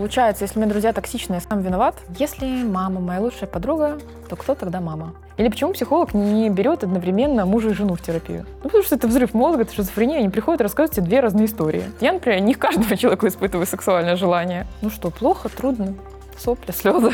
Получается, 0.00 0.44
если 0.44 0.58
мои 0.58 0.66
друзья 0.66 0.94
токсичные, 0.94 1.42
сам 1.42 1.60
виноват. 1.60 1.94
Если 2.16 2.46
мама 2.64 3.00
моя 3.00 3.20
лучшая 3.20 3.46
подруга, 3.46 3.98
то 4.30 4.34
кто 4.34 4.54
тогда 4.54 4.80
мама? 4.80 5.12
Или 5.36 5.50
почему 5.50 5.74
психолог 5.74 6.14
не 6.14 6.48
берет 6.48 6.82
одновременно 6.82 7.44
мужа 7.44 7.68
и 7.68 7.74
жену 7.74 7.96
в 7.96 8.00
терапию? 8.00 8.46
Ну, 8.62 8.70
потому 8.70 8.82
что 8.82 8.94
это 8.94 9.06
взрыв 9.08 9.34
мозга, 9.34 9.60
это 9.60 9.74
шизофрения, 9.74 10.16
они 10.16 10.30
приходят 10.30 10.62
и 10.62 10.64
рассказывают 10.64 10.94
тебе 10.96 11.04
две 11.04 11.20
разные 11.20 11.44
истории. 11.44 11.84
Я, 12.00 12.14
например, 12.14 12.40
не 12.40 12.54
к 12.54 12.58
каждому 12.58 12.86
человеку 12.96 13.26
испытываю 13.26 13.66
сексуальное 13.66 14.16
желание. 14.16 14.66
Ну 14.80 14.88
что, 14.88 15.10
плохо, 15.10 15.50
трудно, 15.50 15.92
сопли, 16.38 16.72
слезы. 16.72 17.12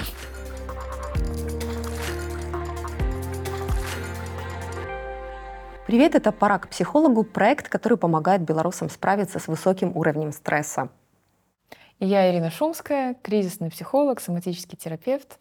Привет, 5.89 6.14
это 6.14 6.30
«Пора 6.30 6.61
к 6.61 6.68
психологу»– 6.68 7.25
проект, 7.25 7.68
который 7.68 7.98
помогает 7.98 8.43
белорусам 8.43 8.89
справиться 8.91 9.41
с 9.41 9.48
высоким 9.48 9.91
уровнем 9.96 10.30
стресса. 10.30 10.89
Я 11.99 12.31
Ирина 12.31 12.51
Шумская, 12.51 13.15
кризисный 13.23 13.71
психолог, 13.71 14.21
соматический 14.21 14.77
терапевт, 14.77 15.39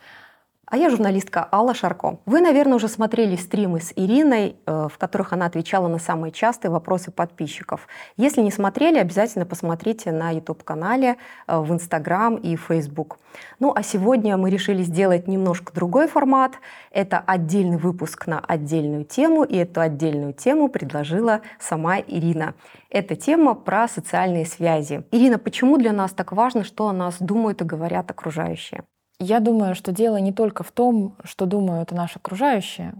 а 0.67 0.77
я 0.77 0.89
журналистка 0.89 1.47
Алла 1.51 1.73
Шарко. 1.73 2.19
Вы, 2.25 2.41
наверное, 2.41 2.75
уже 2.75 2.87
смотрели 2.87 3.35
стримы 3.35 3.81
с 3.81 3.93
Ириной, 3.95 4.55
э, 4.65 4.87
в 4.91 4.97
которых 4.97 5.31
она 5.33 5.45
отвечала 5.45 5.87
на 5.87 5.99
самые 5.99 6.31
частые 6.31 6.71
вопросы 6.71 7.11
подписчиков. 7.11 7.87
Если 8.17 8.41
не 8.41 8.51
смотрели, 8.51 8.97
обязательно 8.97 9.45
посмотрите 9.45 10.11
на 10.11 10.31
YouTube-канале, 10.31 11.17
э, 11.47 11.59
в 11.59 11.71
Instagram 11.71 12.35
и 12.37 12.55
Facebook. 12.55 13.19
Ну 13.59 13.73
а 13.75 13.83
сегодня 13.83 14.37
мы 14.37 14.49
решили 14.49 14.81
сделать 14.81 15.27
немножко 15.27 15.73
другой 15.73 16.07
формат. 16.07 16.53
Это 16.91 17.19
отдельный 17.19 17.77
выпуск 17.77 18.27
на 18.27 18.39
отдельную 18.39 19.05
тему, 19.05 19.43
и 19.43 19.57
эту 19.57 19.81
отдельную 19.81 20.33
тему 20.33 20.69
предложила 20.69 21.41
сама 21.59 21.99
Ирина. 21.99 22.55
Эта 22.89 23.15
тема 23.15 23.53
про 23.53 23.87
социальные 23.87 24.45
связи. 24.45 25.03
Ирина, 25.11 25.37
почему 25.37 25.77
для 25.77 25.91
нас 25.91 26.11
так 26.11 26.31
важно, 26.31 26.63
что 26.63 26.87
о 26.87 26.93
нас 26.93 27.17
думают 27.19 27.61
и 27.61 27.65
говорят 27.65 28.09
окружающие? 28.09 28.83
Я 29.19 29.39
думаю, 29.39 29.75
что 29.75 29.91
дело 29.91 30.17
не 30.17 30.33
только 30.33 30.63
в 30.63 30.71
том, 30.71 31.15
что 31.23 31.45
думают 31.45 31.91
наши 31.91 32.19
окружающие, 32.19 32.93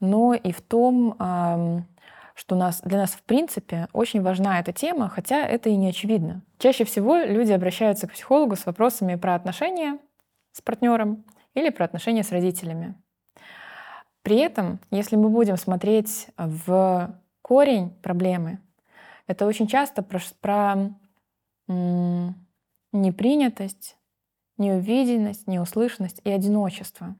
но 0.00 0.34
и 0.34 0.52
в 0.52 0.60
том, 0.60 1.14
что 2.34 2.54
нас, 2.54 2.80
для 2.82 2.98
нас 2.98 3.12
в 3.12 3.22
принципе 3.22 3.88
очень 3.92 4.22
важна 4.22 4.60
эта 4.60 4.72
тема, 4.72 5.08
хотя 5.08 5.44
это 5.44 5.70
и 5.70 5.76
не 5.76 5.88
очевидно. 5.88 6.42
Чаще 6.58 6.84
всего 6.84 7.16
люди 7.16 7.52
обращаются 7.52 8.06
к 8.06 8.12
психологу 8.12 8.56
с 8.56 8.66
вопросами 8.66 9.16
про 9.16 9.34
отношения 9.34 9.98
с 10.52 10.60
партнером 10.60 11.24
или 11.54 11.70
про 11.70 11.84
отношения 11.84 12.22
с 12.22 12.30
родителями. 12.30 12.94
При 14.22 14.36
этом, 14.36 14.78
если 14.90 15.16
мы 15.16 15.30
будем 15.30 15.56
смотреть 15.56 16.28
в 16.36 17.18
корень 17.42 17.90
проблемы, 18.02 18.60
это 19.26 19.46
очень 19.46 19.66
часто 19.66 20.02
про, 20.02 20.20
про 20.40 20.76
непринятость, 21.66 23.97
неувиденность, 24.58 25.46
неуслышанность 25.46 26.20
и 26.24 26.30
одиночество, 26.30 27.16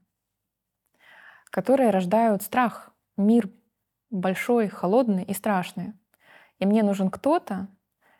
которые 1.51 1.89
рождают 1.89 2.43
страх. 2.43 2.93
Мир 3.17 3.49
большой, 4.09 4.67
холодный 4.67 5.23
и 5.23 5.33
страшный. 5.33 5.93
И 6.59 6.65
мне 6.65 6.83
нужен 6.83 7.09
кто-то, 7.09 7.67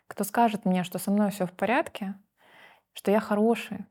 кто 0.06 0.24
скажет 0.24 0.64
мне, 0.64 0.82
что 0.82 0.98
со 0.98 1.10
мной 1.10 1.30
все 1.30 1.46
в 1.46 1.52
порядке, 1.52 2.14
что 2.92 3.10
я 3.10 3.20
хороший. 3.20 3.86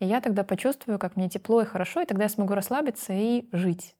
И 0.00 0.06
я 0.06 0.20
тогда 0.20 0.42
почувствую, 0.42 0.98
как 0.98 1.16
мне 1.16 1.28
тепло 1.28 1.62
и 1.62 1.66
хорошо, 1.66 2.00
и 2.00 2.06
тогда 2.06 2.24
я 2.24 2.28
смогу 2.28 2.54
расслабиться 2.54 3.12
и 3.12 3.48
жить. 3.52 3.96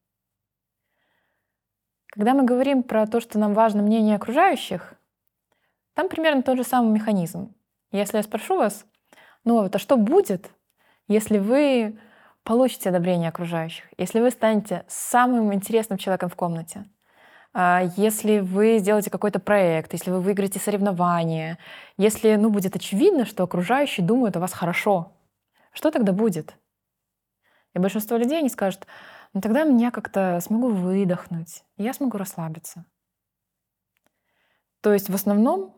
Когда 2.06 2.34
мы 2.34 2.44
говорим 2.44 2.82
про 2.82 3.06
то, 3.06 3.20
что 3.20 3.38
нам 3.38 3.54
важно 3.54 3.82
мнение 3.82 4.16
окружающих, 4.16 4.94
там 5.94 6.08
примерно 6.08 6.42
тот 6.42 6.56
же 6.56 6.64
самый 6.64 6.92
механизм. 6.92 7.54
Если 7.90 8.16
я 8.16 8.22
спрошу 8.22 8.56
вас, 8.56 8.84
ну 9.44 9.60
вот, 9.60 9.74
а 9.74 9.78
что 9.78 9.96
будет, 9.96 10.50
если 11.08 11.38
вы 11.38 11.98
получите 12.44 12.88
одобрение 12.88 13.28
окружающих, 13.28 13.84
если 13.98 14.20
вы 14.20 14.30
станете 14.30 14.84
самым 14.88 15.54
интересным 15.54 15.98
человеком 15.98 16.28
в 16.28 16.36
комнате, 16.36 16.84
а, 17.54 17.82
если 17.96 18.40
вы 18.40 18.78
сделаете 18.78 19.10
какой-то 19.10 19.38
проект, 19.38 19.92
если 19.92 20.10
вы 20.10 20.20
выиграете 20.20 20.58
соревнование, 20.58 21.58
если 21.98 22.34
ну, 22.36 22.50
будет 22.50 22.74
очевидно, 22.76 23.26
что 23.26 23.44
окружающие 23.44 24.06
думают 24.06 24.36
о 24.36 24.40
вас 24.40 24.52
хорошо, 24.52 25.12
что 25.72 25.90
тогда 25.90 26.12
будет? 26.12 26.54
И 27.74 27.78
большинство 27.78 28.16
людей 28.16 28.38
они 28.38 28.48
скажут, 28.48 28.86
ну 29.34 29.40
тогда 29.40 29.64
меня 29.64 29.90
как-то 29.90 30.40
смогу 30.42 30.68
выдохнуть, 30.68 31.64
я 31.76 31.92
смогу 31.92 32.18
расслабиться. 32.18 32.84
То 34.80 34.92
есть 34.92 35.08
в 35.08 35.14
основном 35.14 35.74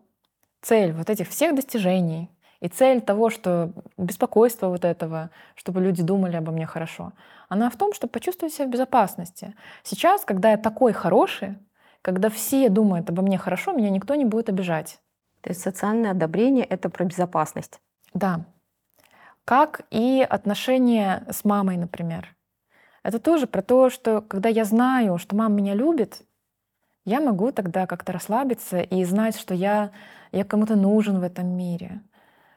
цель 0.60 0.93
вот 0.93 1.10
этих 1.10 1.28
всех 1.28 1.54
достижений, 1.54 2.31
и 2.64 2.69
цель 2.69 3.02
того, 3.02 3.28
что 3.28 3.72
беспокойство 3.98 4.69
вот 4.69 4.86
этого, 4.86 5.28
чтобы 5.54 5.82
люди 5.82 6.02
думали 6.02 6.36
обо 6.36 6.50
мне 6.50 6.64
хорошо, 6.64 7.12
она 7.50 7.69
в 7.69 7.76
том, 7.76 7.92
чтобы 7.92 8.12
почувствовать 8.12 8.54
себя 8.54 8.66
в 8.66 8.70
безопасности. 8.70 9.54
Сейчас, 9.82 10.25
когда 10.25 10.52
я 10.52 10.56
такой 10.56 10.94
хороший, 10.94 11.58
когда 12.00 12.30
все 12.30 12.70
думают 12.70 13.10
обо 13.10 13.20
мне 13.20 13.36
хорошо, 13.36 13.72
меня 13.72 13.91
никто 13.91 14.14
не 14.14 14.25
будет 14.25 14.48
обижать. 14.48 14.98
То 15.42 15.50
есть 15.50 15.60
социальное 15.60 16.12
одобрение— 16.12 16.64
это 16.70 16.88
про 16.88 17.04
безопасность. 17.04 17.80
Да. 18.14 18.47
Как 19.44 19.82
и 19.91 20.26
отношения 20.26 21.26
с 21.31 21.44
мамой, 21.44 21.76
например. 21.76 22.34
Это 23.02 23.19
тоже 23.19 23.46
про 23.46 23.60
то, 23.60 23.91
что 23.91 24.22
когда 24.22 24.48
я 24.48 24.64
знаю, 24.64 25.19
что 25.19 25.36
мама 25.36 25.56
меня 25.56 25.75
любит, 25.75 26.22
я 27.04 27.20
могу 27.20 27.52
тогда 27.52 27.86
как-то 27.86 28.12
расслабиться 28.12 28.81
и 28.81 29.04
знать, 29.04 29.38
что 29.38 29.52
я, 29.52 29.91
я 30.32 30.44
кому-то 30.44 30.76
нужен 30.76 31.20
в 31.20 31.22
этом 31.22 31.46
мире, 31.46 32.00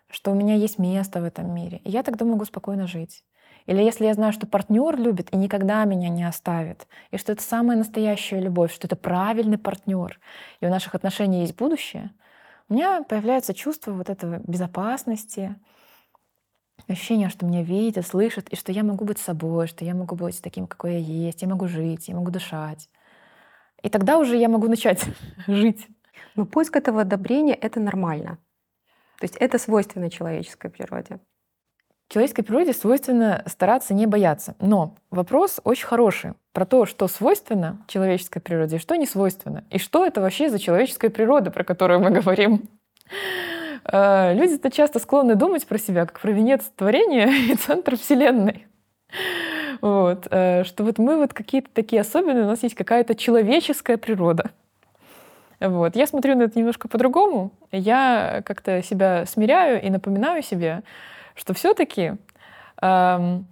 что 0.09 0.31
у 0.31 0.35
меня 0.35 0.56
есть 0.56 0.79
место 0.79 1.22
в 1.22 1.23
этом 1.23 1.53
мире. 1.53 1.81
И 1.84 1.91
я 1.91 2.03
тогда 2.03 2.25
могу 2.25 2.45
спокойно 2.45 2.88
жить. 2.88 3.23
Или 3.66 3.84
если 3.84 4.06
я 4.06 4.13
знаю, 4.13 4.31
что 4.31 4.47
партнер 4.47 4.97
любит 4.97 5.34
и 5.34 5.38
никогда 5.38 5.84
меня 5.84 6.07
не 6.07 6.23
оставит, 6.23 6.88
и 7.12 7.18
что 7.18 7.34
это 7.34 7.44
самая 7.44 7.78
настоящая 7.78 8.40
любовь, 8.40 8.73
что 8.73 8.88
это 8.88 8.95
правильный 8.95 9.57
партнер, 9.57 10.19
и 10.62 10.66
у 10.66 10.69
наших 10.69 10.95
отношений 10.95 11.41
есть 11.41 11.56
будущее, 11.56 12.12
у 12.69 12.73
меня 12.73 13.03
появляется 13.03 13.53
чувство 13.53 13.91
вот 13.91 14.09
этого 14.09 14.40
безопасности, 14.47 15.56
ощущение, 16.88 17.29
что 17.29 17.45
меня 17.45 17.62
видят, 17.62 18.07
слышат, 18.07 18.47
и 18.50 18.56
что 18.56 18.72
я 18.72 18.84
могу 18.84 19.03
быть 19.03 19.18
собой, 19.18 19.68
что 19.68 19.84
я 19.84 19.94
могу 19.94 20.16
быть 20.16 20.41
таким, 20.41 20.68
какой 20.68 20.94
я 20.94 21.00
есть, 21.00 21.41
я 21.41 21.47
могу 21.50 21.68
жить, 21.68 22.07
я 22.07 22.16
могу 22.16 22.31
дышать. 22.31 22.89
И 23.84 23.89
тогда 23.89 24.18
уже 24.18 24.38
я 24.38 24.47
могу 24.47 24.68
начать 24.68 25.03
жить. 25.47 25.88
Но 26.35 26.45
поиск 26.45 26.75
этого 26.75 27.01
одобрения— 27.01 27.53
это 27.62 27.79
нормально. 27.79 28.38
То 29.20 29.24
есть 29.24 29.36
это 29.38 29.58
свойственно 29.58 30.10
человеческой 30.10 30.70
природе. 30.70 31.20
Человеческой 32.10 32.44
природе 32.44 32.72
свойственно 32.72 33.44
стараться 33.48 33.94
не 33.94 34.06
бояться. 34.06 34.56
Но 34.60 34.96
вопрос 35.12 35.60
очень 35.64 35.86
хороший 35.86 36.34
про 36.54 36.66
то, 36.66 36.86
что 36.86 37.08
свойственно 37.08 37.84
человеческой 37.88 38.40
природе 38.40 38.78
что 38.78 38.96
не 38.96 39.06
свойственно. 39.06 39.66
И 39.72 39.78
что 39.78 40.06
это 40.06 40.22
вообще 40.22 40.50
за 40.50 40.58
человеческая 40.58 41.10
природа, 41.10 41.52
про 41.52 41.64
которую 41.66 42.00
мы 42.00 42.12
говорим. 42.12 42.70
Э, 43.84 44.34
люди-то 44.34 44.72
часто 44.72 45.00
склонны 45.00 45.36
думать 45.36 45.68
про 45.68 45.78
себя 45.78 46.06
как 46.06 46.20
про 46.20 46.32
венец 46.32 46.64
творения 46.76 47.28
и 47.52 47.56
центр 47.56 47.98
Вселенной. 47.98 48.68
Вот. 49.82 50.28
Э, 50.32 50.64
что 50.64 50.84
вот 50.84 51.00
мы 51.00 51.18
вот 51.18 51.34
какие-то 51.34 51.70
такие 51.74 52.02
особенные, 52.02 52.44
у 52.44 52.48
нас 52.48 52.64
есть 52.64 52.76
какая-то 52.76 53.16
человеческая 53.16 53.98
природа. 53.98 54.52
Вот. 55.59 55.95
Я 55.95 56.07
смотрю 56.07 56.35
на 56.35 56.44
это 56.44 56.57
немножко 56.57 56.88
по-другому. 56.88 57.51
Я 57.72 58.41
как-то 58.45 58.84
себя 58.84 59.25
смиряю 59.25 59.81
и 59.81 59.90
напоминаю 59.90 60.44
себе, 60.44 60.84
что 61.35 61.53
все-таки 61.53 62.18
эм, 62.81 63.47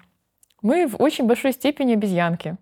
мы 0.62 0.88
в 0.88 1.02
очень 1.02 1.26
большой 1.26 1.54
степени 1.54 1.94
обезьянки. 1.94 2.58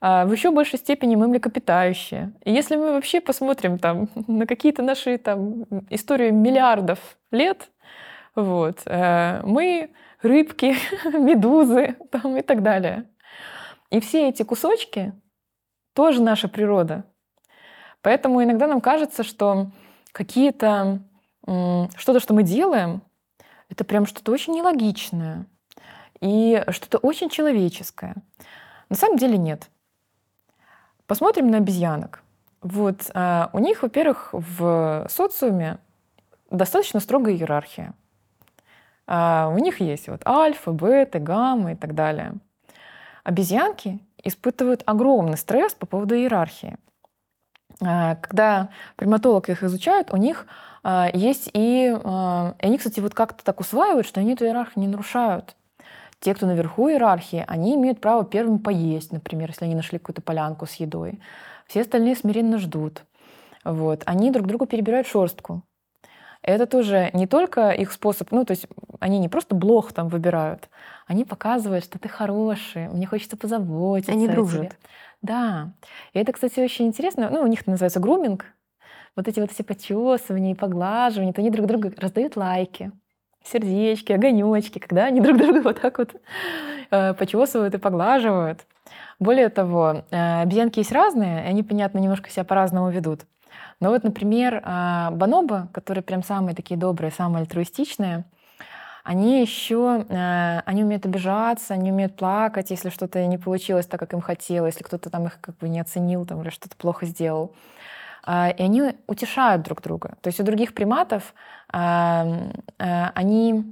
А 0.00 0.26
в 0.26 0.32
еще 0.32 0.50
большей 0.50 0.78
степени 0.78 1.16
мы 1.16 1.26
млекопитающие. 1.28 2.32
И 2.44 2.52
если 2.52 2.76
мы 2.76 2.92
вообще 2.92 3.20
посмотрим 3.20 3.78
там, 3.78 4.08
на 4.26 4.46
какие-то 4.46 4.82
наши 4.82 5.18
там, 5.18 5.64
истории 5.90 6.30
миллиардов 6.30 6.98
лет, 7.30 7.70
вот, 8.34 8.82
э, 8.86 9.40
мы 9.44 9.90
рыбки, 10.22 10.76
медузы 11.04 11.96
там, 12.10 12.36
и 12.36 12.42
так 12.42 12.62
далее. 12.62 13.08
И 13.90 14.00
все 14.00 14.28
эти 14.28 14.42
кусочки 14.42 15.12
тоже 15.94 16.22
наша 16.22 16.48
природа. 16.48 17.04
Поэтому 18.02 18.42
иногда 18.42 18.66
нам 18.66 18.80
кажется, 18.80 19.22
что 19.24 19.68
какие-то 20.12 21.00
что-то, 21.96 22.18
что 22.18 22.34
мы 22.34 22.42
делаем, 22.42 23.02
это 23.68 23.84
прям 23.84 24.06
что-то 24.06 24.32
очень 24.32 24.54
нелогичное 24.54 25.46
и 26.20 26.64
что-то 26.70 26.98
очень 26.98 27.28
человеческое. 27.28 28.14
На 28.88 28.96
самом 28.96 29.16
деле 29.16 29.38
нет. 29.38 29.68
Посмотрим 31.06 31.50
на 31.50 31.58
обезьянок. 31.58 32.22
Вот 32.62 33.10
а, 33.14 33.50
у 33.52 33.58
них, 33.58 33.82
во-первых, 33.82 34.30
в 34.32 35.06
социуме 35.08 35.78
достаточно 36.50 36.98
строгая 37.00 37.34
иерархия. 37.34 37.94
А, 39.06 39.52
у 39.54 39.58
них 39.58 39.80
есть 39.80 40.08
вот 40.08 40.26
альфа, 40.26 40.72
бета, 40.72 41.20
гамма 41.20 41.72
и 41.72 41.76
так 41.76 41.94
далее. 41.94 42.34
Обезьянки 43.22 44.00
испытывают 44.22 44.82
огромный 44.86 45.36
стресс 45.36 45.74
по 45.74 45.86
поводу 45.86 46.16
иерархии. 46.16 46.76
А, 47.82 48.16
когда 48.16 48.70
приматолог 48.96 49.48
их 49.48 49.62
изучают, 49.62 50.12
у 50.12 50.16
них 50.16 50.46
а, 50.82 51.10
есть 51.12 51.50
и... 51.52 51.94
А, 52.04 52.54
и 52.60 52.66
они, 52.66 52.78
кстати, 52.78 53.00
вот 53.00 53.14
как-то 53.14 53.44
так 53.44 53.60
усваивают, 53.60 54.06
что 54.06 54.20
они 54.20 54.34
эту 54.34 54.44
иерархию 54.44 54.82
не 54.82 54.88
нарушают. 54.88 55.56
Те, 56.20 56.34
кто 56.34 56.46
наверху 56.46 56.88
иерархии, 56.88 57.44
они 57.46 57.74
имеют 57.74 58.00
право 58.00 58.24
первым 58.24 58.58
поесть, 58.58 59.12
например, 59.12 59.50
если 59.50 59.66
они 59.66 59.74
нашли 59.74 59.98
какую-то 59.98 60.22
полянку 60.22 60.66
с 60.66 60.74
едой. 60.74 61.20
Все 61.66 61.82
остальные 61.82 62.16
смиренно 62.16 62.58
ждут. 62.58 63.04
Вот. 63.64 64.02
Они 64.06 64.30
друг 64.30 64.46
другу 64.46 64.66
перебирают 64.66 65.06
шерстку. 65.06 65.62
Это 66.46 66.66
тоже 66.66 67.10
не 67.12 67.26
только 67.26 67.70
их 67.70 67.90
способ, 67.90 68.30
ну, 68.30 68.44
то 68.44 68.52
есть 68.52 68.68
они 69.00 69.18
не 69.18 69.28
просто 69.28 69.56
блох 69.56 69.92
там 69.92 70.08
выбирают, 70.08 70.68
они 71.06 71.24
показывают, 71.24 71.84
что 71.84 71.98
ты 71.98 72.08
хороший, 72.08 72.88
мне 72.88 73.04
хочется 73.04 73.36
позаботиться. 73.36 74.12
Они 74.12 74.28
дружат. 74.28 74.76
Да. 75.22 75.72
И 76.12 76.18
это, 76.20 76.32
кстати, 76.32 76.60
очень 76.60 76.86
интересно. 76.86 77.30
Ну, 77.30 77.42
у 77.42 77.46
них 77.48 77.62
это 77.62 77.70
называется 77.70 77.98
груминг. 77.98 78.46
Вот 79.16 79.26
эти 79.26 79.40
вот 79.40 79.50
все 79.50 79.64
почесывания 79.64 80.52
и 80.52 80.54
поглаживания, 80.54 81.32
то 81.32 81.40
они 81.40 81.50
друг 81.50 81.66
другу 81.66 81.90
раздают 81.96 82.36
лайки, 82.36 82.92
сердечки, 83.42 84.12
огонечки, 84.12 84.78
когда 84.78 85.06
они 85.06 85.20
друг 85.20 85.38
друга 85.38 85.62
вот 85.62 85.80
так 85.80 85.98
вот 85.98 86.14
э, 86.90 87.14
почесывают 87.14 87.74
и 87.74 87.78
поглаживают. 87.78 88.66
Более 89.18 89.48
того, 89.48 90.04
э, 90.10 90.42
обезьянки 90.42 90.78
есть 90.78 90.92
разные, 90.92 91.44
и 91.44 91.48
они, 91.48 91.62
понятно, 91.62 91.98
немножко 91.98 92.30
себя 92.30 92.44
по-разному 92.44 92.90
ведут. 92.90 93.22
Но 93.80 93.90
вот, 93.90 94.04
например, 94.04 94.62
бонобо, 95.12 95.68
которые 95.72 96.02
прям 96.02 96.22
самые 96.22 96.54
такие 96.54 96.78
добрые, 96.78 97.10
самые 97.10 97.42
альтруистичные, 97.42 98.24
они 99.06 99.40
еще, 99.40 100.04
э, 100.08 100.62
они 100.66 100.82
умеют 100.82 101.06
обижаться, 101.06 101.74
они 101.74 101.92
умеют 101.92 102.16
плакать, 102.16 102.70
если 102.72 102.90
что-то 102.90 103.24
не 103.24 103.38
получилось 103.38 103.86
так, 103.86 104.00
как 104.00 104.12
им 104.14 104.20
хотелось, 104.20 104.74
если 104.74 104.82
кто-то 104.82 105.10
там 105.10 105.26
их 105.26 105.40
как 105.40 105.56
бы 105.58 105.68
не 105.68 105.78
оценил 105.78 106.26
там, 106.26 106.42
или 106.42 106.50
что-то 106.50 106.76
плохо 106.76 107.06
сделал. 107.06 107.54
А, 108.24 108.50
и 108.50 108.60
они 108.60 108.96
утешают 109.06 109.62
друг 109.62 109.80
друга. 109.80 110.16
То 110.22 110.26
есть 110.26 110.40
у 110.40 110.42
других 110.42 110.74
приматов 110.74 111.34
а, 111.68 112.26
а, 112.80 113.12
они 113.14 113.64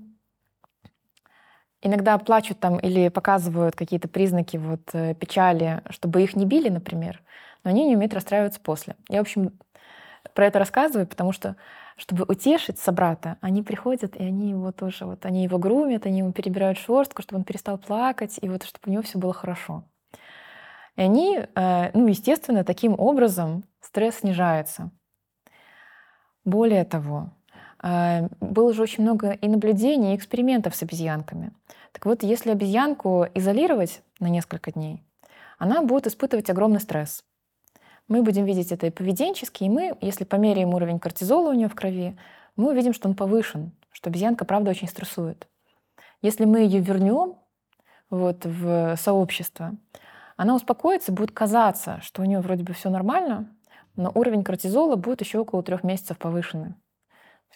иногда 1.83 2.17
плачут 2.19 2.61
там 2.61 2.79
или 2.79 3.09
показывают 3.09 3.75
какие-то 3.75 4.07
признаки 4.07 4.57
вот 4.57 4.83
э, 4.93 5.15
печали, 5.15 5.83
чтобы 5.91 6.23
их 6.23 6.37
не 6.37 6.47
били, 6.47 6.69
например, 6.69 7.21
но 7.65 7.71
они 7.71 7.85
не 7.89 7.97
умеют 7.97 8.15
расстраиваться 8.15 8.61
после. 8.61 8.95
Я, 9.09 9.19
в 9.19 9.23
общем, 9.23 9.59
про 10.33 10.47
это 10.47 10.59
рассказываю, 10.59 11.07
потому 11.07 11.33
что 11.33 11.57
чтобы 11.97 12.25
утешить 12.27 12.79
собрата, 12.79 13.37
они 13.41 13.63
приходят, 13.63 14.17
и 14.17 14.23
они 14.23 14.51
его 14.51 14.73
тоже, 14.73 15.05
вот 15.05 15.27
они 15.27 15.45
его 15.45 15.59
грумят, 15.59 16.07
они 16.07 16.19
ему 16.19 16.33
перебирают 16.33 16.79
шерстку, 16.79 17.23
чтобы 17.23 17.41
он 17.41 17.45
перестал 17.45 17.79
плакать, 17.79 18.39
и 18.41 18.49
вот 18.49 18.65
чтобы 18.65 18.83
у 18.87 18.91
него 18.91 19.03
все 19.03 19.19
было 19.19 19.33
хорошо. 19.33 19.85
И 20.97 21.03
они, 21.03 21.39
э, 21.39 21.91
ну, 21.93 22.07
естественно, 22.07 22.65
таким 22.65 22.95
образом 22.99 23.65
стресс 23.81 24.17
снижается. 24.17 24.91
Более 26.45 26.85
того, 26.85 27.31
э, 27.83 28.29
было 28.41 28.73
же 28.73 28.83
очень 28.83 29.03
много 29.03 29.33
и 29.33 29.49
наблюдений, 29.49 30.15
и 30.15 30.17
экспериментов 30.17 30.75
с 30.75 30.83
обезьянками. 30.83 31.53
Так 31.93 32.07
вот, 32.07 32.23
если 32.23 32.51
обезьянку 32.51 33.27
изолировать 33.35 34.03
на 34.21 34.29
несколько 34.29 34.73
дней, 34.73 35.03
она 35.59 35.83
будет 35.83 36.07
испытывать 36.07 36.51
огромный 36.51 36.81
стресс. 36.81 37.25
Мы 38.09 38.23
будем 38.23 38.45
видеть 38.45 38.71
это 38.71 38.87
и 38.87 38.91
поведенчески, 38.91 39.65
и 39.65 39.69
мы, 39.69 39.97
если 40.01 40.25
померяем 40.25 40.75
уровень 40.75 40.99
кортизола 40.99 41.51
у 41.51 41.55
нее 41.55 41.69
в 41.69 41.75
крови, 41.75 42.17
мы 42.57 42.71
увидим, 42.71 42.93
что 42.93 43.09
он 43.09 43.15
повышен, 43.15 43.73
что 43.91 44.11
обезьянка, 44.11 44.45
правда, 44.45 44.71
очень 44.71 44.89
стрессует. 44.89 45.49
Если 46.21 46.45
мы 46.45 46.61
ее 46.61 46.81
вернем 46.81 47.37
вот, 48.11 48.45
в 48.45 48.97
сообщество, 48.97 49.73
она 50.37 50.55
успокоится, 50.55 51.13
будет 51.13 51.31
казаться, 51.31 52.01
что 52.03 52.23
у 52.23 52.25
нее 52.25 52.41
вроде 52.41 52.63
бы 52.65 52.73
все 52.75 52.91
нормально, 52.91 53.49
но 53.97 54.11
уровень 54.15 54.45
кортизола 54.45 54.97
будет 54.97 55.21
еще 55.21 55.39
около 55.39 55.63
трех 55.63 55.85
месяцев 55.85 56.19
повышенный. 56.19 56.75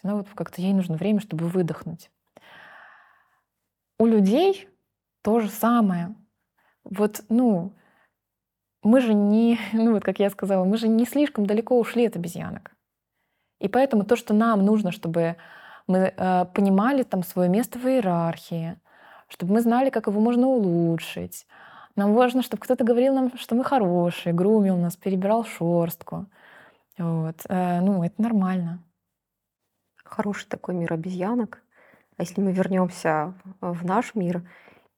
Она 0.01 0.15
вот 0.15 0.27
как-то 0.33 0.61
ей 0.61 0.73
нужно 0.73 0.95
время, 0.95 1.19
чтобы 1.19 1.47
выдохнуть. 1.47 2.09
У 3.97 4.05
людей 4.05 4.69
то 5.21 5.41
же 5.41 5.49
самое. 5.49 6.15
Вот, 6.85 7.21
ну, 7.27 7.73
мы 8.83 9.01
же 9.01 9.13
не, 9.13 9.59
ну 9.73 9.93
вот 9.93 10.03
как 10.03 10.19
я 10.19 10.29
сказала, 10.29 10.65
мы 10.65 10.77
же 10.77 10.87
не 10.87 11.05
слишком 11.05 11.45
далеко 11.45 11.79
ушли 11.79 12.05
от 12.05 12.15
обезьянок. 12.15 12.71
И 13.59 13.67
поэтому 13.67 14.05
то, 14.05 14.15
что 14.15 14.33
нам 14.33 14.65
нужно, 14.65 14.91
чтобы 14.91 15.35
мы 15.87 16.13
э, 16.15 16.45
понимали 16.53 17.03
там 17.03 17.23
свое 17.23 17.49
место 17.49 17.77
в 17.77 17.85
иерархии, 17.85 18.79
чтобы 19.27 19.53
мы 19.53 19.61
знали, 19.61 19.89
как 19.89 20.07
его 20.07 20.19
можно 20.21 20.47
улучшить, 20.47 21.45
нам 21.95 22.13
важно, 22.13 22.41
чтобы 22.43 22.61
кто-то 22.63 22.85
говорил 22.85 23.13
нам, 23.13 23.37
что 23.37 23.55
мы 23.55 23.63
хорошие, 23.65 24.33
грумил 24.33 24.77
нас, 24.77 24.95
перебирал 24.95 25.43
шерстку. 25.43 26.27
Вот. 26.97 27.35
Э, 27.49 27.81
ну, 27.81 28.03
это 28.03 28.21
нормально. 28.21 28.81
Хороший 30.05 30.47
такой 30.47 30.75
мир 30.75 30.93
обезьянок. 30.93 31.61
А 32.17 32.23
если 32.23 32.41
мы 32.41 32.51
вернемся 32.51 33.33
в 33.61 33.85
наш 33.85 34.15
мир, 34.15 34.43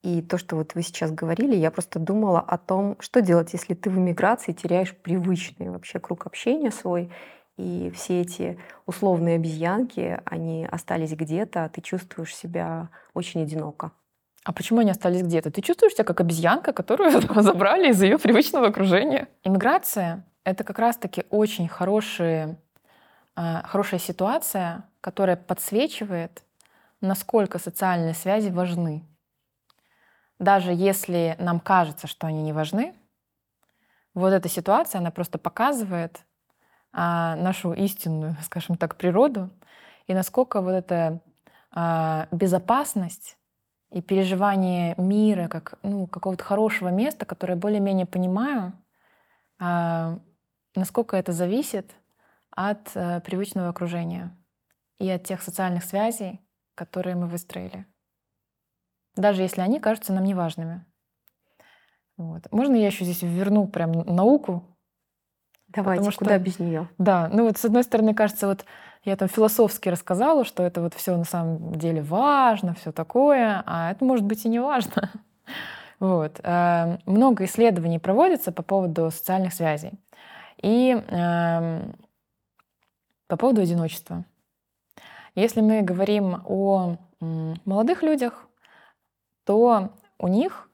и 0.04 0.22
то, 0.22 0.38
что 0.38 0.56
вот 0.56 0.74
вы 0.74 0.82
сейчас 0.82 1.12
говорили, 1.12 1.56
я 1.56 1.70
просто 1.70 2.00
думала 2.00 2.40
о 2.40 2.58
том, 2.58 2.98
что 3.00 3.22
делать, 3.22 3.54
если 3.54 3.76
ты 3.76 3.90
в 3.90 3.98
эмиграции 3.98 4.52
теряешь 4.52 4.96
привычный 4.96 5.70
вообще 5.70 6.00
круг 6.00 6.26
общения 6.26 6.72
свой, 6.72 7.12
и 7.58 7.92
все 7.94 8.22
эти 8.22 8.60
условные 8.88 9.36
обезьянки, 9.36 10.20
они 10.26 10.66
остались 10.66 11.12
где-то, 11.12 11.66
а 11.66 11.70
ты 11.70 11.82
чувствуешь 11.82 12.36
себя 12.36 12.90
очень 13.14 13.44
одиноко. 13.44 13.92
А 14.44 14.54
почему 14.54 14.80
они 14.80 14.90
остались 14.90 15.22
где-то? 15.22 15.52
Ты 15.52 15.62
чувствуешь 15.62 15.94
себя 15.94 16.04
как 16.04 16.22
обезьянка, 16.22 16.74
которую 16.74 17.12
забрали 17.44 17.92
из 17.92 18.02
ее 18.02 18.18
привычного 18.18 18.68
окружения? 18.68 19.28
Иммиграция— 19.44 20.26
это 20.44 20.64
как 20.64 20.80
раз-таки 20.80 21.26
очень 21.30 21.68
хорошие, 21.68 22.58
а, 23.36 23.62
хорошая 23.68 24.00
ситуация, 24.00 24.90
которая 25.00 25.36
подсвечивает, 25.36 26.44
насколько 27.02 27.60
социальные 27.60 28.16
связи 28.16 28.50
важны. 28.50 29.04
Даже 30.42 30.74
если 30.74 31.36
нам 31.38 31.60
кажется, 31.60 32.08
что 32.08 32.26
они 32.26 32.42
не 32.42 32.52
важны, 32.52 32.96
вот 34.16 34.34
эта 34.34 34.50
ситуация, 34.50 34.98
она 34.98 35.12
просто 35.12 35.38
показывает 35.38 36.26
а, 36.92 37.36
нашу 37.36 37.74
истинную, 37.74 38.36
скажем 38.42 38.76
так, 38.76 38.96
природу 38.96 39.52
и 40.08 40.16
насколько 40.16 40.62
вот 40.62 40.72
эта 40.72 41.22
а, 41.70 42.28
безопасность 42.32 43.38
и 43.92 44.02
переживание 44.02 44.96
мира 44.98 45.48
как 45.48 45.78
ну, 45.84 46.08
какого-то 46.08 46.44
хорошего 46.44 46.90
места, 46.90 47.28
которое 47.28 47.56
более-менее 47.56 48.08
понимаю, 48.08 48.74
а, 49.60 50.18
насколько 50.74 51.16
это 51.18 51.34
зависит 51.34 51.92
от 52.50 52.90
а, 52.96 53.20
привычного 53.20 53.70
окружения 53.70 54.36
и 54.98 55.08
от 55.08 55.24
тех 55.24 55.44
социальных 55.44 55.84
связей, 55.84 56.42
которые 56.74 57.16
мы 57.16 57.28
выстроили. 57.28 57.86
Даже 59.16 59.42
если 59.42 59.62
они 59.62 59.80
кажутся 59.80 60.14
нам 60.14 60.24
неважными. 60.24 60.86
Вот. 62.18 62.52
Можно 62.52 62.76
я 62.76 62.88
еще 62.88 63.04
здесь 63.04 63.22
верну 63.22 63.68
прям 63.68 63.92
науку? 63.92 64.64
Давайте, 65.70 66.02
Потому 66.04 66.18
куда 66.18 66.38
без 66.38 66.60
нее? 66.60 66.90
Да, 66.98 67.30
ну 67.32 67.46
вот 67.46 67.58
с 67.58 67.66
одной 67.66 67.84
стороны 67.84 68.14
кажется, 68.14 68.48
вот 68.48 68.66
я 69.04 69.16
там 69.16 69.28
философски 69.28 69.90
рассказала, 69.90 70.44
что 70.46 70.64
это 70.64 70.82
вот 70.82 70.94
все 70.94 71.16
на 71.16 71.24
самом 71.24 71.76
деле 71.76 72.02
важно, 72.02 72.76
все 72.76 72.92
такое, 72.92 73.64
а 73.66 73.92
это 73.92 74.04
может 74.04 74.26
быть 74.26 74.46
и 74.46 74.50
не 74.50 74.60
важно. 74.60 75.10
Вот. 76.00 76.40
Э, 76.42 76.98
много 77.06 77.46
исследований 77.46 78.00
проводится 78.00 78.52
по 78.52 78.64
поводу 78.64 79.12
социальных 79.12 79.54
связей 79.54 80.00
и 80.60 81.00
эм, 81.08 81.96
по 83.28 83.38
поводу 83.38 83.62
одиночества. 83.62 84.26
Если 85.36 85.62
мы 85.62 85.84
говорим 85.84 86.42
о 86.46 86.98
молодых 87.20 88.02
людях, 88.02 88.48
то 89.44 89.94
у 90.18 90.28
них 90.28 90.70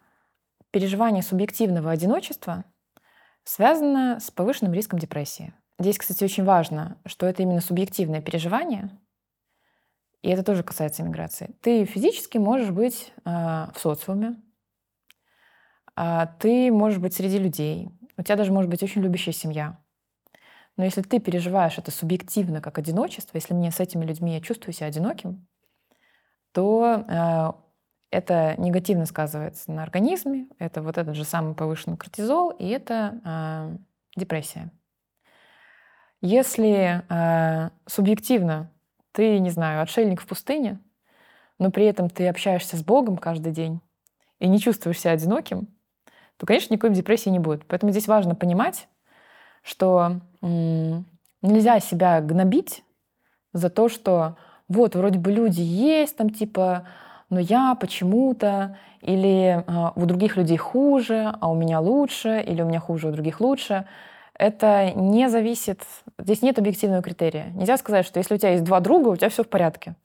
переживание 0.72 1.24
субъективного 1.24 1.92
одиночества 1.92 2.66
связано 3.44 4.20
с 4.20 4.30
повышенным 4.30 4.74
риском 4.74 5.00
депрессии. 5.00 5.54
Здесь, 5.80 5.98
кстати, 5.98 6.24
очень 6.24 6.44
важно, 6.44 6.98
что 7.06 7.26
это 7.26 7.44
именно 7.44 7.62
субъективное 7.62 8.22
переживание, 8.22 8.90
и 10.22 10.30
это 10.30 10.44
тоже 10.44 10.64
касается 10.64 11.04
иммиграции. 11.04 11.56
Ты 11.62 11.86
физически 11.86 12.38
можешь 12.38 12.72
быть 12.72 13.14
э, 13.24 13.30
в 13.30 13.76
социуме, 13.78 14.42
э, 15.96 16.28
ты 16.40 16.72
можешь 16.72 17.00
быть 17.00 17.14
среди 17.14 17.38
людей, 17.38 17.90
у 18.18 18.24
тебя 18.24 18.36
даже 18.36 18.52
может 18.52 18.70
быть 18.70 18.82
очень 18.82 19.02
любящая 19.02 19.34
семья. 19.34 19.80
Но 20.76 20.84
если 20.84 21.02
ты 21.02 21.20
переживаешь 21.20 21.78
это 21.78 21.92
субъективно 21.92 22.62
как 22.62 22.78
одиночество, 22.78 23.38
если 23.38 23.54
мне 23.54 23.72
с 23.72 23.80
этими 23.80 24.06
людьми 24.06 24.34
я 24.34 24.42
чувствую 24.42 24.74
себя 24.74 24.88
одиноким, 24.88 25.48
то 26.52 27.06
э, 27.08 27.67
это 28.10 28.56
негативно 28.58 29.06
сказывается 29.06 29.72
на 29.72 29.84
организме, 29.84 30.48
это 30.60 30.82
вот 30.82 30.98
этот 30.98 31.16
же 31.16 31.24
самый 31.24 31.56
повышенный 31.56 31.98
кортизол, 31.98 32.52
и 32.52 32.68
это 32.68 33.20
э, 33.26 33.78
депрессия. 34.16 34.72
Если 36.22 37.04
э, 37.10 37.70
субъективно 37.86 38.72
ты, 39.12 39.40
не 39.40 39.50
знаю, 39.50 39.82
отшельник 39.82 40.22
в 40.22 40.28
пустыне, 40.28 40.80
но 41.60 41.72
при 41.72 41.86
этом 41.86 42.10
ты 42.10 42.28
общаешься 42.28 42.78
с 42.78 42.84
Богом 42.84 43.18
каждый 43.18 43.52
день 43.52 43.82
и 44.40 44.48
не 44.48 44.60
чувствуешь 44.60 45.00
себя 45.00 45.12
одиноким, 45.12 45.68
то, 46.38 46.46
конечно, 46.46 46.74
никакой 46.74 46.96
депрессии 46.96 47.30
не 47.30 47.40
будет. 47.40 47.66
Поэтому 47.66 47.92
здесь 47.92 48.08
важно 48.08 48.36
понимать, 48.36 48.88
что 49.64 50.22
нельзя 50.42 51.80
себя 51.80 52.22
гнобить 52.22 52.84
за 53.54 53.70
то, 53.70 53.90
что 53.90 54.38
вот 54.68 54.96
вроде 54.96 55.20
бы 55.20 55.32
люди 55.32 55.62
есть, 55.62 56.16
там 56.18 56.30
типа, 56.30 56.88
но 57.30 57.40
я 57.40 57.76
почему-то, 57.76 58.78
или 59.02 59.64
а, 59.68 59.92
у 59.96 60.06
других 60.06 60.38
людей 60.38 60.58
хуже, 60.58 61.34
а 61.40 61.52
у 61.52 61.56
меня 61.56 61.80
лучше, 61.80 62.44
или 62.46 62.62
у 62.62 62.66
меня 62.66 62.80
хуже, 62.80 63.10
у 63.10 63.12
других 63.12 63.42
лучше. 63.42 63.86
Это 64.34 64.92
не 64.94 65.30
зависит, 65.30 65.82
здесь 66.18 66.42
нет 66.42 66.60
объективного 66.60 67.02
критерия. 67.02 67.48
Нельзя 67.56 67.78
сказать, 67.78 68.06
что 68.06 68.20
если 68.20 68.36
у 68.36 68.38
тебя 68.38 68.52
есть 68.52 68.64
два 68.64 68.80
друга, 68.80 69.10
у 69.10 69.16
тебя 69.16 69.30
все 69.30 69.44
в 69.44 69.50
порядке. 69.50 69.96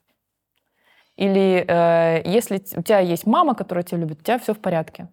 Или 1.17 1.65
э, 1.69 2.23
если 2.25 2.57
у 2.77 2.83
тебя 2.83 3.01
есть 3.01 3.27
мама, 3.27 3.55
которая 3.55 3.85
тебя 3.85 3.99
любит, 3.99 4.21
у 4.21 4.25
тебя 4.25 4.39
все 4.39 4.55
в 4.55 4.59
порядке. 4.59 5.09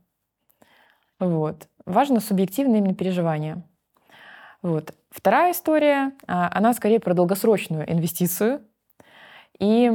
Вот. 1.20 1.68
Важно 1.86 2.22
субъективное 2.22 2.80
именно 2.80 2.96
переживание. 2.96 3.63
Вот. 4.62 4.94
Вторая 5.12 5.51
история, 5.51 6.13
а, 6.28 6.50
она 6.54 6.74
скорее 6.74 7.00
про 7.00 7.13
долгосрочную 7.13 7.92
инвестицию. 7.92 8.62
И 9.60 9.92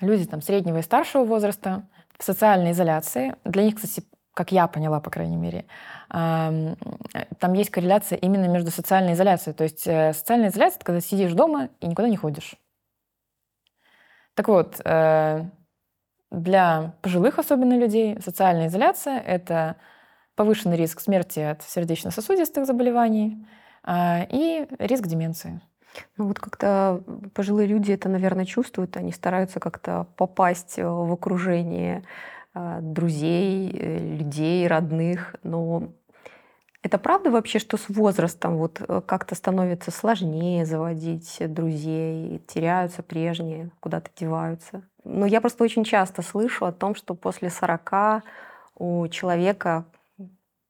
люди 0.00 0.26
там 0.26 0.42
среднего 0.42 0.78
и 0.78 0.82
старшего 0.82 1.24
возраста 1.24 1.86
в 2.18 2.24
социальной 2.24 2.72
изоляции, 2.72 3.36
для 3.44 3.64
них, 3.64 3.76
кстати, 3.76 4.04
как 4.34 4.52
я 4.52 4.68
поняла, 4.68 5.00
по 5.00 5.10
крайней 5.10 5.36
мере, 5.36 5.64
там 6.08 7.52
есть 7.54 7.70
корреляция 7.70 8.18
именно 8.18 8.46
между 8.46 8.70
социальной 8.70 9.14
изоляцией. 9.14 9.54
То 9.54 9.64
есть 9.64 9.86
э, 9.86 10.12
социальная 10.12 10.50
изоляция— 10.50 10.76
это 10.78 10.84
когда 10.86 11.00
сидишь 11.00 11.32
дома 11.32 11.70
и 11.80 11.86
никуда 11.86 12.08
не 12.08 12.16
ходишь. 12.16 12.54
Так 14.34 14.48
вот, 14.48 14.80
э, 14.84 15.44
для 16.30 16.94
пожилых 17.02 17.38
особенно 17.38 17.76
людей 17.76 18.20
социальная 18.20 18.68
изоляция— 18.68 19.18
это 19.26 19.76
повышенный 20.36 20.76
риск 20.76 21.00
смерти 21.00 21.40
от 21.40 21.62
сердечно-сосудистых 21.62 22.64
заболеваний 22.64 23.44
а, 23.82 24.24
и 24.30 24.68
риск 24.78 25.06
деменции. 25.06 25.60
Ну 26.16 26.28
вот 26.28 26.38
как-то 26.38 27.02
пожилые 27.34 27.66
люди 27.66 27.92
это, 27.92 28.08
наверное, 28.08 28.44
чувствуют, 28.44 28.96
они 28.96 29.12
стараются 29.12 29.60
как-то 29.60 30.06
попасть 30.16 30.76
в 30.78 31.12
окружение 31.12 32.04
а, 32.54 32.80
друзей, 32.80 33.70
э, 33.72 34.16
людей, 34.16 34.66
родных, 34.66 35.36
но 35.42 35.90
это 36.82 36.98
правда 36.98 37.30
вообще, 37.30 37.58
что 37.58 37.76
с 37.76 37.88
возрастом 37.88 38.56
вот 38.56 38.80
э, 38.80 39.02
как-то 39.04 39.34
становится 39.34 39.90
сложнее 39.90 40.64
заводить 40.64 41.36
друзей, 41.40 42.40
теряются 42.46 43.02
прежние, 43.02 43.70
куда-то 43.80 44.10
деваются? 44.16 44.82
Но 45.04 45.26
я 45.26 45.40
просто 45.40 45.64
очень 45.64 45.84
часто 45.84 46.22
слышу 46.22 46.66
о 46.66 46.72
том, 46.72 46.94
что 46.94 47.14
после 47.14 47.50
40 47.50 48.22
у 48.76 49.08
человека 49.08 49.84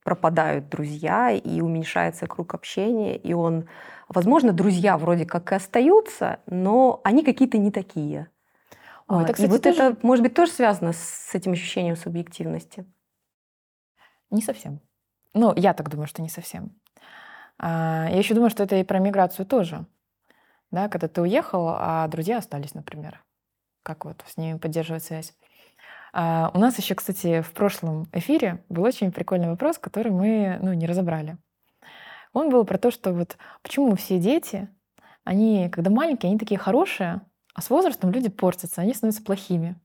пропадают 0.08 0.70
друзья 0.70 1.30
и 1.30 1.60
уменьшается 1.60 2.26
круг 2.26 2.54
общения, 2.54 3.14
и 3.14 3.34
он, 3.34 3.68
возможно, 4.08 4.54
друзья 4.54 4.96
вроде 4.96 5.26
как 5.26 5.52
и 5.52 5.56
остаются, 5.56 6.40
но 6.46 7.02
они 7.04 7.22
какие-то 7.22 7.58
не 7.58 7.70
такие. 7.70 8.30
Ой, 9.06 9.24
это, 9.24 9.34
кстати, 9.34 9.50
и 9.50 9.52
вот 9.52 9.62
тоже... 9.62 9.82
это, 9.82 9.98
может 10.06 10.22
быть, 10.22 10.32
тоже 10.32 10.50
связано 10.50 10.94
с 10.94 11.34
этим 11.34 11.52
ощущением 11.52 11.94
субъективности? 11.94 12.86
Не 14.30 14.40
совсем. 14.40 14.80
Ну, 15.34 15.52
я 15.54 15.74
так 15.74 15.90
думаю, 15.90 16.06
что 16.06 16.22
не 16.22 16.30
совсем. 16.30 16.80
А, 17.58 18.06
я 18.08 18.16
еще 18.16 18.32
думаю, 18.32 18.48
что 18.48 18.62
это 18.62 18.76
и 18.76 18.84
про 18.84 19.00
миграцию 19.00 19.44
тоже. 19.44 19.84
Да, 20.70 20.88
когда 20.88 21.06
ты 21.06 21.20
уехал, 21.20 21.68
а 21.68 22.08
друзья 22.08 22.38
остались, 22.38 22.72
например. 22.72 23.22
Как 23.82 24.06
вот 24.06 24.24
с 24.26 24.38
ними 24.38 24.56
поддерживать 24.56 25.04
связь? 25.04 25.34
А, 26.12 26.50
у 26.54 26.58
нас 26.58 26.78
еще, 26.78 26.94
кстати, 26.94 27.42
в 27.42 27.52
прошлом 27.52 28.08
эфире 28.12 28.64
был 28.68 28.84
очень 28.84 29.12
прикольный 29.12 29.48
вопрос, 29.48 29.78
который 29.78 30.12
мы 30.12 30.58
ну, 30.62 30.72
не 30.72 30.86
разобрали. 30.86 31.36
Он 32.32 32.50
был 32.50 32.64
про 32.64 32.78
то, 32.78 32.90
что 32.90 33.12
вот 33.12 33.36
почему 33.62 33.96
все 33.96 34.18
дети, 34.18 34.68
они, 35.24 35.68
когда 35.70 35.90
маленькие, 35.90 36.30
они 36.30 36.38
такие 36.38 36.58
хорошие, 36.58 37.20
а 37.54 37.60
с 37.60 37.70
возрастом 37.70 38.10
люди 38.10 38.28
портятся, 38.28 38.82
они 38.82 38.94
становятся 38.94 39.22
плохими. 39.22 39.76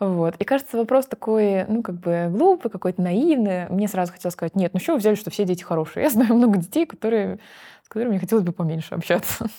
Вот. 0.00 0.34
И 0.36 0.44
кажется, 0.44 0.76
вопрос 0.76 1.06
такой, 1.06 1.64
ну, 1.66 1.82
как 1.82 2.00
бы 2.00 2.28
глупый, 2.28 2.72
какой-то 2.72 3.00
наивный. 3.00 3.68
Мне 3.68 3.86
сразу 3.86 4.12
хотелось 4.12 4.32
сказать, 4.32 4.56
нет, 4.56 4.72
ну 4.74 4.80
что 4.80 4.94
вы 4.94 4.98
взяли, 4.98 5.14
что 5.14 5.30
все 5.30 5.44
дети 5.44 5.62
хорошие? 5.62 6.02
Я 6.04 6.10
знаю 6.10 6.34
много 6.34 6.58
детей, 6.58 6.86
которые, 6.86 7.38
с 7.84 7.88
которыми 7.88 8.10
мне 8.10 8.18
хотелось 8.18 8.44
бы 8.44 8.52
поменьше 8.52 8.94
общаться. 8.94 9.46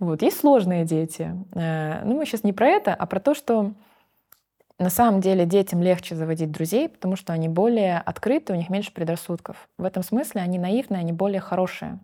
Вот. 0.00 0.22
Есть 0.22 0.38
сложные 0.38 0.84
дети. 0.84 1.34
Э, 1.56 2.04
ну, 2.04 2.14
мы 2.16 2.24
сейчас 2.24 2.44
не 2.44 2.52
про 2.52 2.68
это, 2.68 2.94
а 2.94 3.04
про 3.06 3.18
то, 3.18 3.34
что 3.34 3.72
на 4.78 4.90
самом 4.90 5.20
деле 5.20 5.44
детям 5.44 5.82
легче 5.82 6.14
заводить 6.14 6.50
друзей, 6.50 6.88
потому 6.88 7.16
что 7.16 7.32
они 7.32 7.48
более 7.48 7.98
открыты, 7.98 8.52
у 8.52 8.56
них 8.56 8.70
меньше 8.70 8.92
предрассудков. 8.92 9.68
В 9.76 9.84
этом 9.84 10.02
смысле 10.02 10.40
они 10.40 10.58
наивные, 10.58 11.00
они 11.00 11.12
более 11.12 11.40
хорошие. 11.40 11.98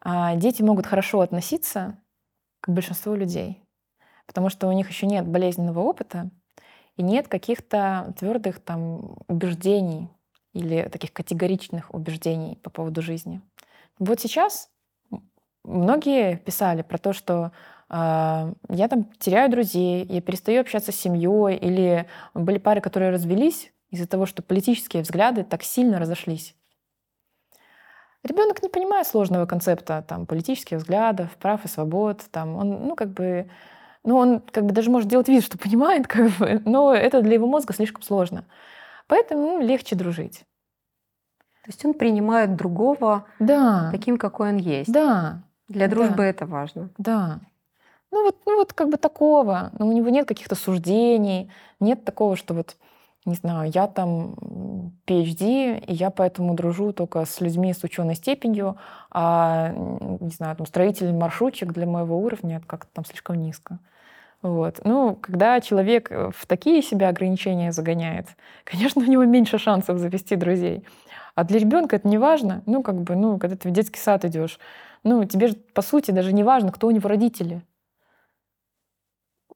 А 0.00 0.36
дети 0.36 0.62
могут 0.62 0.86
хорошо 0.86 1.20
относиться 1.20 1.98
к 2.60 2.68
большинству 2.68 3.14
людей 3.14 3.62
потому 4.28 4.50
что 4.50 4.68
у 4.68 4.72
них 4.72 4.88
еще 4.88 5.06
нет 5.06 5.26
болезненного 5.26 5.80
опыта 5.80 6.30
и 6.96 7.02
нет 7.02 7.26
каких-то 7.28 8.14
твердых 8.18 8.60
там 8.60 9.16
убеждений 9.26 10.10
или 10.52 10.88
таких 10.92 11.12
категоричных 11.12 11.92
убеждений 11.92 12.56
по 12.62 12.70
поводу 12.70 13.00
жизни. 13.00 13.40
Вот 13.98 14.20
сейчас 14.20 14.68
многие 15.64 16.36
писали 16.36 16.82
про 16.82 16.98
то, 16.98 17.12
что 17.12 17.52
я 17.90 18.88
там 18.90 19.04
теряю 19.18 19.50
друзей, 19.50 20.04
я 20.04 20.20
перестаю 20.20 20.60
общаться 20.60 20.92
с 20.92 20.96
семьей, 20.96 21.56
или 21.56 22.06
были 22.34 22.58
пары, 22.58 22.80
которые 22.80 23.10
развелись 23.10 23.72
из-за 23.90 24.06
того, 24.06 24.26
что 24.26 24.42
политические 24.42 25.02
взгляды 25.02 25.44
так 25.44 25.62
сильно 25.62 25.98
разошлись. 25.98 26.54
Ребенок 28.24 28.62
не 28.62 28.68
понимает 28.68 29.06
сложного 29.06 29.46
концепта 29.46 30.04
там, 30.06 30.26
политических 30.26 30.78
взглядов, 30.78 31.34
прав 31.36 31.64
и 31.64 31.68
свобод. 31.68 32.24
Там, 32.30 32.56
он, 32.56 32.88
ну, 32.88 32.96
как 32.96 33.10
бы, 33.10 33.48
ну, 34.04 34.16
он 34.16 34.40
как 34.40 34.66
бы 34.66 34.72
даже 34.72 34.90
может 34.90 35.08
делать 35.08 35.28
вид, 35.28 35.44
что 35.44 35.56
понимает, 35.56 36.06
как 36.08 36.30
бы, 36.32 36.60
но 36.64 36.92
это 36.92 37.22
для 37.22 37.34
его 37.34 37.46
мозга 37.46 37.72
слишком 37.72 38.02
сложно. 38.02 38.44
Поэтому 39.06 39.60
легче 39.60 39.96
дружить. 39.96 40.40
То 41.62 41.70
есть 41.70 41.84
он 41.84 41.94
принимает 41.94 42.56
другого 42.56 43.26
да. 43.38 43.90
таким, 43.90 44.18
какой 44.18 44.50
он 44.50 44.56
есть. 44.56 44.92
Да. 44.92 45.42
Для 45.68 45.86
дружбы 45.86 46.16
да. 46.16 46.26
это 46.26 46.46
важно. 46.46 46.90
Да. 46.98 47.40
Ну 48.10 48.24
вот, 48.24 48.36
ну 48.46 48.56
вот 48.56 48.72
как 48.72 48.88
бы 48.88 48.96
такого. 48.96 49.70
Но 49.78 49.86
у 49.86 49.92
него 49.92 50.08
нет 50.08 50.26
каких-то 50.26 50.54
суждений, 50.54 51.50
нет 51.80 52.04
такого, 52.04 52.36
что 52.36 52.54
вот 52.54 52.76
не 53.24 53.34
знаю, 53.34 53.70
я 53.74 53.86
там 53.86 54.34
PhD, 55.06 55.78
и 55.84 55.92
я 55.92 56.10
поэтому 56.10 56.54
дружу 56.54 56.92
только 56.92 57.24
с 57.24 57.40
людьми 57.40 57.74
с 57.74 57.84
ученой 57.84 58.14
степенью, 58.14 58.78
а, 59.10 59.72
не 60.20 60.30
знаю, 60.30 60.56
там, 60.56 60.66
строитель 60.66 61.12
маршрутчик 61.12 61.72
для 61.72 61.86
моего 61.86 62.18
уровня, 62.18 62.56
это 62.56 62.66
как-то 62.66 62.90
там 62.94 63.04
слишком 63.04 63.36
низко. 63.36 63.80
Вот. 64.40 64.80
Ну, 64.84 65.16
когда 65.16 65.60
человек 65.60 66.10
в 66.10 66.46
такие 66.46 66.80
себя 66.82 67.08
ограничения 67.08 67.72
загоняет, 67.72 68.28
конечно, 68.64 69.02
у 69.02 69.06
него 69.06 69.24
меньше 69.24 69.58
шансов 69.58 69.98
завести 69.98 70.36
друзей. 70.36 70.84
А 71.34 71.44
для 71.44 71.58
ребенка 71.58 71.96
это 71.96 72.08
не 72.08 72.18
важно. 72.18 72.62
Ну, 72.66 72.82
как 72.82 73.00
бы, 73.02 73.14
ну, 73.16 73.38
когда 73.38 73.56
ты 73.56 73.68
в 73.68 73.72
детский 73.72 74.00
сад 74.00 74.24
идешь, 74.24 74.58
ну, 75.04 75.24
тебе 75.24 75.48
же, 75.48 75.54
по 75.74 75.82
сути, 75.82 76.10
даже 76.12 76.32
не 76.32 76.44
важно, 76.44 76.72
кто 76.72 76.86
у 76.86 76.90
него 76.90 77.08
родители 77.08 77.62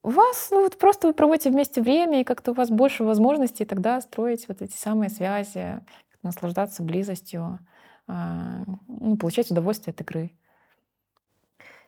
у 0.03 0.09
вас 0.09 0.49
ну, 0.51 0.61
вот 0.63 0.77
просто 0.77 1.07
вы 1.07 1.13
проводите 1.13 1.49
вместе 1.49 1.81
время, 1.81 2.21
и 2.21 2.25
как-то 2.25 2.51
у 2.51 2.53
вас 2.53 2.69
больше 2.69 3.03
возможностей 3.03 3.65
тогда 3.65 4.01
строить 4.01 4.47
вот 4.49 4.61
эти 4.61 4.75
самые 4.75 5.09
связи, 5.09 5.79
наслаждаться 6.21 6.83
близостью, 6.83 7.59
а, 8.07 8.63
ну, 8.87 9.17
получать 9.17 9.49
удовольствие 9.49 9.93
от 9.93 10.01
игры. 10.01 10.31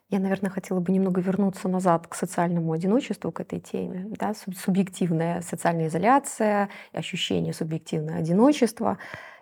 Я, 0.09 0.19
наверное, 0.19 0.51
хотела 0.51 0.79
бы 0.79 0.91
немного 0.91 1.19
вернуться 1.19 1.67
назад 1.67 2.07
к 2.07 2.13
социальному 2.13 2.71
одиночеству, 2.71 3.31
к 3.31 3.39
этой 3.39 3.59
теме. 3.59 4.05
Да? 4.09 4.33
Субъективная 4.33 5.41
социальная 5.41 5.87
изоляция, 5.87 6.69
ощущение 6.93 7.53
субъективного 7.53 8.19
одиночества. 8.19 8.99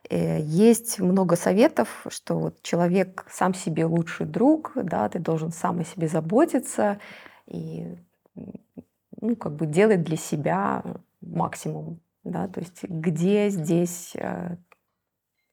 Э, 0.09 0.39
есть 0.41 0.99
много 0.99 1.35
советов, 1.35 2.05
что 2.09 2.39
вот 2.39 2.61
человек 2.63 3.25
сам 3.29 3.53
себе 3.53 3.85
лучший 3.85 4.25
друг, 4.25 4.71
да, 4.75 5.09
ты 5.09 5.19
должен 5.19 5.51
сам 5.51 5.81
о 5.81 5.83
себе 5.83 6.07
заботиться, 6.07 6.97
и 7.45 7.97
ну, 8.35 9.35
как 9.35 9.55
бы 9.55 9.65
делать 9.65 10.03
для 10.03 10.17
себя 10.17 10.83
максимум. 11.21 12.01
Да? 12.23 12.47
То 12.47 12.59
есть 12.59 12.83
где 12.83 13.49
здесь 13.49 14.15
э, 14.15 14.57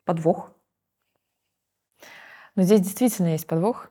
подвох? 0.04 0.52
Ну, 2.56 2.62
здесь 2.62 2.80
действительно 2.80 3.28
есть 3.28 3.46
подвох. 3.46 3.90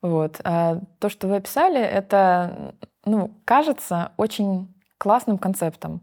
Вот. 0.00 0.40
А 0.44 0.80
то, 0.98 1.08
что 1.08 1.28
вы 1.28 1.36
описали, 1.36 1.80
это, 1.80 2.74
ну, 3.04 3.40
кажется 3.44 4.12
очень 4.16 4.74
классным 4.98 5.38
концептом. 5.38 6.02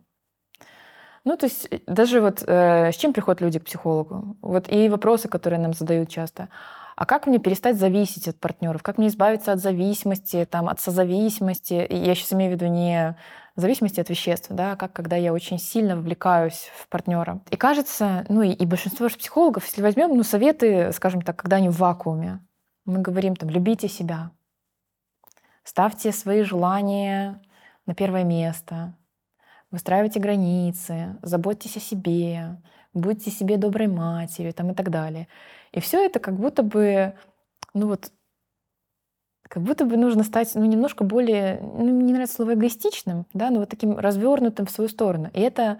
Ну, 1.26 1.36
то 1.38 1.46
есть 1.46 1.68
э, 1.70 1.80
даже 1.86 2.22
вот 2.22 2.44
э, 2.48 2.92
с 2.92 2.96
чем 2.96 3.14
приходят 3.14 3.42
люди 3.42 3.60
к 3.60 3.66
психологу? 3.66 4.38
Вот 4.42 4.72
и 4.72 4.90
вопросы, 4.90 5.28
которые 5.28 5.60
нам 5.60 5.74
задают 5.74 6.10
часто 6.10 6.50
а 7.00 7.06
как 7.06 7.28
мне 7.28 7.40
перестать 7.40 7.78
зависеть 7.78 8.28
от 8.28 8.38
партнеров, 8.38 8.84
как 8.84 8.98
мне 8.98 9.08
избавиться 9.08 9.54
от 9.54 9.60
зависимости, 9.62 10.46
там, 10.46 10.68
от 10.68 10.82
созависимости. 10.82 11.88
Я 11.90 12.14
сейчас 12.14 12.34
имею 12.34 12.52
в 12.52 12.56
виду 12.56 12.66
не 12.66 13.16
зависимости 13.56 14.02
от 14.02 14.10
веществ, 14.10 14.48
да, 14.50 14.76
как 14.76 14.92
когда 14.92 15.16
я 15.16 15.32
очень 15.32 15.60
сильно 15.60 15.96
вовлекаюсь 15.96 16.70
в 16.76 16.90
партнера. 16.90 17.40
И 17.52 17.56
кажется, 17.56 18.26
ну 18.28 18.42
и, 18.42 18.50
и 18.50 18.66
большинство 18.66 19.08
же 19.08 19.16
психологов, 19.16 19.64
если 19.64 19.82
возьмем, 19.82 20.10
ну, 20.10 20.24
советы, 20.24 20.92
скажем 20.92 21.22
так, 21.22 21.38
когда 21.38 21.56
они 21.56 21.70
в 21.70 21.78
вакууме, 21.78 22.42
мы 22.84 23.00
говорим 23.00 23.38
там, 23.38 23.50
любите 23.50 23.88
себя, 23.88 24.32
ставьте 25.64 26.12
свои 26.12 26.44
желания 26.44 27.42
на 27.86 27.96
первое 27.96 28.26
место, 28.26 28.94
выстраивайте 29.72 30.20
границы, 30.20 31.16
заботьтесь 31.22 31.78
о 31.78 31.80
себе, 31.80 32.58
будьте 32.94 33.32
себе 33.32 33.56
доброй 33.56 33.88
матерью 33.88 34.54
там, 34.54 34.72
и 34.72 34.74
так 34.74 34.90
далее. 34.90 35.30
И 35.72 35.80
все 35.80 36.06
это 36.06 36.20
как 36.20 36.36
будто 36.36 36.64
бы, 36.64 37.14
ну 37.74 37.88
вот, 37.88 38.12
как 39.44 39.64
будто 39.64 39.86
бы 39.86 39.98
нужно 39.98 40.24
стать 40.24 40.54
ну, 40.56 40.66
немножко 40.66 41.04
более, 41.04 41.60
ну, 41.62 41.86
мне 41.86 42.04
не 42.04 42.14
нравится 42.14 42.36
слово 42.36 42.54
эгоистичным, 42.54 43.26
да, 43.34 43.50
но 43.50 43.60
вот 43.60 43.70
таким 43.70 43.98
развернутым 43.98 44.66
в 44.66 44.72
свою 44.72 44.90
сторону. 44.90 45.30
И 45.34 45.42
это... 45.42 45.80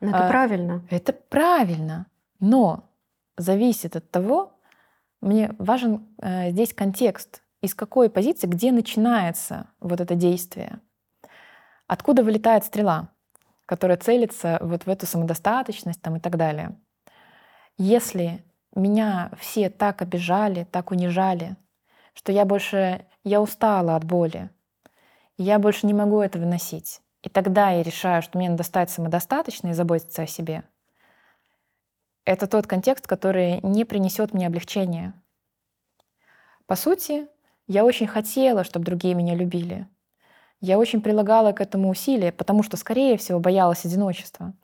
Но 0.00 0.10
это 0.10 0.26
а, 0.26 0.28
правильно. 0.28 0.82
Это 0.90 1.12
правильно. 1.12 2.06
Но 2.40 2.84
зависит 3.36 3.96
от 3.96 4.10
того, 4.10 4.52
мне 5.20 5.54
важен 5.58 6.06
э, 6.20 6.50
здесь 6.50 6.74
контекст, 6.74 7.42
из 7.62 7.74
какой 7.74 8.10
позиции, 8.10 8.46
где 8.46 8.70
начинается 8.70 9.68
вот 9.80 10.00
это 10.00 10.14
действие, 10.14 10.80
откуда 11.86 12.22
вылетает 12.22 12.64
стрела 12.64 13.08
которая 13.66 13.96
целится 13.98 14.58
вот 14.60 14.86
в 14.86 14.88
эту 14.88 15.06
самодостаточность 15.06 16.00
там, 16.00 16.16
и 16.16 16.20
так 16.20 16.36
далее. 16.36 16.78
Если 17.76 18.44
меня 18.80 19.30
все 19.38 19.70
так 19.70 20.02
обижали, 20.02 20.64
так 20.64 20.90
унижали, 20.90 21.56
что 22.14 22.32
я 22.32 22.44
больше, 22.44 23.06
я 23.24 23.40
устала 23.40 23.96
от 23.96 24.04
боли, 24.04 24.50
я 25.38 25.58
больше 25.58 25.86
не 25.86 25.94
могу 25.94 26.20
это 26.20 26.38
выносить. 26.38 27.00
И 27.22 27.28
тогда 27.28 27.70
я 27.70 27.82
решаю, 27.82 28.22
что 28.22 28.38
мне 28.38 28.48
надо 28.48 28.62
стать 28.62 28.90
самодостаточной 28.90 29.70
и 29.70 29.74
заботиться 29.74 30.22
о 30.22 30.26
себе. 30.26 30.62
Это 32.24 32.46
тот 32.46 32.66
контекст, 32.66 33.06
который 33.06 33.60
не 33.62 33.84
принесет 33.84 34.32
мне 34.32 34.46
облегчения. 34.46 35.14
По 36.66 36.76
сути, 36.76 37.28
я 37.66 37.84
очень 37.84 38.06
хотела, 38.06 38.64
чтобы 38.64 38.84
другие 38.84 39.14
меня 39.14 39.34
любили. 39.34 39.88
Я 40.60 40.78
очень 40.78 41.00
прилагала 41.00 41.52
к 41.52 41.60
этому 41.60 41.90
усилия, 41.90 42.32
потому 42.32 42.62
что, 42.62 42.76
скорее 42.76 43.16
всего, 43.16 43.40
боялась 43.40 43.84
одиночества. 43.84 44.54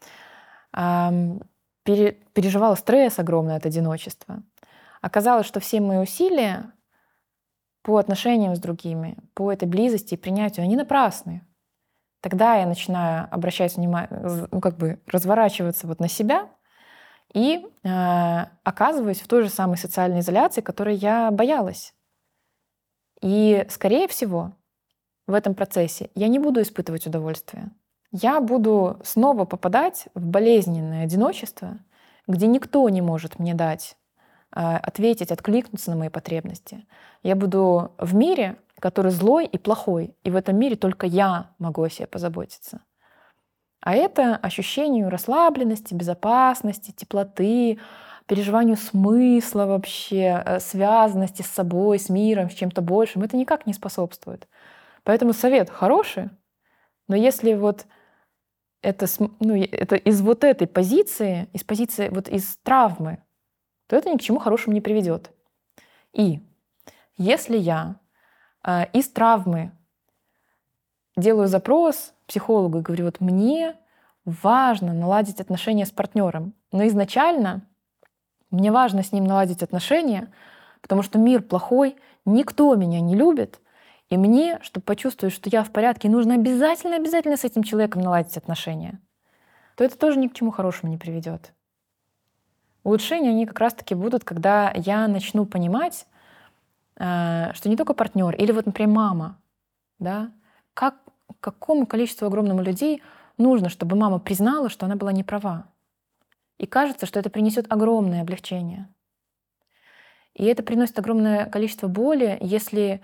Пере, 1.84 2.12
переживала 2.32 2.74
стресс 2.74 3.18
огромный 3.18 3.56
от 3.56 3.66
одиночества. 3.66 4.42
Оказалось, 5.00 5.46
что 5.46 5.60
все 5.60 5.80
мои 5.80 5.98
усилия 5.98 6.72
по 7.82 7.98
отношениям 7.98 8.54
с 8.54 8.60
другими, 8.60 9.18
по 9.34 9.52
этой 9.52 9.66
близости 9.66 10.14
и 10.14 10.16
принятию, 10.16 10.64
они 10.64 10.76
напрасны. 10.76 11.44
Тогда 12.20 12.54
я 12.54 12.66
начинаю 12.66 13.26
обращать 13.32 13.76
внимание, 13.76 14.46
ну, 14.52 14.60
как 14.60 14.76
бы 14.76 15.02
разворачиваться 15.08 15.88
вот 15.88 15.98
на 15.98 16.08
себя 16.08 16.48
и 17.34 17.66
э, 17.82 18.46
оказываюсь 18.62 19.20
в 19.20 19.26
той 19.26 19.42
же 19.42 19.48
самой 19.48 19.76
социальной 19.76 20.20
изоляции, 20.20 20.60
которой 20.60 20.94
я 20.94 21.32
боялась. 21.32 21.94
И, 23.20 23.66
скорее 23.70 24.06
всего, 24.06 24.54
в 25.26 25.34
этом 25.34 25.54
процессе, 25.54 26.10
я 26.14 26.28
не 26.28 26.38
буду 26.38 26.62
испытывать 26.62 27.06
удовольствие. 27.06 27.70
Я 28.12 28.40
буду 28.40 29.00
снова 29.04 29.46
попадать 29.46 30.08
в 30.14 30.26
болезненное 30.26 31.04
одиночество, 31.04 31.78
где 32.26 32.46
никто 32.46 32.86
не 32.90 33.00
может 33.00 33.38
мне 33.38 33.54
дать 33.54 33.96
а, 34.54 34.76
ответить, 34.76 35.32
откликнуться 35.32 35.90
на 35.90 35.96
мои 35.96 36.08
потребности. 36.10 36.86
Я 37.22 37.36
буду 37.36 37.92
в 37.96 38.14
мире, 38.14 38.56
который 38.78 39.12
злой 39.12 39.46
и 39.46 39.56
плохой, 39.56 40.14
и 40.24 40.30
в 40.30 40.36
этом 40.36 40.58
мире 40.58 40.76
только 40.76 41.06
я 41.06 41.52
могу 41.58 41.82
о 41.82 41.88
себе 41.88 42.06
позаботиться. 42.06 42.82
А 43.80 43.94
это 43.94 44.36
ощущению 44.36 45.08
расслабленности, 45.08 45.94
безопасности, 45.94 46.92
теплоты, 46.92 47.78
переживанию 48.26 48.76
смысла 48.76 49.64
вообще, 49.64 50.42
э, 50.44 50.60
связанности 50.60 51.42
с 51.42 51.46
собой, 51.46 51.98
с 51.98 52.10
миром, 52.10 52.50
с 52.50 52.54
чем-то 52.54 52.82
большим, 52.82 53.22
это 53.22 53.36
никак 53.36 53.66
не 53.66 53.72
способствует. 53.72 54.48
Поэтому 55.02 55.32
совет 55.32 55.70
хороший, 55.70 56.30
но 57.08 57.16
если 57.16 57.54
вот 57.54 57.86
это, 58.82 59.06
ну, 59.40 59.54
это 59.54 59.96
из 59.96 60.20
вот 60.20 60.44
этой 60.44 60.66
позиции, 60.66 61.48
из 61.52 61.64
позиции 61.64 62.08
вот 62.08 62.28
из 62.28 62.56
травмы, 62.58 63.22
то 63.86 63.96
это 63.96 64.10
ни 64.10 64.16
к 64.16 64.22
чему 64.22 64.38
хорошему 64.38 64.74
не 64.74 64.80
приведет. 64.80 65.30
И 66.12 66.40
если 67.16 67.56
я 67.56 67.96
э, 68.64 68.86
из 68.92 69.08
травмы 69.08 69.72
делаю 71.16 71.48
запрос 71.48 72.12
психологу 72.26 72.78
и 72.78 72.82
говорю, 72.82 73.06
вот 73.06 73.20
мне 73.20 73.76
важно 74.24 74.92
наладить 74.92 75.40
отношения 75.40 75.86
с 75.86 75.90
партнером, 75.90 76.54
но 76.72 76.86
изначально 76.86 77.62
мне 78.50 78.72
важно 78.72 79.02
с 79.02 79.12
ним 79.12 79.24
наладить 79.24 79.62
отношения, 79.62 80.32
потому 80.80 81.02
что 81.02 81.18
мир 81.18 81.42
плохой, 81.42 81.96
никто 82.24 82.74
меня 82.74 83.00
не 83.00 83.14
любит, 83.14 83.60
и 84.12 84.18
мне, 84.18 84.58
чтобы 84.60 84.84
почувствовать, 84.84 85.34
что 85.34 85.48
я 85.48 85.64
в 85.64 85.70
порядке, 85.70 86.10
нужно 86.10 86.34
обязательно-обязательно 86.34 87.38
с 87.38 87.44
этим 87.44 87.62
человеком 87.62 88.02
наладить 88.02 88.36
отношения, 88.36 89.00
то 89.74 89.84
это 89.84 89.96
тоже 89.96 90.18
ни 90.18 90.28
к 90.28 90.34
чему 90.34 90.50
хорошему 90.50 90.92
не 90.92 90.98
приведет. 90.98 91.54
Улучшения, 92.84 93.30
они 93.30 93.46
как 93.46 93.58
раз-таки 93.58 93.94
будут, 93.94 94.22
когда 94.22 94.70
я 94.76 95.08
начну 95.08 95.46
понимать, 95.46 96.06
э, 96.96 97.54
что 97.54 97.70
не 97.70 97.76
только 97.78 97.94
партнер, 97.94 98.34
или 98.34 98.52
вот, 98.52 98.66
например, 98.66 98.94
мама, 98.94 99.38
да, 99.98 100.30
как, 100.74 100.96
какому 101.40 101.86
количеству 101.86 102.26
огромному 102.26 102.60
людей 102.60 103.02
нужно, 103.38 103.70
чтобы 103.70 103.96
мама 103.96 104.18
признала, 104.18 104.68
что 104.68 104.84
она 104.84 104.96
была 104.96 105.12
не 105.12 105.24
права. 105.24 105.64
И 106.58 106.66
кажется, 106.66 107.06
что 107.06 107.18
это 107.18 107.30
принесет 107.30 107.64
огромное 107.72 108.20
облегчение. 108.20 108.90
И 110.34 110.44
это 110.44 110.62
приносит 110.62 110.98
огромное 110.98 111.46
количество 111.46 111.88
боли, 111.88 112.36
если 112.42 113.00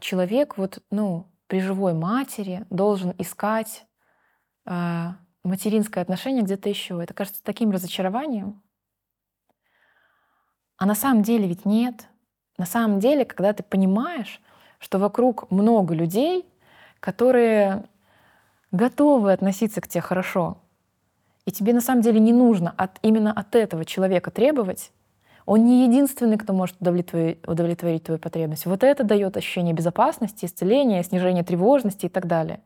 человек 0.00 0.58
вот, 0.58 0.82
ну, 0.90 1.26
при 1.46 1.60
живой 1.60 1.94
матери 1.94 2.66
должен 2.70 3.14
искать 3.18 3.86
а, 4.66 5.16
материнское 5.44 6.02
отношение 6.02 6.42
где-то 6.42 6.68
еще. 6.68 7.02
Это 7.02 7.14
кажется 7.14 7.42
таким 7.44 7.70
разочарованием. 7.70 8.62
А 10.76 10.86
на 10.86 10.94
самом 10.94 11.22
деле 11.22 11.46
ведь 11.46 11.64
нет. 11.64 12.08
На 12.58 12.66
самом 12.66 12.98
деле, 12.98 13.24
когда 13.24 13.52
ты 13.52 13.62
понимаешь, 13.62 14.40
что 14.78 14.98
вокруг 14.98 15.50
много 15.50 15.94
людей, 15.94 16.46
которые 17.00 17.84
готовы 18.70 19.32
относиться 19.32 19.80
к 19.80 19.88
тебе 19.88 20.00
хорошо, 20.00 20.58
и 21.44 21.52
тебе 21.52 21.74
на 21.74 21.80
самом 21.80 22.00
деле 22.00 22.20
не 22.20 22.32
нужно 22.32 22.74
от, 22.76 22.98
именно 23.02 23.32
от 23.32 23.54
этого 23.54 23.84
человека 23.84 24.30
требовать, 24.30 24.92
он 25.46 25.64
не 25.64 25.84
единственный, 25.84 26.38
кто 26.38 26.52
может 26.52 26.80
удовлетворить, 26.80 27.46
удовлетворить 27.46 28.04
твою 28.04 28.18
потребность. 28.18 28.66
Вот 28.66 28.82
это 28.82 29.04
дает 29.04 29.36
ощущение 29.36 29.74
безопасности, 29.74 30.46
исцеления, 30.46 31.02
снижения 31.02 31.44
тревожности 31.44 32.06
и 32.06 32.08
так 32.08 32.26
далее. 32.26 32.60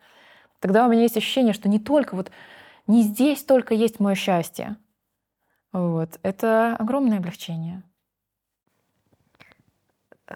Тогда 0.60 0.86
у 0.86 0.90
меня 0.90 1.02
есть 1.02 1.16
ощущение, 1.16 1.52
что 1.52 1.68
не 1.68 1.78
только 1.78 2.14
вот 2.14 2.30
не 2.86 3.02
здесь 3.02 3.42
только 3.44 3.74
есть 3.74 4.00
мое 4.00 4.14
счастье. 4.14 4.76
Вот. 5.72 6.18
Это 6.22 6.76
огромное 6.78 7.18
облегчение. 7.18 7.82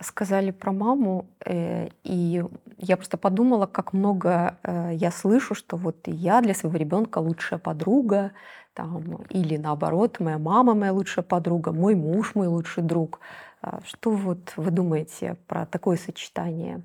Сказали 0.01 0.53
про 0.53 0.73
маму, 0.73 1.27
э, 1.45 1.89
и 2.03 2.43
я 2.79 2.97
просто 2.97 3.19
подумала, 3.19 3.67
как 3.67 3.93
много 3.93 4.57
э, 4.63 4.93
я 4.95 5.11
слышу, 5.11 5.55
что 5.55 5.77
вот 5.77 5.97
я 6.07 6.41
для 6.41 6.55
своего 6.55 6.79
ребенка 6.79 7.19
лучшая 7.19 7.59
подруга, 7.59 8.33
там, 8.75 9.23
или 9.31 9.57
наоборот, 9.57 10.21
моя 10.21 10.39
мама 10.39 10.75
моя 10.75 10.93
лучшая 10.93 11.25
подруга, 11.25 11.73
мой 11.73 11.95
муж 11.95 12.35
мой 12.35 12.47
лучший 12.47 12.83
друг. 12.83 13.21
А, 13.61 13.81
что 13.85 14.11
вот 14.11 14.53
вы 14.57 14.71
думаете 14.71 15.37
про 15.47 15.67
такое 15.67 15.97
сочетание? 15.97 16.83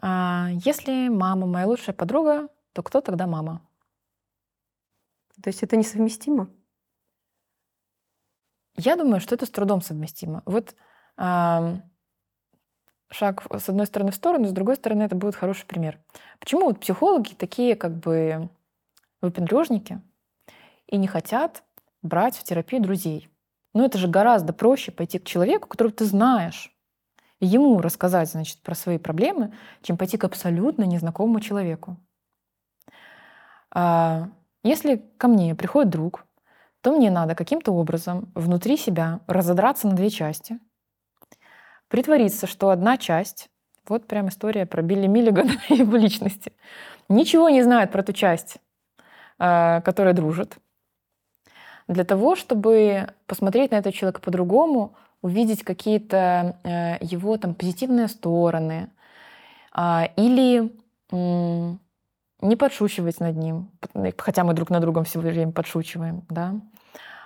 А, 0.00 0.48
если 0.64 1.08
мама 1.08 1.46
моя 1.46 1.66
лучшая 1.66 1.94
подруга, 1.94 2.48
то 2.72 2.82
кто 2.82 3.00
тогда 3.00 3.26
мама? 3.26 3.60
То 5.42 5.48
есть 5.48 5.62
это 5.62 5.76
несовместимо? 5.76 6.48
Я 8.76 8.96
думаю, 8.96 9.20
что 9.20 9.34
это 9.34 9.44
с 9.44 9.50
трудом 9.50 9.82
совместимо. 9.82 10.42
Вот 10.46 10.76
э, 11.16 11.80
шаг 13.10 13.46
с 13.50 13.68
одной 13.68 13.86
стороны 13.86 14.12
в 14.12 14.14
сторону, 14.14 14.46
с 14.46 14.52
другой 14.52 14.76
стороны 14.76 15.02
это 15.02 15.16
будет 15.16 15.34
хороший 15.34 15.66
пример. 15.66 15.98
Почему 16.38 16.66
вот 16.66 16.80
психологи 16.80 17.34
такие 17.34 17.74
как 17.74 17.96
бы 17.98 18.48
выпендрежники, 19.20 20.00
и 20.88 20.96
не 20.96 21.06
хотят 21.06 21.62
брать 22.02 22.36
в 22.36 22.44
терапию 22.44 22.82
друзей. 22.82 23.28
Но 23.74 23.84
это 23.84 23.98
же 23.98 24.08
гораздо 24.08 24.52
проще 24.52 24.90
пойти 24.90 25.18
к 25.18 25.24
человеку, 25.24 25.68
которого 25.68 25.94
ты 25.94 26.04
знаешь, 26.04 26.74
и 27.40 27.46
ему 27.46 27.80
рассказать, 27.80 28.30
значит, 28.30 28.60
про 28.62 28.74
свои 28.74 28.98
проблемы, 28.98 29.54
чем 29.82 29.96
пойти 29.96 30.16
к 30.16 30.24
абсолютно 30.24 30.84
незнакомому 30.84 31.40
человеку. 31.40 31.96
А 33.70 34.28
если 34.64 34.96
ко 35.18 35.28
мне 35.28 35.54
приходит 35.54 35.90
друг, 35.90 36.26
то 36.80 36.92
мне 36.92 37.10
надо 37.10 37.34
каким-то 37.34 37.72
образом 37.72 38.32
внутри 38.34 38.76
себя 38.76 39.20
разодраться 39.26 39.86
на 39.88 39.94
две 39.94 40.10
части, 40.10 40.58
притвориться, 41.88 42.46
что 42.46 42.70
одна 42.70 42.96
часть— 42.96 43.48
Вот 43.88 44.06
прям 44.06 44.28
история 44.28 44.66
про 44.66 44.82
Билли 44.82 45.06
Миллигана 45.06 45.52
и 45.70 45.76
его 45.76 45.96
личности. 45.96 46.52
Ничего 47.08 47.48
не 47.48 47.62
знает 47.62 47.90
про 47.90 48.02
ту 48.02 48.12
часть, 48.12 48.58
э, 49.38 49.80
которая 49.80 50.12
дружит. 50.12 50.58
Для 51.88 52.04
того, 52.04 52.36
чтобы 52.36 53.08
посмотреть 53.26 53.70
на 53.70 53.76
этого 53.76 53.92
человека 53.92 54.20
по-другому, 54.20 54.94
увидеть 55.22 55.64
какие-то 55.64 56.56
э, 56.62 56.98
его 57.00 57.36
там 57.38 57.54
позитивные 57.54 58.08
стороны, 58.08 58.90
а, 59.72 60.10
или 60.16 60.72
не 61.10 62.56
подшучивать 62.56 63.20
над 63.20 63.36
ним, 63.36 63.70
хотя 64.18 64.44
мы 64.44 64.52
друг 64.52 64.70
на 64.70 64.80
другом 64.80 65.04
все 65.04 65.18
время 65.20 65.52
подшучиваем, 65.52 66.24
да, 66.28 66.60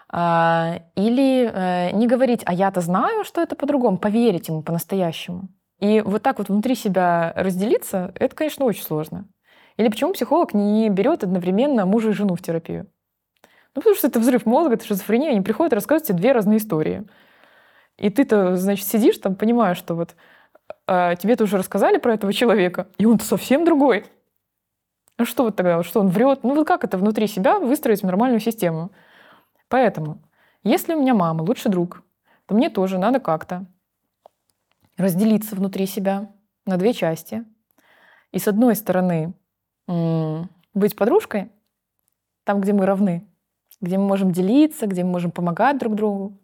а, 0.08 0.82
или 0.94 1.50
э, 1.50 1.90
не 1.92 2.06
говорить, 2.06 2.42
а 2.44 2.52
я-то 2.52 2.80
знаю, 2.80 3.24
что 3.24 3.40
это 3.40 3.56
по-другому, 3.56 3.98
поверить 3.98 4.48
ему 4.48 4.62
по-настоящему. 4.62 5.48
И 5.80 6.00
вот 6.02 6.22
так 6.22 6.38
вот 6.38 6.48
внутри 6.48 6.74
себя 6.74 7.32
разделиться, 7.34 8.12
это, 8.14 8.36
конечно, 8.36 8.64
очень 8.66 8.84
сложно. 8.84 9.26
Или 9.78 9.88
почему 9.88 10.12
психолог 10.12 10.54
не 10.54 10.90
берет 10.90 11.24
одновременно 11.24 11.86
мужа 11.86 12.10
и 12.10 12.12
жену 12.12 12.36
в 12.36 12.42
терапию? 12.42 12.86
Ну, 13.74 13.80
потому 13.80 13.96
что 13.96 14.08
это 14.08 14.20
взрыв 14.20 14.44
мозга, 14.46 14.74
это 14.74 14.84
шизофрения, 14.84 15.30
они 15.30 15.40
приходят 15.40 15.72
и 15.72 15.76
рассказывают 15.76 16.08
тебе 16.08 16.18
две 16.18 16.32
разные 16.32 16.58
истории. 16.58 17.04
И 17.96 18.10
ты-то, 18.10 18.56
значит, 18.56 18.86
сидишь 18.86 19.18
там, 19.18 19.34
понимаешь, 19.34 19.78
что 19.78 19.94
вот 19.94 20.14
а, 20.86 21.14
тебе-то 21.16 21.44
уже 21.44 21.56
рассказали 21.56 21.98
про 21.98 22.14
этого 22.14 22.32
человека, 22.32 22.88
и 22.98 23.06
он 23.06 23.20
совсем 23.20 23.64
другой. 23.64 24.06
Ну 25.18 25.24
что 25.24 25.44
вот 25.44 25.56
тогда, 25.56 25.82
что 25.82 26.00
он 26.00 26.08
врет? 26.08 26.42
Ну 26.42 26.54
вот 26.54 26.66
как 26.66 26.84
это 26.84 26.98
внутри 26.98 27.26
себя 27.26 27.58
выстроить 27.58 28.02
нормальную 28.02 28.40
систему? 28.40 28.90
Поэтому, 29.68 30.22
если 30.64 30.94
у 30.94 31.00
меня 31.00 31.14
мама 31.14 31.42
лучший 31.42 31.70
друг, 31.70 32.02
то 32.46 32.54
мне 32.54 32.70
тоже 32.70 32.98
надо 32.98 33.20
как-то 33.20 33.66
разделиться 34.96 35.54
внутри 35.54 35.86
себя 35.86 36.30
на 36.66 36.76
две 36.76 36.92
части. 36.92 37.44
И 38.32 38.38
с 38.38 38.48
одной 38.48 38.74
стороны 38.76 39.34
быть 39.86 40.96
подружкой, 40.96 41.50
там, 42.44 42.60
где 42.60 42.72
мы 42.72 42.86
равны, 42.86 43.26
где 43.82 43.98
мы 43.98 44.06
можем 44.06 44.32
делиться, 44.32 44.86
где 44.86 45.04
мы 45.04 45.10
можем 45.10 45.30
помогать 45.30 45.78
друг 45.78 45.94
другу. 45.94 46.38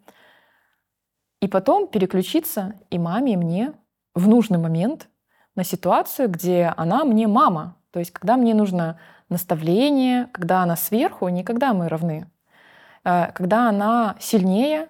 И 1.41 1.47
потом 1.47 1.87
переключиться 1.87 2.75
и 2.91 2.99
маме, 2.99 3.33
и 3.33 3.37
мне 3.37 3.73
в 4.13 4.27
нужный 4.27 4.59
момент 4.59 5.09
на 5.55 5.63
ситуацию, 5.63 6.29
где 6.29 6.73
она 6.77 7.03
мне 7.05 7.27
мама. 7.27 7.77
То 7.91 7.99
есть 7.99 8.11
когда 8.11 8.37
мне 8.37 8.53
нужно 8.53 8.99
наставление, 9.29 10.27
когда 10.31 10.63
она 10.63 10.75
сверху, 10.75 11.27
не 11.29 11.43
когда 11.43 11.73
мы 11.73 11.87
равны. 11.87 12.29
Э, 13.03 13.31
когда 13.33 13.69
она 13.69 14.15
сильнее, 14.19 14.89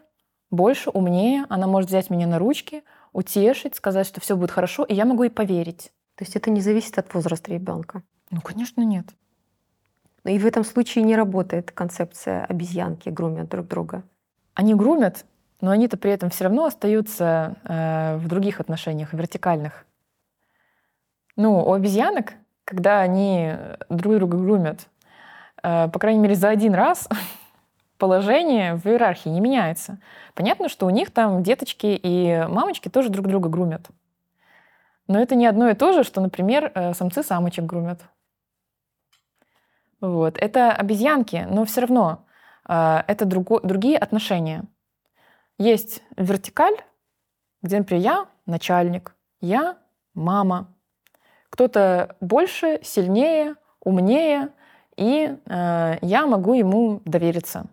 больше, 0.52 0.90
умнее, 0.90 1.46
она 1.50 1.68
может 1.68 1.90
взять 1.90 2.10
меня 2.10 2.26
на 2.26 2.40
ручки, 2.40 2.84
утешить, 3.14 3.76
сказать, 3.76 4.08
что 4.08 4.20
все 4.20 4.36
будет 4.36 4.52
хорошо, 4.52 4.84
и 4.84 4.96
я 4.96 5.06
могу 5.06 5.24
ей 5.24 5.30
поверить. 5.30 5.92
То 6.16 6.24
есть 6.24 6.36
это 6.36 6.50
не 6.50 6.62
зависит 6.62 6.98
от 6.98 7.14
возраста 7.14 7.52
ребенка? 7.52 8.02
Ну, 8.32 8.42
конечно, 8.42 8.82
нет. 8.82 9.06
И 10.26 10.38
в 10.38 10.46
этом 10.46 10.64
случае 10.64 11.04
не 11.04 11.16
работает 11.16 11.72
концепция 11.72 12.46
обезьянки, 12.46 13.10
грумят 13.10 13.50
друг 13.50 13.68
друга. 13.68 14.04
Они 14.54 14.76
грумят, 14.76 15.26
но 15.62 15.72
они-то 15.72 15.98
при 15.98 16.12
этом 16.12 16.30
все 16.30 16.46
равно 16.46 16.66
остаются 16.66 17.56
э, 17.64 18.18
в 18.18 18.28
других 18.28 18.60
отношениях, 18.60 19.14
вертикальных. 19.14 19.86
Ну, 21.36 21.60
у 21.60 21.74
обезьянок, 21.74 22.34
когда 22.66 23.00
они 23.00 23.54
друг 23.90 24.16
друга 24.16 24.38
грумят, 24.38 24.88
э, 25.64 25.88
по 25.88 26.00
крайней 26.00 26.20
мере, 26.20 26.36
за 26.36 26.50
один 26.50 26.74
раз 26.74 27.08
положение 27.98 28.76
в 28.76 28.86
иерархии 28.88 29.30
не 29.30 29.40
меняется. 29.40 30.00
Понятно, 30.34 30.70
что 30.70 30.86
у 30.86 30.90
них 30.90 31.12
там 31.12 31.44
деточки 31.44 32.00
и 32.02 32.46
мамочки 32.50 32.90
тоже 32.90 33.10
друг 33.10 33.28
друга 33.28 33.50
грумят. 33.50 33.88
Но 35.08 35.20
это 35.20 35.36
не 35.36 35.48
одно 35.48 35.70
и 35.70 35.74
то 35.74 35.92
же, 35.92 36.04
что, 36.04 36.22
например, 36.22 36.72
э, 36.76 36.94
самцы 36.94 37.24
самочек 37.24 37.66
грумят. 37.66 38.02
Вот. 40.02 40.38
Это 40.38 40.72
обезьянки, 40.72 41.46
но 41.50 41.66
все 41.66 41.82
равно 41.82 42.26
э, 42.68 43.04
это 43.08 43.26
друго, 43.26 43.60
другие 43.62 43.98
отношения. 43.98 44.64
Есть 45.58 46.04
вертикаль, 46.16 46.78
где, 47.62 47.78
например, 47.78 48.04
я 48.04 48.26
начальник, 48.46 49.16
я 49.42 49.78
мама. 50.14 50.74
Кто-то 51.50 52.16
больше, 52.22 52.80
сильнее, 52.84 53.56
умнее, 53.82 54.50
и 54.96 55.38
э, 55.46 55.98
я 56.02 56.28
могу 56.28 56.54
ему 56.54 57.02
довериться. 57.06 57.66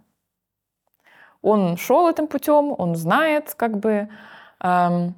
Он 1.42 1.76
шел 1.76 2.08
этим 2.08 2.26
путем, 2.26 2.74
он 2.76 2.96
знает, 2.96 3.54
как 3.54 3.78
бы 3.78 4.08
э, 4.60 5.10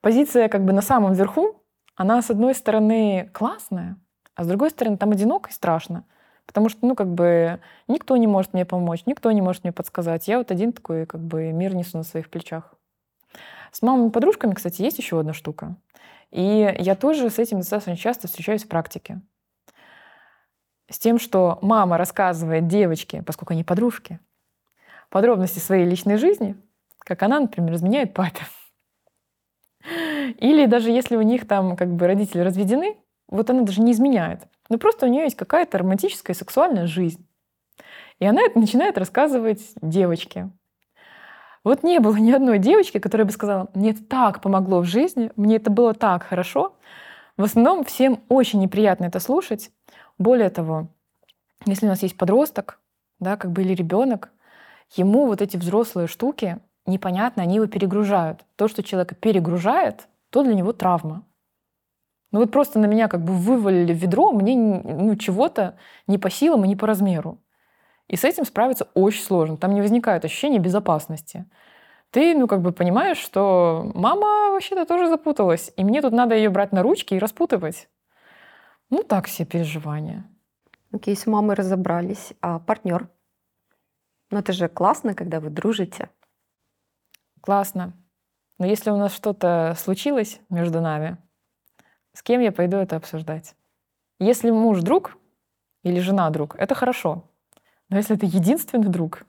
позиция 0.00 0.48
как 0.48 0.64
бы 0.64 0.72
на 0.72 0.82
самом 0.82 1.12
верху, 1.12 1.62
она 1.94 2.22
с 2.22 2.30
одной 2.30 2.54
стороны 2.54 3.30
классная, 3.32 3.96
а 4.34 4.44
с 4.44 4.48
другой 4.48 4.70
стороны 4.70 4.96
там 4.96 5.12
одиноко 5.12 5.50
и 5.50 5.52
страшно. 5.52 6.04
Потому 6.46 6.68
что, 6.68 6.86
ну, 6.86 6.94
как 6.94 7.08
бы, 7.12 7.60
никто 7.88 8.16
не 8.16 8.26
может 8.26 8.52
мне 8.52 8.64
помочь, 8.64 9.06
никто 9.06 9.30
не 9.32 9.42
может 9.42 9.64
мне 9.64 9.72
подсказать. 9.72 10.28
Я 10.28 10.38
вот 10.38 10.50
один 10.50 10.72
такой, 10.72 11.06
как 11.06 11.20
бы, 11.20 11.52
мир 11.52 11.74
несу 11.74 11.96
на 11.98 12.04
своих 12.04 12.30
плечах. 12.30 12.74
С 13.72 13.82
мамами-подружками, 13.82 14.54
кстати, 14.54 14.82
есть 14.82 14.98
еще 14.98 15.18
одна 15.18 15.32
штука. 15.32 15.76
И 16.30 16.76
я 16.78 16.94
тоже 16.94 17.30
с 17.30 17.38
этим 17.38 17.58
достаточно 17.58 17.96
часто 17.96 18.28
встречаюсь 18.28 18.64
в 18.64 18.68
практике. 18.68 19.20
С 20.90 20.98
тем, 20.98 21.18
что 21.18 21.58
мама 21.62 21.96
рассказывает 21.96 22.66
девочке, 22.66 23.22
поскольку 23.22 23.52
они 23.52 23.64
подружки, 23.64 24.20
подробности 25.10 25.58
своей 25.58 25.86
личной 25.86 26.18
жизни, 26.18 26.56
как 26.98 27.22
она, 27.22 27.40
например, 27.40 27.74
изменяет 27.74 28.14
папе. 28.14 28.42
Или 30.38 30.66
даже 30.66 30.90
если 30.90 31.16
у 31.16 31.22
них 31.22 31.46
там 31.46 31.76
как 31.76 31.94
бы 31.94 32.06
родители 32.06 32.40
разведены, 32.40 32.96
вот 33.28 33.50
она 33.50 33.62
даже 33.62 33.80
не 33.80 33.92
изменяет. 33.92 34.46
Но 34.68 34.78
просто 34.78 35.06
у 35.06 35.08
нее 35.08 35.24
есть 35.24 35.36
какая-то 35.36 35.78
романтическая 35.78 36.34
сексуальная 36.34 36.86
жизнь. 36.86 37.26
И 38.18 38.26
она 38.26 38.42
это 38.42 38.58
начинает 38.58 38.98
рассказывать 38.98 39.72
девочке. 39.80 40.50
Вот 41.64 41.82
не 41.82 41.98
было 41.98 42.16
ни 42.16 42.30
одной 42.30 42.58
девочки, 42.58 42.98
которая 42.98 43.24
бы 43.24 43.32
сказала, 43.32 43.70
мне 43.74 43.90
это 43.90 44.04
так 44.04 44.42
помогло 44.42 44.80
в 44.80 44.84
жизни, 44.84 45.30
мне 45.36 45.56
это 45.56 45.70
было 45.70 45.94
так 45.94 46.24
хорошо. 46.24 46.76
В 47.36 47.44
основном 47.44 47.84
всем 47.84 48.20
очень 48.28 48.60
неприятно 48.60 49.06
это 49.06 49.18
слушать. 49.18 49.70
Более 50.18 50.50
того, 50.50 50.88
если 51.66 51.86
у 51.86 51.88
нас 51.88 52.02
есть 52.02 52.16
подросток, 52.16 52.78
да, 53.18 53.36
как 53.36 53.50
бы 53.50 53.62
или 53.62 53.74
ребенок, 53.74 54.30
ему 54.94 55.26
вот 55.26 55.40
эти 55.40 55.56
взрослые 55.56 56.06
штуки 56.06 56.58
непонятно, 56.86 57.42
они 57.42 57.56
его 57.56 57.66
перегружают. 57.66 58.44
То, 58.56 58.68
что 58.68 58.82
человека 58.82 59.14
перегружает, 59.14 60.06
то 60.30 60.42
для 60.42 60.54
него 60.54 60.72
травма. 60.72 61.24
Ну 62.34 62.40
вот 62.40 62.50
просто 62.50 62.80
на 62.80 62.86
меня 62.86 63.06
как 63.06 63.22
бы 63.22 63.32
вывалили 63.32 63.94
ведро, 63.94 64.32
мне 64.32 64.56
ну, 64.56 65.14
чего-то 65.14 65.76
не 66.08 66.18
по 66.18 66.28
силам 66.28 66.64
и 66.64 66.68
не 66.68 66.74
по 66.74 66.84
размеру. 66.84 67.40
И 68.08 68.16
с 68.16 68.24
этим 68.24 68.44
справиться 68.44 68.88
очень 68.94 69.22
сложно. 69.22 69.56
Там 69.56 69.72
не 69.72 69.80
возникает 69.80 70.24
ощущения 70.24 70.58
безопасности. 70.58 71.48
Ты, 72.10 72.34
ну, 72.36 72.48
как 72.48 72.60
бы 72.60 72.72
понимаешь, 72.72 73.18
что 73.18 73.88
мама 73.94 74.50
вообще-то 74.50 74.84
тоже 74.84 75.06
запуталась, 75.06 75.72
и 75.76 75.84
мне 75.84 76.02
тут 76.02 76.12
надо 76.12 76.34
ее 76.34 76.50
брать 76.50 76.72
на 76.72 76.82
ручки 76.82 77.14
и 77.14 77.20
распутывать. 77.20 77.88
Ну, 78.90 79.04
так 79.04 79.26
все 79.26 79.44
переживания. 79.44 80.24
Окей, 80.90 81.14
с 81.14 81.28
мамой 81.28 81.54
разобрались. 81.54 82.32
А 82.40 82.58
партнер? 82.58 83.10
Ну, 84.32 84.38
это 84.38 84.52
же 84.52 84.66
классно, 84.66 85.14
когда 85.14 85.38
вы 85.38 85.50
дружите. 85.50 86.10
Классно. 87.40 87.92
Но 88.58 88.66
если 88.66 88.90
у 88.90 88.96
нас 88.96 89.14
что-то 89.14 89.76
случилось 89.78 90.40
между 90.50 90.80
нами, 90.80 91.18
с 92.14 92.22
кем 92.22 92.40
я 92.40 92.52
пойду 92.52 92.78
это 92.78 92.96
обсуждать. 92.96 93.54
Если 94.18 94.50
муж 94.50 94.80
друг 94.80 95.18
или 95.82 96.00
жена 96.00 96.30
друг, 96.30 96.56
это 96.56 96.74
хорошо. 96.74 97.24
Но 97.90 97.98
если 97.98 98.16
это 98.16 98.24
единственный 98.24 98.88
друг, 98.88 99.26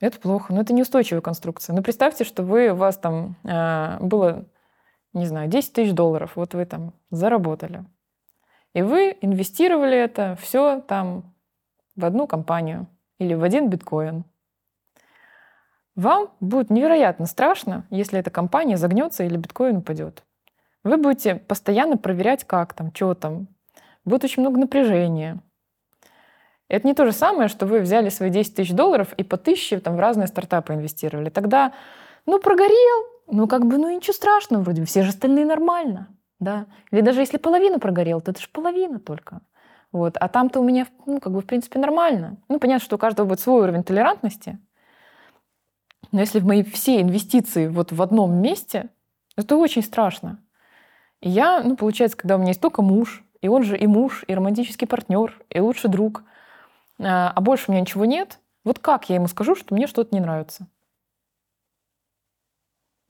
это 0.00 0.20
плохо. 0.20 0.52
Но 0.52 0.60
это 0.60 0.74
неустойчивая 0.74 1.22
конструкция. 1.22 1.74
Но 1.74 1.82
представьте, 1.82 2.24
что 2.24 2.42
вы, 2.42 2.68
у 2.68 2.74
вас 2.74 2.98
там 2.98 3.36
э, 3.44 3.98
было, 4.00 4.44
не 5.14 5.26
знаю, 5.26 5.48
10 5.48 5.72
тысяч 5.72 5.92
долларов. 5.92 6.32
Вот 6.34 6.52
вы 6.52 6.66
там 6.66 6.92
заработали. 7.10 7.84
И 8.74 8.82
вы 8.82 9.16
инвестировали 9.22 9.96
это 9.96 10.36
все 10.38 10.80
там 10.80 11.34
в 11.94 12.04
одну 12.04 12.26
компанию 12.26 12.88
или 13.18 13.32
в 13.32 13.42
один 13.42 13.70
биткоин. 13.70 14.24
Вам 15.94 16.30
будет 16.40 16.68
невероятно 16.68 17.24
страшно, 17.24 17.86
если 17.88 18.18
эта 18.18 18.30
компания 18.30 18.76
загнется 18.76 19.24
или 19.24 19.38
биткоин 19.38 19.78
упадет. 19.78 20.25
Вы 20.86 20.98
будете 20.98 21.34
постоянно 21.34 21.96
проверять, 21.96 22.44
как 22.44 22.72
там, 22.72 22.92
что 22.94 23.14
там. 23.14 23.48
Будет 24.04 24.22
очень 24.22 24.42
много 24.42 24.60
напряжения. 24.60 25.40
Это 26.68 26.86
не 26.86 26.94
то 26.94 27.04
же 27.04 27.10
самое, 27.10 27.48
что 27.48 27.66
вы 27.66 27.80
взяли 27.80 28.08
свои 28.08 28.30
10 28.30 28.54
тысяч 28.54 28.72
долларов 28.72 29.12
и 29.16 29.24
по 29.24 29.36
тысяче 29.36 29.80
там, 29.80 29.96
в 29.96 29.98
разные 29.98 30.28
стартапы 30.28 30.74
инвестировали. 30.74 31.28
Тогда, 31.28 31.72
ну, 32.24 32.38
прогорел, 32.38 33.06
ну, 33.26 33.48
как 33.48 33.66
бы, 33.66 33.78
ну, 33.78 33.90
ничего 33.90 34.12
страшного 34.12 34.62
вроде 34.62 34.84
все 34.84 35.02
же 35.02 35.08
остальные 35.08 35.44
нормально, 35.44 36.08
да. 36.38 36.66
Или 36.92 37.00
даже 37.00 37.20
если 37.20 37.36
половина 37.38 37.80
прогорел, 37.80 38.20
то 38.20 38.30
это 38.30 38.40
же 38.40 38.48
половина 38.52 39.00
только. 39.00 39.40
Вот. 39.90 40.16
А 40.20 40.28
там-то 40.28 40.60
у 40.60 40.64
меня, 40.64 40.86
ну, 41.04 41.18
как 41.18 41.32
бы, 41.32 41.40
в 41.40 41.46
принципе, 41.46 41.80
нормально. 41.80 42.36
Ну, 42.48 42.60
понятно, 42.60 42.84
что 42.84 42.94
у 42.94 42.98
каждого 43.00 43.26
будет 43.26 43.40
свой 43.40 43.62
уровень 43.62 43.82
толерантности. 43.82 44.60
Но 46.12 46.20
если 46.20 46.38
в 46.38 46.46
мои 46.46 46.62
все 46.62 47.00
инвестиции 47.00 47.66
вот 47.66 47.90
в 47.90 48.00
одном 48.00 48.40
месте, 48.40 48.90
это 49.36 49.56
очень 49.56 49.82
страшно. 49.82 50.38
И 51.20 51.28
я, 51.28 51.62
ну, 51.62 51.76
получается, 51.76 52.16
когда 52.16 52.36
у 52.36 52.38
меня 52.38 52.48
есть 52.48 52.60
только 52.60 52.82
муж, 52.82 53.24
и 53.40 53.48
он 53.48 53.62
же 53.62 53.78
и 53.78 53.86
муж, 53.86 54.24
и 54.26 54.34
романтический 54.34 54.86
партнер, 54.86 55.40
и 55.50 55.60
лучший 55.60 55.90
друг, 55.90 56.24
а, 56.98 57.32
а 57.34 57.40
больше 57.40 57.66
у 57.68 57.72
меня 57.72 57.80
ничего 57.80 58.04
нет, 58.04 58.40
вот 58.64 58.78
как 58.78 59.08
я 59.08 59.16
ему 59.16 59.28
скажу, 59.28 59.54
что 59.54 59.74
мне 59.74 59.86
что-то 59.86 60.14
не 60.14 60.20
нравится? 60.20 60.66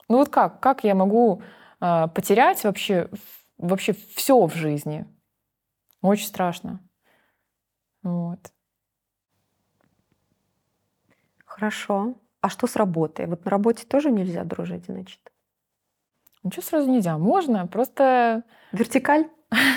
Ну 0.09 0.19
вот 0.19 0.29
как? 0.29 0.61
Как 0.61 0.85
я 0.85 0.95
могу 0.95 1.43
э, 1.81 2.09
потерять 2.15 2.63
вообще, 2.65 3.09
вообще 3.59 3.95
все 4.15 4.47
в 4.47 4.55
жизни? 4.55 5.07
Очень 6.03 6.27
страшно. 6.27 6.81
Вот. 8.03 8.53
Хорошо. 11.45 12.15
А 12.41 12.51
что 12.51 12.67
с 12.67 12.77
работой? 12.77 13.27
Вот 13.27 13.45
на 13.45 13.51
работе 13.51 13.87
тоже 13.87 14.11
нельзя 14.11 14.45
дружить, 14.45 14.85
значит? 14.87 15.33
Ничего 16.47 16.63
сразу 16.63 16.89
нельзя. 16.89 17.19
Можно, 17.19 17.67
просто... 17.67 18.45
Вертикаль? 18.71 19.29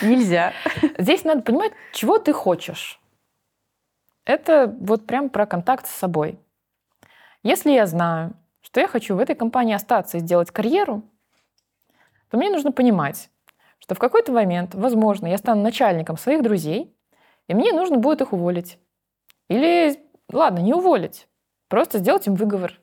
Нельзя. 0.04 0.54
Здесь 1.00 1.24
надо 1.24 1.42
понимать, 1.42 1.72
чего 1.94 2.20
ты 2.20 2.32
хочешь. 2.32 3.02
Это 4.24 4.76
вот 4.80 5.08
прям 5.08 5.32
про 5.32 5.48
контакт 5.48 5.88
с 5.88 5.90
собой. 5.90 6.40
Если 7.42 7.72
я 7.72 7.88
знаю, 7.88 8.36
что 8.62 8.80
я 8.80 8.88
хочу 8.88 9.16
в 9.16 9.20
этой 9.20 9.36
компании 9.36 9.74
остаться 9.74 10.18
и 10.18 10.20
сделать 10.20 10.52
карьеру, 10.52 11.02
то 12.30 12.38
мне 12.38 12.52
нужно 12.52 12.72
понимать, 12.72 13.32
что 13.80 13.96
в 13.96 14.00
какой-то 14.00 14.32
момент, 14.32 14.76
возможно, 14.76 15.26
я 15.26 15.40
стану 15.40 15.64
начальником 15.64 16.18
своих 16.18 16.44
друзей, 16.44 16.96
и 17.48 17.56
мне 17.56 17.74
нужно 17.74 17.98
будет 17.98 18.22
их 18.22 18.32
уволить. 18.32 18.78
Или, 19.48 20.00
ладно, 20.32 20.60
не 20.60 20.76
уволить, 20.76 21.28
просто 21.68 21.98
сделать 21.98 22.28
им 22.28 22.36
выговор. 22.36 22.80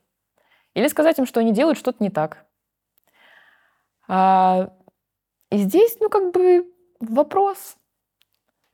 Или 0.75 0.88
сказать 0.88 1.20
им, 1.20 1.27
что 1.27 1.38
они 1.38 1.53
делают 1.53 1.79
что-то 1.79 2.03
не 2.03 2.11
так. 2.11 2.45
А, 4.08 4.72
и 5.50 5.58
здесь, 5.58 5.96
ну, 6.00 6.08
как 6.08 6.32
бы 6.32 6.66
вопрос, 7.00 7.76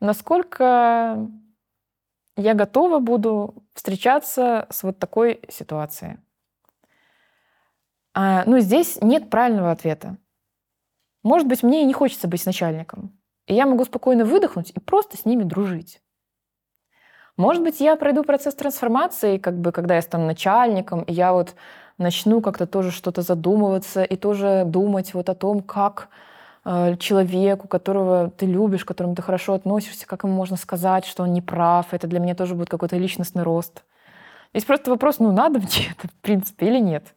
насколько 0.01 1.29
я 2.37 2.55
готова 2.55 2.99
буду 2.99 3.65
встречаться 3.75 4.67
с 4.71 4.83
вот 4.83 4.99
такой 4.99 5.41
ситуацией. 5.49 6.19
А, 8.15 8.45
ну, 8.47 8.59
здесь 8.59 8.99
нет 9.01 9.31
правильного 9.31 9.71
ответа. 9.71 10.19
Может 11.23 11.47
быть, 11.47 11.63
мне 11.63 11.83
и 11.83 11.87
не 11.87 11.93
хочется 11.93 12.29
быть 12.29 12.45
начальником. 12.45 13.19
И 13.47 13.55
я 13.55 13.67
могу 13.67 13.85
спокойно 13.85 14.25
выдохнуть 14.25 14.71
и 14.71 14.81
просто 14.81 15.17
с 15.17 15.25
ними 15.25 15.45
дружить. 15.45 16.03
Может 17.37 17.63
быть, 17.63 17.81
я 17.81 17.97
пройду 17.97 18.25
процесс 18.25 18.55
трансформации, 18.55 19.39
как 19.39 19.59
бы, 19.59 19.73
когда 19.73 19.95
я 19.95 20.03
стану 20.03 20.27
начальником, 20.27 21.03
и 21.03 21.13
я 21.13 21.33
вот 21.33 21.55
начну 22.03 22.41
как-то 22.41 22.67
тоже 22.67 22.91
что-то 22.91 23.23
задумываться 23.23 24.03
и 24.03 24.17
тоже 24.17 24.65
думать 24.67 25.15
вот 25.15 25.29
о 25.29 25.35
том, 25.35 25.63
как 25.63 26.09
э, 26.65 26.97
человеку, 26.99 27.69
которого 27.69 28.31
ты 28.31 28.47
любишь, 28.47 28.85
к 28.85 28.89
которому 28.89 29.15
ты 29.15 29.23
хорошо 29.23 29.55
относишься, 29.55 30.07
как 30.07 30.25
ему 30.25 30.35
можно 30.35 30.57
сказать, 30.57 31.05
что 31.07 31.23
он 31.23 31.33
не 31.33 31.41
прав. 31.41 31.95
Это 31.95 32.07
для 32.07 32.21
меня 32.21 32.35
тоже 32.35 32.55
будет 32.55 32.69
какой-то 32.69 32.97
личностный 32.97 33.43
рост. 33.43 33.85
Здесь 34.53 34.65
просто 34.65 34.91
вопрос, 34.91 35.19
ну, 35.19 35.33
надо 35.33 35.59
мне 35.59 35.89
это, 35.99 36.09
в 36.09 36.15
принципе, 36.21 36.67
или 36.67 36.79
нет. 36.79 37.15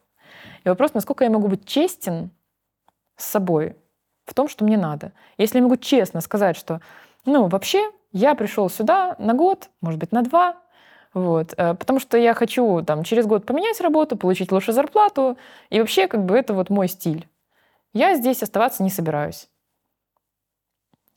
И 0.63 0.69
вопрос, 0.69 0.93
насколько 0.93 1.23
я 1.23 1.29
могу 1.29 1.47
быть 1.47 1.65
честен 1.65 2.31
с 3.17 3.25
собой 3.25 3.75
в 4.25 4.33
том, 4.33 4.47
что 4.47 4.65
мне 4.65 4.77
надо. 4.77 5.11
Если 5.37 5.57
я 5.57 5.63
могу 5.63 5.77
честно 5.77 6.21
сказать, 6.21 6.57
что, 6.57 6.81
ну, 7.25 7.47
вообще, 7.47 7.91
я 8.11 8.33
пришел 8.35 8.69
сюда 8.69 9.15
на 9.19 9.33
год, 9.33 9.69
может 9.81 9.99
быть, 9.99 10.11
на 10.11 10.21
два, 10.21 10.57
вот, 11.15 11.53
э, 11.55 11.73
потому 11.75 12.01
что 12.01 12.17
я 12.17 12.33
хочу 12.33 12.83
там 12.83 13.03
через 13.03 13.25
год 13.25 13.45
поменять 13.45 13.79
работу, 13.79 14.17
получить 14.17 14.51
лучшую 14.51 14.75
зарплату, 14.75 15.37
и 15.69 15.79
вообще, 15.79 16.09
как 16.09 16.25
бы, 16.25 16.37
это 16.37 16.53
вот 16.53 16.69
мой 16.69 16.89
стиль. 16.89 17.27
Я 17.93 18.15
здесь 18.15 18.43
оставаться 18.43 18.83
не 18.83 18.89
собираюсь. 18.89 19.49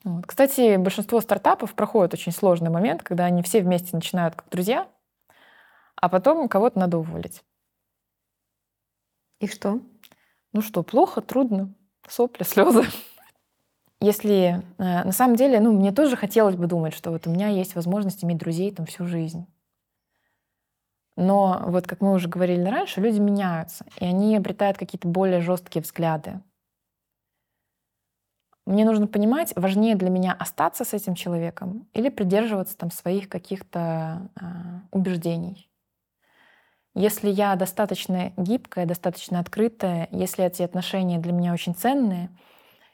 Вот. 0.05 0.25
Кстати, 0.25 0.77
большинство 0.77 1.21
стартапов 1.21 1.75
проходят 1.75 2.15
очень 2.15 2.31
сложный 2.31 2.71
момент, 2.71 3.03
когда 3.03 3.25
они 3.25 3.43
все 3.43 3.61
вместе 3.61 3.91
начинают 3.93 4.37
как 4.37 4.49
друзья, 4.51 4.87
а 5.97 6.09
потом 6.09 6.49
кого-то 6.49 6.79
надо 6.79 6.99
уволить. 6.99 7.43
И 9.41 9.49
что? 9.49 9.81
Ну 10.53 10.63
что, 10.63 10.85
плохо, 10.85 11.21
трудно, 11.23 11.75
сопли, 12.07 12.45
слезы. 12.45 12.85
Если 14.01 14.63
э, 14.79 15.05
на 15.05 15.11
самом 15.11 15.35
деле, 15.35 15.59
ну, 15.59 15.73
мне 15.73 15.91
тоже 15.91 16.15
хотелось 16.15 16.55
бы 16.55 16.69
думать, 16.69 16.95
что 16.95 17.11
вот 17.11 17.27
у 17.27 17.31
меня 17.31 17.49
есть 17.49 17.75
возможность 17.75 18.23
иметь 18.23 18.39
друзей 18.39 18.71
там 18.71 18.87
всю 18.87 19.05
жизнь. 19.05 19.45
Но 21.21 21.65
вот 21.67 21.89
как 21.89 22.01
мы 22.01 22.13
уже 22.13 22.29
говорили 22.29 22.63
раньше, 22.63 23.01
люди 23.01 23.19
меняются, 23.19 23.85
и 23.99 24.05
они 24.05 24.37
обретают 24.37 24.79
какие-то 24.79 25.09
более 25.09 25.41
жесткие 25.41 25.83
взгляды. 25.83 26.41
Мне 28.67 28.85
нужно 28.85 29.09
понимать, 29.09 29.53
важнее 29.57 29.97
для 29.97 30.11
меня 30.11 30.33
остаться 30.33 30.85
с 30.85 30.95
этим 30.95 31.17
человеком 31.17 31.89
или 31.93 32.09
придерживаться 32.09 32.79
там 32.79 32.93
своих 32.93 33.29
каких-то 33.29 34.31
э, 34.41 34.45
убеждений. 34.93 35.69
Если 36.95 37.31
я 37.31 37.57
достаточно 37.57 38.33
гибкая, 38.37 38.87
достаточно 38.87 39.41
открытая, 39.41 40.07
если 40.13 40.45
эти 40.45 40.63
отношения 40.63 41.19
для 41.19 41.33
меня 41.33 41.53
очень 41.53 41.75
ценные, 41.75 42.31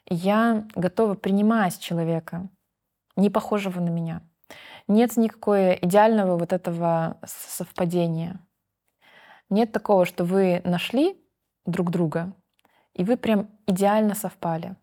я 0.09 0.67
готова 0.73 1.13
принимать 1.13 1.77
человека, 1.77 2.49
не 3.15 3.29
похожего 3.29 3.79
на 3.79 3.89
меня. 3.89 4.23
Нет 4.87 5.17
никакого 5.17 5.73
идеального 5.73 6.37
вот 6.37 6.53
этого 6.53 7.19
совпадения. 7.25 8.39
Нет 9.49 9.71
такого, 9.71 10.05
что 10.05 10.23
вы 10.23 10.61
нашли 10.63 11.19
друг 11.65 11.91
друга, 11.91 12.33
и 12.93 13.03
вы 13.03 13.17
прям 13.17 13.49
идеально 13.67 14.15
совпали. 14.15 14.75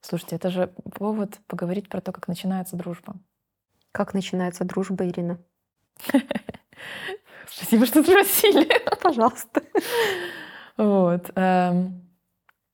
Слушайте, 0.00 0.36
это 0.36 0.50
же 0.50 0.68
повод 0.94 1.38
поговорить 1.46 1.88
про 1.88 2.00
то, 2.00 2.12
как 2.12 2.26
начинается 2.28 2.76
дружба. 2.76 3.16
Как 3.92 4.14
начинается 4.14 4.64
дружба, 4.64 5.06
Ирина? 5.06 5.38
Спасибо, 7.46 7.86
что 7.86 8.02
спросили. 8.02 8.68
Пожалуйста. 9.02 9.62
Вот. 10.76 11.30
Эм, 11.34 12.08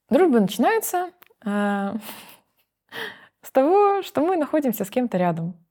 дружба 0.08 0.40
начинается 0.40 1.10
э, 1.44 1.94
с 3.42 3.50
того, 3.50 4.02
что 4.02 4.20
мы 4.20 4.36
находимся 4.36 4.84
с 4.84 4.90
кем-то 4.90 5.16
рядом. 5.16 5.65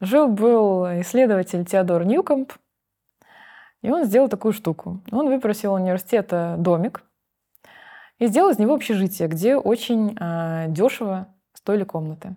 Жил-был 0.00 0.84
исследователь 1.00 1.64
Теодор 1.64 2.04
Ньюкомп, 2.04 2.52
и 3.82 3.90
он 3.90 4.04
сделал 4.04 4.28
такую 4.28 4.52
штуку. 4.52 5.00
Он 5.10 5.28
выпросил 5.28 5.72
у 5.72 5.76
университета 5.76 6.54
домик 6.56 7.02
и 8.18 8.26
сделал 8.26 8.50
из 8.50 8.58
него 8.58 8.74
общежитие, 8.74 9.28
где 9.28 9.56
очень 9.56 10.16
э, 10.18 10.66
дешево 10.68 11.26
стоили 11.52 11.82
комнаты. 11.82 12.36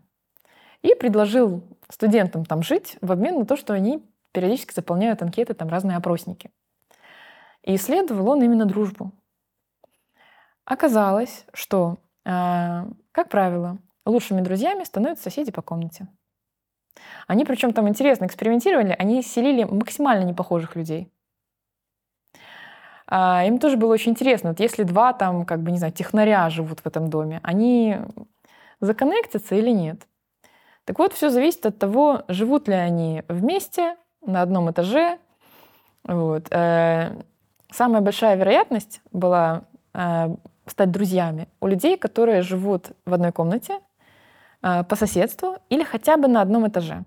И 0.82 0.96
предложил 0.96 1.64
студентам 1.90 2.46
там 2.46 2.64
жить 2.64 2.98
в 3.02 3.12
обмен 3.12 3.38
на 3.38 3.46
то, 3.46 3.56
что 3.56 3.74
они 3.74 4.04
периодически 4.32 4.74
заполняют 4.74 5.22
анкеты, 5.22 5.54
там 5.54 5.70
разные 5.70 5.98
опросники. 5.98 6.50
И 7.64 7.76
исследовал 7.76 8.30
он 8.30 8.42
именно 8.42 8.66
дружбу. 8.66 9.12
Оказалось, 10.66 11.46
что, 11.54 11.98
э, 12.26 12.86
как 13.12 13.30
правило, 13.30 13.78
лучшими 14.06 14.42
друзьями 14.42 14.84
становятся 14.84 15.26
соседи 15.26 15.52
по 15.52 15.62
комнате. 15.62 16.08
Они 17.28 17.46
причем 17.46 17.74
там 17.74 17.88
интересно 17.88 18.26
экспериментировали, 18.26 18.96
они 18.98 19.22
селили 19.24 19.64
максимально 19.64 20.24
непохожих 20.24 20.76
людей. 20.76 21.12
А, 23.08 23.44
им 23.46 23.60
тоже 23.60 23.78
было 23.78 23.94
очень 23.94 24.12
интересно, 24.12 24.50
вот 24.50 24.60
если 24.60 24.84
два 24.84 25.14
там, 25.14 25.46
как 25.46 25.62
бы, 25.62 25.72
не 25.72 25.78
знаю, 25.78 25.94
технаря 25.94 26.50
живут 26.50 26.80
в 26.80 26.88
этом 26.88 27.10
доме, 27.10 27.40
они 27.44 27.98
законнектятся 28.80 29.56
или 29.56 29.70
нет. 29.70 30.08
Так 30.86 30.98
вот, 31.00 31.14
все 31.14 31.30
зависит 31.30 31.66
от 31.66 31.78
того, 31.78 32.24
живут 32.28 32.68
ли 32.68 32.74
они 32.74 33.24
вместе, 33.28 33.96
на 34.26 34.42
одном 34.42 34.70
этаже. 34.72 35.20
Вот. 36.04 36.48
Э, 36.52 37.12
самая 37.72 38.02
большая 38.02 38.36
вероятность 38.36 39.02
была 39.12 39.64
э, 39.94 40.36
стать 40.66 40.92
друзьями 40.92 41.48
у 41.60 41.68
людей, 41.68 41.98
которые 41.98 42.42
живут 42.42 42.92
в 43.06 43.14
одной 43.14 43.32
комнате, 43.32 43.80
по 44.62 44.96
соседству 44.96 45.58
или 45.70 45.84
хотя 45.84 46.18
бы 46.18 46.28
на 46.28 46.42
одном 46.42 46.68
этаже. 46.68 47.04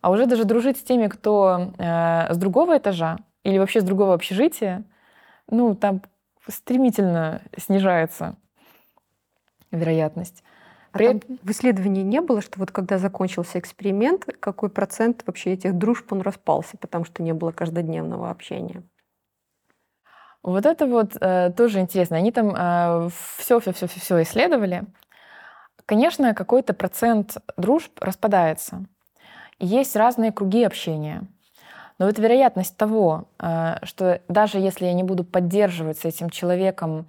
А 0.00 0.10
уже 0.10 0.26
даже 0.26 0.44
дружить 0.44 0.76
с 0.76 0.82
теми, 0.82 1.08
кто 1.08 1.72
с 1.78 2.36
другого 2.36 2.76
этажа 2.76 3.18
или 3.42 3.58
вообще 3.58 3.80
с 3.80 3.84
другого 3.84 4.12
общежития, 4.14 4.84
ну, 5.48 5.74
там 5.74 6.02
стремительно 6.46 7.40
снижается 7.56 8.36
вероятность. 9.70 10.44
А 10.92 10.98
При... 10.98 11.06
там 11.06 11.38
в 11.42 11.50
исследовании 11.50 12.02
не 12.02 12.20
было, 12.20 12.40
что 12.40 12.60
вот 12.60 12.70
когда 12.70 12.98
закончился 12.98 13.58
эксперимент, 13.58 14.26
какой 14.40 14.68
процент 14.68 15.22
вообще 15.26 15.54
этих 15.54 15.76
дружб 15.76 16.12
он 16.12 16.20
распался, 16.20 16.76
потому 16.76 17.04
что 17.04 17.22
не 17.22 17.32
было 17.32 17.50
каждодневного 17.50 18.30
общения? 18.30 18.82
Вот 20.42 20.66
это 20.66 20.86
вот 20.86 21.16
э, 21.20 21.52
тоже 21.56 21.80
интересно. 21.80 22.18
Они 22.18 22.30
там 22.30 23.10
все, 23.38 23.58
все, 23.60 23.72
все, 23.72 23.86
все, 23.86 24.00
все 24.00 24.22
исследовали. 24.22 24.84
Конечно, 25.86 26.34
какой-то 26.34 26.72
процент 26.72 27.36
дружб 27.56 27.92
распадается. 28.00 28.84
Есть 29.58 29.96
разные 29.96 30.32
круги 30.32 30.64
общения. 30.64 31.22
Но 31.98 32.06
вот 32.06 32.18
вероятность 32.18 32.76
того, 32.76 33.28
э, 33.38 33.76
что 33.84 34.20
даже 34.28 34.58
если 34.58 34.86
я 34.86 34.94
не 34.94 35.04
буду 35.04 35.24
поддерживать 35.24 35.98
с 35.98 36.04
этим 36.04 36.30
человеком 36.30 37.06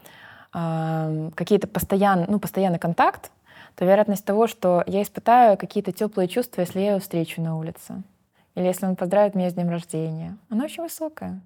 э, 0.54 1.32
какие-то 1.36 1.68
постоян, 1.68 2.26
ну, 2.28 2.40
постоянный 2.40 2.78
контакт, 2.78 3.32
то 3.76 3.86
вероятность 3.86 4.26
того, 4.26 4.48
что 4.48 4.84
я 4.86 5.02
испытаю 5.02 5.58
какие-то 5.58 5.92
теплые 5.92 6.28
чувства, 6.28 6.62
если 6.62 6.82
я 6.82 6.90
его 6.92 7.00
встречу 7.00 7.42
на 7.42 7.58
улице, 7.58 8.04
или 8.54 8.66
если 8.66 8.86
он 8.86 8.96
поздравит 8.96 9.36
меня 9.36 9.50
с 9.50 9.54
днем 9.54 9.70
рождения, 9.70 10.38
она 10.50 10.66
очень 10.66 10.84
высокая. 10.84 11.42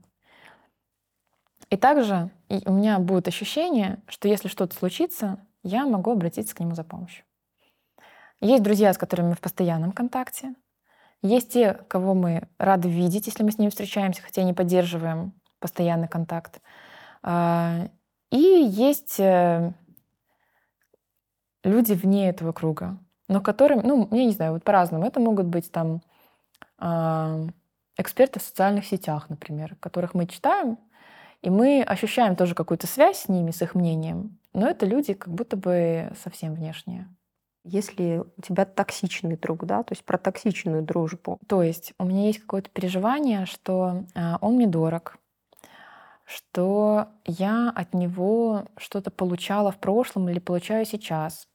И 1.70 1.78
также 1.78 2.30
у 2.50 2.72
меня 2.72 3.00
будет 3.00 3.28
ощущение, 3.28 4.00
что 4.08 4.28
если 4.28 4.48
что-то 4.48 4.76
случится, 4.76 5.38
я 5.64 5.86
могу 5.86 6.12
обратиться 6.12 6.56
к 6.56 6.60
нему 6.60 6.76
за 6.76 6.84
помощью. 6.84 7.26
Есть 8.42 8.64
друзья, 8.64 8.94
с 8.94 8.98
которыми 8.98 9.30
мы 9.30 9.36
в 9.36 9.42
постоянном 9.42 9.92
контакте. 9.92 10.56
Есть 11.22 11.52
те, 11.52 11.74
кого 11.74 12.14
мы 12.14 12.48
рады 12.58 12.90
видеть, 12.90 13.28
если 13.28 13.44
мы 13.44 13.52
с 13.52 13.58
ними 13.58 13.70
встречаемся, 13.70 14.22
хотя 14.22 14.44
не 14.44 14.54
поддерживаем 14.54 15.34
постоянный 15.60 16.08
контакт. 16.08 16.62
А, 17.22 17.90
и 18.32 18.38
есть 18.38 19.20
э, 19.20 19.74
люди 21.66 21.94
вне 21.94 22.30
этого 22.30 22.54
круга, 22.54 22.98
но 23.28 23.42
которым, 23.42 23.82
ну, 23.86 24.08
я 24.12 24.24
не 24.24 24.32
знаю, 24.32 24.54
вот 24.54 24.64
по-разному. 24.64 25.06
Это 25.06 25.20
могут 25.20 25.48
быть 25.48 25.70
там 25.72 26.02
а, 26.78 27.42
эксперты 27.98 28.40
в 28.40 28.44
социальных 28.44 28.86
сетях, 28.86 29.30
например, 29.30 29.76
которых 29.82 30.14
мы 30.14 30.26
читаем, 30.26 30.78
и 31.42 31.50
мы 31.50 31.84
ощущаем 31.84 32.38
тоже 32.38 32.56
какую-то 32.56 32.88
связь 32.88 33.20
с 33.20 33.28
ними, 33.28 33.52
с 33.52 33.62
их 33.62 33.76
мнением, 33.76 34.39
но 34.60 34.68
это 34.68 34.86
люди 34.86 35.14
как 35.14 35.34
будто 35.34 35.56
бы 35.56 36.12
совсем 36.22 36.54
внешние. 36.54 37.08
Если 37.64 38.22
у 38.36 38.42
тебя 38.42 38.66
токсичный 38.66 39.38
друг, 39.38 39.66
да, 39.66 39.84
то 39.84 39.94
есть 39.94 40.04
про 40.04 40.18
токсичную 40.18 40.82
дружбу. 40.82 41.40
То 41.48 41.64
есть 41.64 41.94
у 41.98 42.04
меня 42.04 42.26
есть 42.26 42.40
какое-то 42.40 42.70
переживание, 42.70 43.46
что 43.46 44.04
э, 44.16 44.36
он 44.42 44.56
мне 44.56 44.68
дорог, 44.68 45.18
что 46.26 47.08
я 47.26 47.72
от 47.74 47.94
него 47.94 48.66
что-то 48.76 49.12
получала 49.12 49.72
в 49.72 49.78
прошлом 49.78 50.28
или 50.28 50.40
получаю 50.40 50.86
сейчас, 50.86 51.48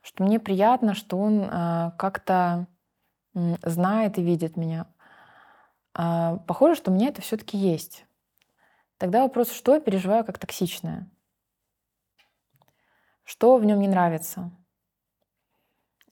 что 0.00 0.24
мне 0.24 0.40
приятно, 0.40 0.94
что 0.94 1.18
он 1.18 1.42
э, 1.42 1.90
как-то 1.98 2.68
знает 3.34 4.18
и 4.18 4.22
видит 4.22 4.56
меня. 4.56 4.86
Э, 5.94 6.38
похоже, 6.46 6.76
что 6.76 6.90
у 6.90 6.94
меня 6.94 7.08
это 7.08 7.20
все-таки 7.20 7.58
есть. 7.58 8.06
Тогда 8.96 9.24
вопрос, 9.24 9.52
что 9.52 9.74
я 9.74 9.80
переживаю 9.80 10.24
как 10.24 10.38
токсичное? 10.38 11.10
Что 13.30 13.58
в 13.58 13.64
нем 13.64 13.78
не 13.78 13.86
нравится? 13.86 14.50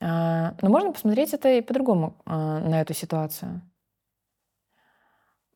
А, 0.01 0.55
но 0.63 0.69
можно 0.69 0.93
посмотреть 0.93 1.35
это 1.35 1.49
и 1.49 1.63
по-другому 1.63 2.17
а, 2.25 2.61
на 2.61 2.81
эту 2.81 2.95
ситуацию. 2.95 3.61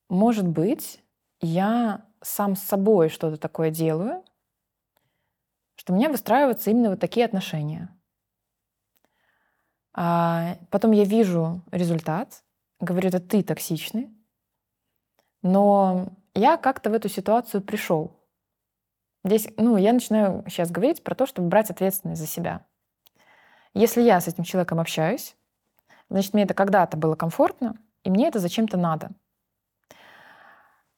Может 0.09 0.49
быть, 0.49 1.01
я 1.41 2.05
сам 2.21 2.57
с 2.57 2.63
собой 2.63 3.11
что-то 3.11 3.37
такое 3.37 3.71
делаю, 3.71 4.25
что 5.77 5.93
у 5.93 5.97
меня 5.97 6.09
выстраиваются 6.09 6.73
именно 6.73 6.91
вот 6.91 6.99
такие 6.99 7.25
отношения. 7.25 7.97
А 9.95 10.57
потом 10.69 10.91
я 10.91 11.05
вижу 11.05 11.63
результат, 11.71 12.43
говорю, 12.81 13.07
это 13.07 13.21
ты 13.21 13.45
токсичный, 13.45 14.11
но 15.43 16.09
я 16.35 16.57
как-то 16.57 16.91
в 16.91 16.95
эту 16.95 17.09
ситуацию 17.09 17.63
пришел. 17.63 18.22
Здесь, 19.25 19.49
ну, 19.57 19.77
я 19.77 19.93
начинаю 19.93 20.45
сейчас 20.49 20.71
говорить 20.71 21.05
про 21.05 21.15
то, 21.15 21.27
чтобы 21.27 21.49
брать 21.49 21.71
ответственность 21.71 22.21
за 22.21 22.27
себя. 22.27 22.67
Если 23.75 24.03
я 24.03 24.21
с 24.21 24.29
этим 24.29 24.45
человеком 24.45 24.81
общаюсь, 24.81 25.37
значит, 26.11 26.35
мне 26.35 26.43
это 26.43 26.55
когда-то 26.55 26.97
было 26.97 27.15
комфортно, 27.15 27.77
и 28.03 28.11
мне 28.11 28.29
это 28.29 28.39
зачем-то 28.39 28.77
надо. 28.77 29.11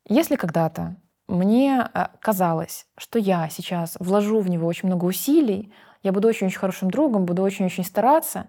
Если 0.06 0.36
когда-то 0.36 0.96
мне 1.28 1.88
э, 1.92 2.06
казалось, 2.20 2.86
что 2.96 3.18
я 3.18 3.48
сейчас 3.48 3.96
вложу 3.98 4.40
в 4.40 4.48
него 4.48 4.66
очень 4.66 4.88
много 4.88 5.04
усилий, 5.04 5.72
я 6.02 6.12
буду 6.12 6.28
очень-очень 6.28 6.58
хорошим 6.58 6.90
другом, 6.90 7.24
буду 7.24 7.42
очень-очень 7.42 7.84
стараться, 7.84 8.48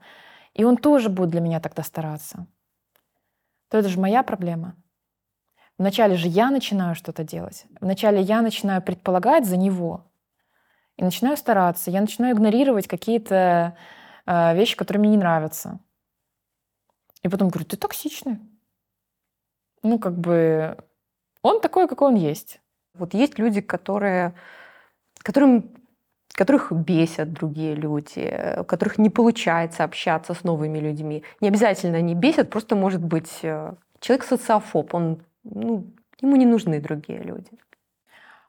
и 0.54 0.64
он 0.64 0.78
тоже 0.78 1.10
будет 1.10 1.30
для 1.30 1.42
меня 1.42 1.60
тогда 1.60 1.84
стараться, 1.84 2.48
то 3.70 3.78
это 3.78 3.88
же 3.88 4.00
моя 4.00 4.24
проблема. 4.24 4.76
Вначале 5.78 6.16
же 6.16 6.28
я 6.28 6.52
начинаю 6.52 6.96
что-то 6.96 7.24
делать. 7.24 7.66
Вначале 7.82 8.22
я 8.22 8.42
начинаю 8.42 8.82
предполагать 8.82 9.46
за 9.46 9.58
него. 9.58 10.06
И 10.98 11.04
начинаю 11.04 11.36
стараться. 11.36 11.92
Я 11.92 12.00
начинаю 12.00 12.36
игнорировать 12.36 12.88
какие-то 12.88 13.76
э, 14.26 14.56
вещи, 14.56 14.78
которые 14.78 15.02
мне 15.02 15.12
не 15.12 15.18
нравятся. 15.18 15.80
И 17.24 17.28
потом 17.28 17.50
говорю, 17.50 17.66
ты 17.66 17.76
токсичный. 17.76 18.40
Ну, 19.84 20.00
как 20.00 20.18
бы 20.18 20.78
он 21.42 21.60
такой, 21.60 21.88
какой 21.88 22.10
он 22.10 22.16
есть. 22.16 22.62
Вот 22.94 23.14
есть 23.14 23.38
люди, 23.38 23.60
которые, 23.60 24.34
которым, 25.18 25.76
которых 26.34 26.72
бесят 26.72 27.34
другие 27.34 27.76
люди, 27.76 28.58
у 28.60 28.64
которых 28.64 28.98
не 28.98 29.10
получается 29.10 29.84
общаться 29.84 30.34
с 30.34 30.44
новыми 30.46 30.80
людьми. 30.80 31.24
Не 31.42 31.50
обязательно 31.50 31.98
они 31.98 32.16
бесят, 32.16 32.50
просто 32.50 32.76
может 32.76 33.04
быть 33.04 33.40
э, 33.42 33.74
человек 34.00 34.24
социофоб, 34.24 34.94
он 34.94 35.22
ну, 35.46 35.94
ему 36.22 36.36
не 36.36 36.46
нужны 36.46 36.82
другие 36.82 37.20
люди. 37.20 37.52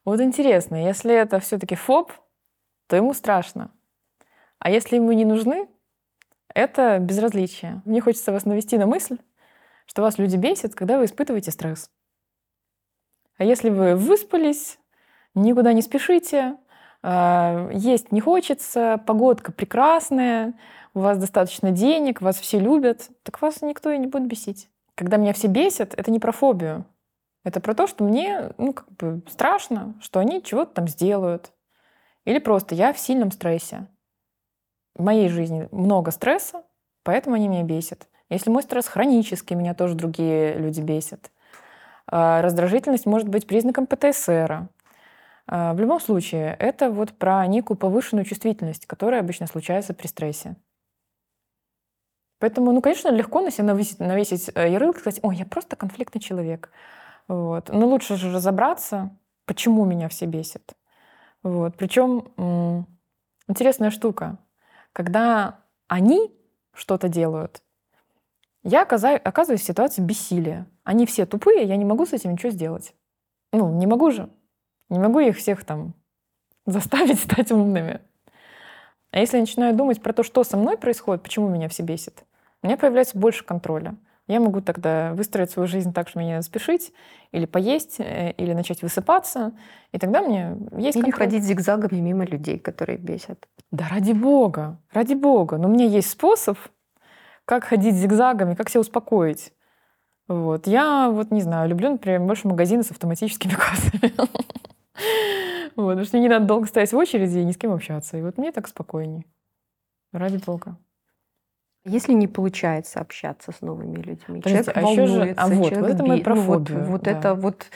Вот 0.05 0.21
интересно, 0.21 0.77
если 0.77 1.15
это 1.15 1.41
все-таки 1.41 1.75
фоб, 1.75 2.13
то 2.87 2.97
ему 2.97 3.13
страшно. 3.13 3.71
А 4.59 4.71
если 4.71 4.97
ему 4.97 5.13
не 5.13 5.25
нужны, 5.25 5.69
это 6.55 6.99
безразличие. 6.99 7.83
Мне 7.85 8.01
хочется 8.01 8.33
вас 8.33 8.45
навести 8.45 8.79
на 8.79 8.87
мысль, 8.87 9.19
что 9.87 10.03
вас 10.03 10.19
люди 10.19 10.37
бесят, 10.37 10.75
когда 10.75 10.99
вы 10.99 11.05
испытываете 11.05 11.51
стресс. 11.51 11.91
А 13.37 13.45
если 13.45 13.69
вы 13.69 13.95
выспались, 13.95 14.79
никуда 15.35 15.73
не 15.73 15.83
спешите, 15.83 16.57
а, 17.03 17.69
есть 17.73 18.13
не 18.13 18.21
хочется, 18.21 19.03
погодка 19.07 19.53
прекрасная, 19.53 20.55
у 20.95 21.01
вас 21.01 21.19
достаточно 21.19 21.71
денег, 21.71 22.23
вас 22.23 22.39
все 22.41 22.59
любят, 22.59 23.11
так 23.23 23.43
вас 23.43 23.61
никто 23.61 23.91
и 23.91 23.99
не 23.99 24.07
будет 24.07 24.27
бесить. 24.27 24.71
Когда 24.97 25.19
меня 25.19 25.35
все 25.35 25.47
бесят, 25.47 25.95
это 25.95 26.11
не 26.11 26.19
про 26.19 26.33
фобию. 26.33 26.85
Это 27.45 27.61
про 27.61 27.75
то, 27.75 27.87
что 27.87 28.03
мне 28.03 28.51
ну, 28.59 28.73
как 28.73 28.91
бы 28.93 29.23
страшно, 29.29 29.95
что 30.01 30.19
они 30.19 30.43
чего-то 30.43 30.73
там 30.75 30.89
сделают. 30.89 31.53
Или 32.25 32.41
просто 32.41 32.75
я 32.75 32.93
в 32.93 32.99
сильном 32.99 33.31
стрессе. 33.31 33.87
В 34.95 35.05
моей 35.05 35.29
жизни 35.29 35.69
много 35.71 36.11
стресса, 36.11 36.65
поэтому 37.05 37.37
они 37.37 37.47
меня 37.47 37.63
бесят. 37.63 38.09
Если 38.31 38.51
мой 38.51 38.63
стресс 38.63 38.89
хронический, 38.89 39.55
меня 39.55 39.75
тоже 39.75 39.95
другие 39.95 40.55
люди 40.55 40.81
бесят. 40.81 41.31
А 42.09 42.41
раздражительность 42.41 43.07
может 43.07 43.29
быть 43.29 43.47
признаком 43.47 43.87
ПТСР. 43.87 44.69
А 45.47 45.75
в 45.75 45.79
любом 45.79 46.01
случае, 46.01 46.57
это 46.59 46.91
вот 46.91 47.13
про 47.13 47.47
некую 47.47 47.77
повышенную 47.77 48.25
чувствительность, 48.25 48.87
которая 48.87 49.21
обычно 49.21 49.47
случается 49.47 49.95
при 49.95 50.07
стрессе. 50.07 50.57
Поэтому, 52.38 52.72
ну, 52.72 52.83
конечно, 52.83 53.09
легко 53.09 53.40
на 53.40 53.51
себя 53.51 53.64
навесить, 53.64 53.99
навесить 53.99 54.51
э, 54.55 54.70
ярлык 54.70 54.96
и 54.96 55.01
сказать, 55.01 55.20
ой, 55.22 55.37
я 55.37 55.46
просто 55.46 55.77
конфликтный 55.77 56.20
человек. 56.20 56.70
Вот. 57.29 57.70
Но 57.70 57.87
лучше 57.87 58.16
же 58.16 58.33
разобраться, 58.33 59.16
почему 59.46 59.85
меня 59.85 60.09
все 60.09 60.27
бесит. 60.27 60.75
Вот. 61.42 61.77
Причем 61.77 62.87
интересная 63.49 63.90
штука. 63.90 64.38
Когда 64.92 65.61
они 65.88 66.31
что-то 66.72 67.09
делают, 67.09 67.62
я 68.62 68.83
оказываюсь 68.83 69.61
в 69.61 69.66
ситуации 69.66 70.03
бессилия. 70.03 70.66
Они 70.83 71.07
все 71.07 71.25
тупые, 71.25 71.64
я 71.64 71.77
не 71.77 71.85
могу 71.85 72.05
с 72.05 72.12
этим 72.12 72.33
ничего 72.33 72.51
сделать. 72.51 72.94
Ну, 73.53 73.72
не 73.79 73.87
могу 73.87 74.11
же. 74.11 74.29
Не 74.88 74.99
могу 74.99 75.20
их 75.20 75.37
всех 75.37 75.64
там 75.64 75.94
заставить 76.66 77.20
стать 77.22 77.53
умными. 77.53 78.01
А 79.17 79.19
если 79.19 79.39
я 79.39 79.41
начинаю 79.45 79.75
думать 79.75 80.03
про 80.03 80.13
то, 80.13 80.23
что 80.23 80.45
со 80.45 80.59
мной 80.59 80.77
происходит, 80.77 81.23
почему 81.23 81.49
меня 81.49 81.71
все 81.71 81.83
бесит, 81.83 82.25
у 82.63 82.67
меня 82.67 82.77
появляется 82.77 83.17
больше 83.17 83.45
контроля. 83.47 83.97
Я 84.27 84.41
могу 84.41 84.61
тогда 84.61 85.15
выстроить 85.15 85.51
свою 85.51 85.67
жизнь 85.67 85.95
так, 85.95 86.11
что 86.11 86.19
мне 86.19 86.43
спешить, 86.43 86.93
или 87.33 87.47
поесть, 87.47 87.97
э, 87.99 88.33
или 88.33 88.53
начать 88.53 88.83
высыпаться, 88.83 89.53
и 89.93 89.99
тогда 89.99 90.21
мне 90.21 90.59
есть 90.77 90.99
Или 90.99 91.05
контроль. 91.05 91.29
ходить 91.29 91.45
зигзагами 91.45 91.99
мимо 91.99 92.27
людей, 92.27 92.59
которые 92.59 92.99
бесят. 92.99 93.49
Да 93.71 93.89
ради 93.89 94.13
бога, 94.13 94.79
ради 94.93 95.15
бога. 95.15 95.57
Но 95.57 95.69
у 95.69 95.73
меня 95.73 95.87
есть 95.87 96.11
способ, 96.11 96.59
как 97.47 97.65
ходить 97.65 97.95
зигзагами, 97.95 98.55
как 98.55 98.69
себя 98.69 98.83
успокоить. 98.83 99.51
Вот. 100.29 100.67
Я 100.67 101.09
вот 101.09 101.31
не 101.31 101.41
знаю, 101.41 101.71
люблю, 101.71 101.89
например, 101.93 102.21
больше 102.21 102.49
магазины 102.49 102.83
с 102.83 102.91
автоматическими 102.91 103.55
кассами. 103.55 104.12
Вот, 105.76 105.90
потому 105.90 106.05
что 106.05 106.16
мне 106.16 106.28
не 106.28 106.28
надо 106.30 106.47
долго 106.47 106.66
стоять 106.66 106.92
в 106.92 106.97
очереди 106.97 107.38
и 107.38 107.44
ни 107.44 107.53
с 107.53 107.59
кем 107.59 107.72
общаться. 107.72 108.16
И 108.16 108.22
вот 108.22 108.38
мне 108.38 108.51
так 108.51 108.66
спокойнее. 108.66 109.24
Ради 110.12 110.38
бога. 110.38 110.78
Если 111.84 112.14
не 112.14 112.26
получается 112.26 113.01
общаться 113.01 113.53
с 113.53 113.61
новыми 113.61 113.97
людьми, 113.97 114.40
Подождите, 114.40 114.72
человек 114.72 114.76
а 114.76 114.80
волнуется, 114.80 115.24
же, 115.24 115.34
а 115.36 115.47
вот, 115.49 115.68
человек 115.68 115.80
вот 115.80 115.90
это 115.90 116.05
мы 116.05 116.20
про 116.20 116.34
ну, 116.34 116.42
вот, 116.42 116.70
вот 116.70 117.03
да. 117.03 117.11
это 117.11 117.34
вот, 117.34 117.66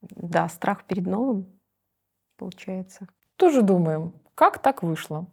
да, 0.00 0.48
страх 0.48 0.84
перед 0.84 1.06
новым 1.06 1.46
получается. 2.36 3.06
Тоже 3.36 3.62
думаем, 3.62 4.12
как 4.34 4.58
так 4.58 4.82
вышло? 4.82 5.26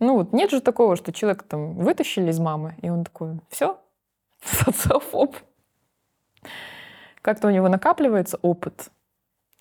Ну 0.00 0.14
вот 0.14 0.32
нет 0.32 0.50
же 0.50 0.60
такого, 0.60 0.96
что 0.96 1.12
человек 1.12 1.42
там 1.42 1.74
вытащили 1.74 2.30
из 2.30 2.38
мамы, 2.38 2.76
и 2.82 2.90
он 2.90 3.04
такой, 3.04 3.40
все, 3.48 3.78
социофоб. 4.42 5.36
Как-то 7.22 7.48
у 7.48 7.50
него 7.50 7.68
накапливается 7.68 8.38
опыт, 8.42 8.90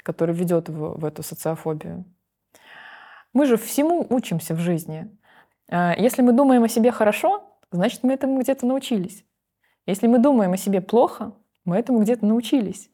который 0.08 0.34
ведет 0.34 0.70
его 0.70 0.94
в 0.94 1.04
эту 1.04 1.22
социофобию. 1.22 2.06
Мы 3.34 3.46
же 3.46 3.58
всему 3.58 4.08
учимся 4.10 4.56
в 4.56 4.60
жизни. 4.60 5.12
А, 5.70 5.94
если 5.98 6.22
мы 6.22 6.32
думаем 6.32 6.64
о 6.64 6.70
себе 6.70 6.92
хорошо, 6.92 7.44
значит, 7.72 8.04
мы 8.04 8.14
этому 8.14 8.40
где-то 8.40 8.66
научились. 8.66 9.26
Если 9.86 10.08
мы 10.08 10.20
думаем 10.20 10.54
о 10.54 10.58
себе 10.58 10.80
плохо, 10.80 11.34
мы 11.66 11.76
этому 11.78 12.00
где-то 12.00 12.26
научились. 12.26 12.90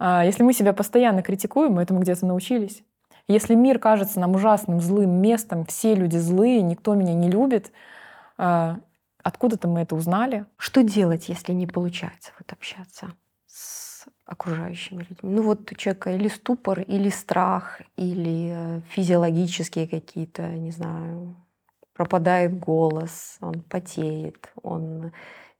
А, 0.00 0.24
если 0.24 0.42
мы 0.42 0.52
себя 0.52 0.72
постоянно 0.72 1.22
критикуем, 1.22 1.74
мы 1.74 1.82
этому 1.82 2.00
где-то 2.00 2.26
научились. 2.26 2.82
Если 3.28 3.54
мир 3.54 3.78
кажется 3.78 4.18
нам 4.18 4.34
ужасным, 4.34 4.80
злым 4.80 5.22
местом, 5.22 5.64
все 5.66 5.94
люди 5.94 6.16
злые, 6.16 6.62
никто 6.62 6.94
меня 6.94 7.14
не 7.14 7.30
любит, 7.30 7.70
а, 8.38 8.80
откуда-то 9.22 9.68
мы 9.68 9.82
это 9.82 9.94
узнали. 9.94 10.46
Что 10.56 10.82
делать, 10.82 11.28
если 11.28 11.52
не 11.52 11.68
получается 11.68 12.32
вот 12.40 12.52
общаться 12.52 13.12
с 13.46 13.93
окружающими 14.26 15.00
людьми? 15.00 15.18
Ну 15.22 15.42
вот 15.42 15.70
у 15.70 15.74
человека 15.74 16.10
или 16.10 16.28
ступор, 16.28 16.80
или 16.80 17.08
страх, 17.08 17.80
или 17.96 18.52
э, 18.54 18.80
физиологические 18.88 19.86
какие-то, 19.86 20.48
не 20.48 20.70
знаю, 20.70 21.36
пропадает 21.94 22.58
голос, 22.58 23.36
он 23.40 23.62
потеет, 23.62 24.52
он 24.62 25.12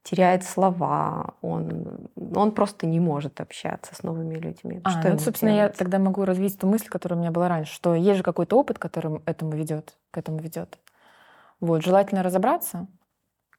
теряет 0.03 0.43
слова, 0.43 1.33
он, 1.41 2.09
он 2.15 2.51
просто 2.51 2.85
не 2.85 2.99
может 2.99 3.41
общаться 3.41 3.95
с 3.95 4.03
новыми 4.03 4.35
людьми. 4.35 4.81
А, 4.83 4.91
что 4.91 5.09
ну, 5.09 5.17
собственно, 5.17 5.51
делать? 5.51 5.71
я 5.71 5.77
тогда 5.77 5.97
могу 5.97 6.25
развить 6.25 6.59
ту 6.59 6.67
мысль, 6.67 6.87
которая 6.87 7.17
у 7.17 7.21
меня 7.21 7.31
была 7.31 7.49
раньше, 7.49 7.73
что 7.73 7.95
есть 7.95 8.17
же 8.17 8.23
какой-то 8.23 8.57
опыт, 8.59 8.77
который 8.77 9.19
этому 9.25 9.53
ведет, 9.53 9.97
к 10.11 10.17
этому 10.19 10.37
ведет. 10.37 10.77
Вот, 11.59 11.83
желательно 11.83 12.21
разобраться, 12.21 12.87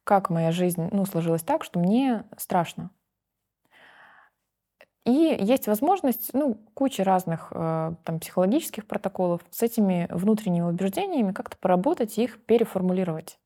как 0.05 0.29
моя 0.29 0.51
жизнь 0.53 0.87
ну, 0.91 1.05
сложилась 1.05 1.43
так, 1.43 1.65
что 1.65 1.79
мне 1.79 2.23
страшно. 2.37 2.91
И 5.07 5.37
есть 5.39 5.67
возможность, 5.67 6.31
ну, 6.33 6.57
куча 6.73 7.05
разных 7.05 7.47
э, 7.51 7.93
там, 8.03 8.19
психологических 8.19 8.85
протоколов 8.85 9.39
с 9.51 9.63
этими 9.63 10.05
внутренними 10.11 10.65
убеждениями 10.65 11.31
как-то 11.31 11.55
поработать 11.57 12.17
и 12.17 12.25
их 12.25 12.43
переформулировать. 12.43 13.39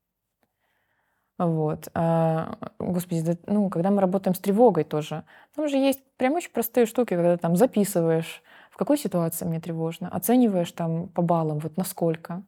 Вот. 1.38 1.88
А, 1.94 2.56
господи, 2.80 3.38
ну, 3.46 3.70
когда 3.70 3.92
мы 3.92 4.00
работаем 4.00 4.34
с 4.34 4.40
тревогой 4.40 4.82
тоже, 4.82 5.22
там 5.54 5.68
же 5.68 5.76
есть 5.76 6.02
прям 6.16 6.32
очень 6.34 6.50
простые 6.50 6.84
штуки, 6.84 7.14
когда 7.14 7.36
там 7.36 7.54
записываешь, 7.54 8.42
в 8.72 8.76
какой 8.76 8.98
ситуации 8.98 9.44
мне 9.44 9.60
тревожно, 9.60 10.08
оцениваешь 10.08 10.72
там 10.72 11.06
по 11.10 11.22
баллам, 11.22 11.60
вот 11.60 11.76
насколько, 11.76 12.42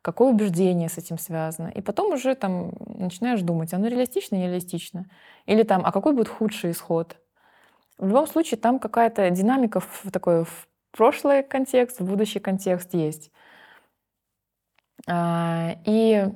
какое 0.00 0.32
убеждение 0.32 0.88
с 0.88 0.96
этим 0.96 1.18
связано. 1.18 1.68
И 1.68 1.82
потом 1.82 2.14
уже 2.14 2.34
там 2.34 2.72
начинаешь 2.96 3.42
думать, 3.42 3.74
оно 3.74 3.88
реалистично, 3.88 4.36
нереалистично. 4.36 5.04
Или 5.44 5.64
там, 5.64 5.84
а 5.84 5.92
какой 5.92 6.14
будет 6.14 6.28
худший 6.28 6.70
исход. 6.70 7.18
В 7.98 8.08
любом 8.08 8.26
случае 8.26 8.58
там 8.58 8.78
какая-то 8.78 9.30
динамика 9.30 9.80
в 9.80 10.10
такой 10.10 10.44
в 10.44 10.68
прошлый 10.90 11.42
контекст, 11.42 12.00
в 12.00 12.04
будущий 12.04 12.40
контекст 12.40 12.94
есть. 12.94 13.30
А, 15.06 15.76
и 15.84 16.28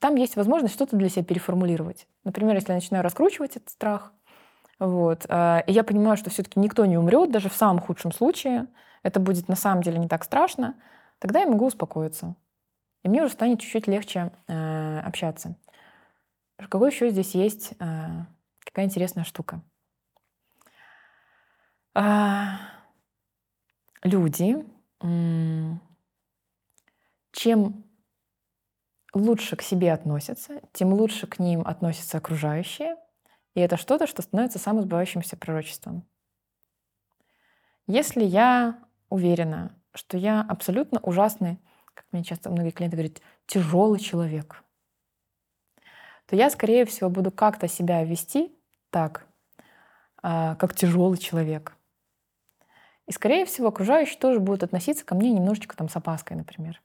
там 0.00 0.16
есть 0.16 0.36
возможность 0.36 0.74
что-то 0.74 0.96
для 0.96 1.08
себя 1.08 1.24
переформулировать. 1.24 2.06
Например, 2.24 2.54
если 2.54 2.70
я 2.70 2.76
начинаю 2.76 3.02
раскручивать 3.02 3.56
этот 3.56 3.70
страх, 3.70 4.12
вот, 4.78 5.26
э, 5.28 5.62
и 5.66 5.72
я 5.72 5.82
понимаю, 5.82 6.16
что 6.16 6.30
все-таки 6.30 6.60
никто 6.60 6.84
не 6.86 6.98
умрет, 6.98 7.32
даже 7.32 7.48
в 7.48 7.54
самом 7.54 7.80
худшем 7.80 8.12
случае, 8.12 8.66
это 9.02 9.18
будет 9.18 9.48
на 9.48 9.56
самом 9.56 9.82
деле 9.82 9.98
не 9.98 10.08
так 10.08 10.24
страшно, 10.24 10.74
тогда 11.18 11.40
я 11.40 11.46
могу 11.46 11.66
успокоиться. 11.66 12.36
И 13.02 13.08
мне 13.08 13.22
уже 13.22 13.32
станет 13.32 13.60
чуть-чуть 13.60 13.86
легче 13.86 14.32
э, 14.46 15.00
общаться. 15.00 15.56
Какой 16.56 16.90
еще 16.90 17.10
здесь 17.10 17.34
есть 17.34 17.72
э, 17.80 18.24
какая 18.64 18.86
интересная 18.86 19.24
штука? 19.24 19.62
Э, 21.94 22.48
люди, 24.02 24.64
чем 27.32 27.84
лучше 29.14 29.56
к 29.56 29.62
себе 29.62 29.92
относятся, 29.92 30.60
тем 30.72 30.92
лучше 30.92 31.26
к 31.26 31.38
ним 31.38 31.62
относятся 31.66 32.18
окружающие. 32.18 32.96
И 33.54 33.60
это 33.60 33.76
что-то, 33.76 34.06
что 34.06 34.22
становится 34.22 34.58
самосбывающимся 34.58 35.36
пророчеством. 35.36 36.06
Если 37.86 38.22
я 38.22 38.78
уверена, 39.08 39.74
что 39.94 40.18
я 40.18 40.42
абсолютно 40.42 41.00
ужасный, 41.00 41.58
как 41.94 42.04
мне 42.12 42.22
часто 42.22 42.50
многие 42.50 42.70
клиенты 42.70 42.96
говорят, 42.96 43.22
тяжелый 43.46 43.98
человек, 43.98 44.62
то 46.26 46.36
я, 46.36 46.50
скорее 46.50 46.84
всего, 46.84 47.08
буду 47.08 47.32
как-то 47.32 47.66
себя 47.66 48.04
вести 48.04 48.54
так, 48.90 49.26
а, 50.22 50.56
как 50.56 50.74
тяжелый 50.74 51.16
человек. 51.16 51.77
И, 53.08 53.12
скорее 53.12 53.44
всего, 53.44 53.68
окружающие 53.68 54.18
тоже 54.18 54.38
будут 54.38 54.62
относиться 54.62 55.04
ко 55.04 55.16
мне 55.16 55.30
немножечко 55.30 55.76
там 55.76 55.88
с 55.88 55.96
опаской, 55.96 56.36
например 56.36 56.80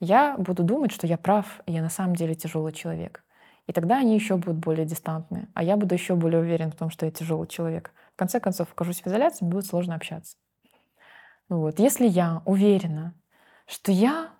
я 0.00 0.36
буду 0.38 0.62
думать, 0.62 0.92
что 0.92 1.06
я 1.06 1.18
прав, 1.18 1.60
и 1.66 1.72
я 1.72 1.82
на 1.82 1.90
самом 1.90 2.14
деле 2.14 2.34
тяжелый 2.34 2.72
человек. 2.72 3.24
И 3.66 3.72
тогда 3.72 3.98
они 3.98 4.14
еще 4.14 4.36
будут 4.36 4.56
более 4.56 4.86
дистантны, 4.86 5.48
а 5.54 5.62
я 5.62 5.76
буду 5.76 5.94
еще 5.94 6.14
более 6.14 6.40
уверен 6.40 6.70
в 6.70 6.76
том, 6.76 6.90
что 6.90 7.04
я 7.04 7.12
тяжелый 7.12 7.48
человек. 7.48 7.92
В 8.14 8.18
конце 8.18 8.40
концов, 8.40 8.68
окажусь 8.72 9.02
в 9.02 9.06
изоляции, 9.06 9.44
мне 9.44 9.52
будет 9.52 9.66
сложно 9.66 9.94
общаться. 9.94 10.36
Вот. 11.48 11.78
Если 11.78 12.06
я 12.06 12.42
уверена, 12.46 13.14
что 13.66 13.92
я 13.92 14.30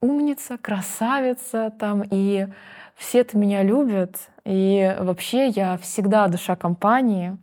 умница, 0.00 0.58
красавица, 0.58 1.72
там, 1.78 2.02
и 2.10 2.48
все-то 2.96 3.38
меня 3.38 3.62
любят, 3.62 4.16
и 4.44 4.96
вообще 4.98 5.48
я 5.48 5.76
всегда 5.78 6.26
душа 6.26 6.56
компании, 6.56 7.38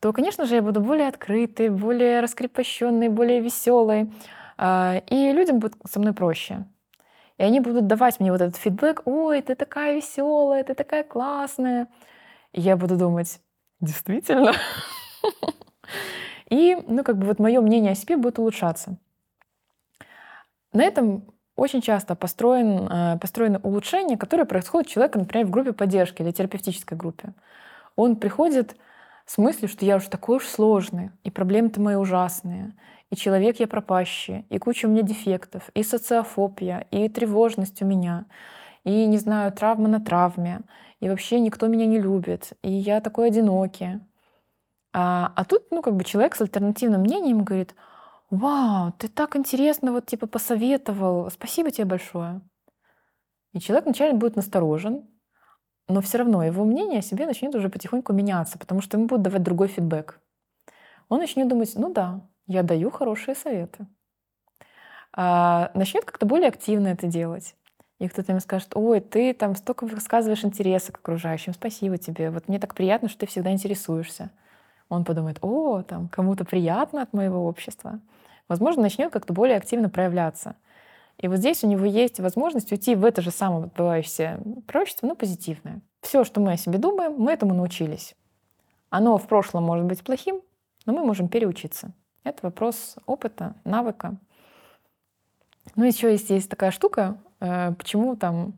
то, 0.00 0.12
конечно 0.12 0.46
же, 0.46 0.56
я 0.56 0.62
буду 0.62 0.80
более 0.80 1.08
открытой, 1.08 1.70
более 1.70 2.20
раскрепощенной, 2.20 3.08
более 3.08 3.40
веселой. 3.40 4.12
А, 4.56 5.02
и 5.08 5.32
людям 5.32 5.58
будет 5.58 5.74
со 5.88 5.98
мной 6.00 6.12
проще. 6.12 6.66
И 7.36 7.42
они 7.42 7.60
будут 7.60 7.86
давать 7.86 8.20
мне 8.20 8.32
вот 8.32 8.40
этот 8.40 8.56
фидбэк, 8.56 9.02
ой, 9.04 9.42
ты 9.42 9.54
такая 9.54 9.96
веселая, 9.96 10.64
ты 10.64 10.74
такая 10.74 11.04
классная. 11.04 11.88
И 12.52 12.60
я 12.60 12.76
буду 12.76 12.96
думать, 12.96 13.40
действительно. 13.80 14.52
И, 16.50 16.76
ну, 16.86 17.04
как 17.04 17.18
бы 17.18 17.26
вот 17.26 17.38
мое 17.38 17.60
мнение 17.60 17.92
о 17.92 17.94
себе 17.94 18.16
будет 18.16 18.38
улучшаться. 18.38 18.96
На 20.72 20.82
этом 20.82 21.24
очень 21.56 21.82
часто 21.82 22.14
построен, 22.14 22.88
э, 22.88 23.18
построено 23.18 23.60
улучшение, 23.62 24.16
которое 24.16 24.44
происходит 24.44 24.88
у 24.88 24.90
человека, 24.92 25.18
например, 25.18 25.46
в 25.46 25.50
группе 25.50 25.72
поддержки 25.72 26.22
или 26.22 26.30
терапевтической 26.30 26.96
группе. 26.96 27.34
Он 27.96 28.16
приходит 28.16 28.76
с 29.28 29.36
мыслью, 29.36 29.68
что 29.68 29.84
я 29.84 29.96
уж 29.96 30.06
такой 30.06 30.38
уж 30.38 30.46
сложный, 30.46 31.10
и 31.22 31.30
проблемы-то 31.30 31.82
мои 31.82 31.96
ужасные, 31.96 32.74
и 33.10 33.16
человек 33.16 33.60
я 33.60 33.66
пропащий, 33.68 34.46
и 34.48 34.58
куча 34.58 34.86
у 34.86 34.88
меня 34.88 35.02
дефектов, 35.02 35.68
и 35.74 35.82
социофобия, 35.82 36.86
и 36.90 37.10
тревожность 37.10 37.82
у 37.82 37.84
меня, 37.84 38.24
и, 38.84 39.04
не 39.04 39.18
знаю, 39.18 39.52
травма 39.52 39.86
на 39.86 40.00
травме, 40.00 40.62
и 41.00 41.10
вообще 41.10 41.40
никто 41.40 41.66
меня 41.66 41.84
не 41.84 42.00
любит, 42.00 42.54
и 42.62 42.72
я 42.72 43.02
такой 43.02 43.28
одинокий. 43.28 44.00
А, 44.94 45.30
а 45.36 45.44
тут, 45.44 45.70
ну, 45.70 45.82
как 45.82 45.94
бы 45.94 46.04
человек 46.04 46.34
с 46.34 46.40
альтернативным 46.40 47.02
мнением 47.02 47.44
говорит, 47.44 47.74
вау, 48.30 48.92
ты 48.92 49.08
так 49.08 49.36
интересно 49.36 49.92
вот 49.92 50.06
типа 50.06 50.26
посоветовал, 50.26 51.30
спасибо 51.30 51.70
тебе 51.70 51.84
большое. 51.84 52.40
И 53.52 53.60
человек 53.60 53.84
вначале 53.84 54.14
будет 54.14 54.36
насторожен, 54.36 55.06
но 55.88 56.00
все 56.00 56.18
равно 56.18 56.44
его 56.44 56.64
мнение 56.64 57.00
о 57.00 57.02
себе 57.02 57.26
начнет 57.26 57.54
уже 57.54 57.68
потихоньку 57.68 58.12
меняться, 58.12 58.58
потому 58.58 58.80
что 58.80 58.96
ему 58.96 59.06
будут 59.06 59.22
давать 59.22 59.42
другой 59.42 59.68
фидбэк. 59.68 60.20
Он 61.08 61.18
начнет 61.18 61.48
думать, 61.48 61.72
ну 61.74 61.92
да, 61.92 62.20
я 62.46 62.62
даю 62.62 62.90
хорошие 62.90 63.34
советы. 63.34 63.86
А, 65.12 65.70
начнет 65.74 66.04
как-то 66.04 66.26
более 66.26 66.48
активно 66.48 66.88
это 66.88 67.06
делать. 67.06 67.54
И 67.98 68.06
кто-то 68.06 68.32
ему 68.32 68.40
скажет, 68.40 68.70
ой, 68.74 69.00
ты 69.00 69.34
там 69.34 69.56
столько 69.56 69.84
высказываешь 69.86 70.44
интереса 70.44 70.92
к 70.92 70.98
окружающим, 70.98 71.52
спасибо 71.52 71.98
тебе, 71.98 72.30
вот 72.30 72.46
мне 72.48 72.60
так 72.60 72.74
приятно, 72.74 73.08
что 73.08 73.20
ты 73.20 73.26
всегда 73.26 73.50
интересуешься. 73.50 74.30
Он 74.88 75.04
подумает, 75.04 75.38
о, 75.42 75.82
там 75.82 76.08
кому-то 76.08 76.44
приятно 76.44 77.02
от 77.02 77.12
моего 77.12 77.46
общества. 77.46 78.00
Возможно, 78.48 78.82
начнет 78.82 79.12
как-то 79.12 79.32
более 79.32 79.56
активно 79.56 79.90
проявляться. 79.90 80.54
И 81.18 81.26
вот 81.26 81.38
здесь 81.38 81.64
у 81.64 81.66
него 81.66 81.84
есть 81.84 82.20
возможность 82.20 82.70
уйти 82.70 82.94
в 82.94 83.04
это 83.04 83.22
же 83.22 83.30
самое 83.30 83.64
отбывающееся 83.64 84.40
пророчество, 84.66 85.06
но 85.06 85.14
позитивное. 85.14 85.80
Все, 86.00 86.24
что 86.24 86.40
мы 86.40 86.52
о 86.52 86.56
себе 86.56 86.78
думаем, 86.78 87.14
мы 87.18 87.32
этому 87.32 87.54
научились. 87.54 88.14
Оно 88.90 89.18
в 89.18 89.26
прошлом 89.26 89.64
может 89.64 89.84
быть 89.84 90.02
плохим, 90.02 90.40
но 90.86 90.92
мы 90.92 91.04
можем 91.04 91.28
переучиться. 91.28 91.92
Это 92.22 92.38
вопрос 92.42 92.96
опыта, 93.06 93.54
навыка. 93.64 94.16
Ну, 95.76 95.84
еще 95.84 96.10
есть, 96.10 96.30
есть 96.30 96.48
такая 96.48 96.70
штука, 96.70 97.18
э, 97.40 97.72
почему 97.72 98.16
там 98.16 98.54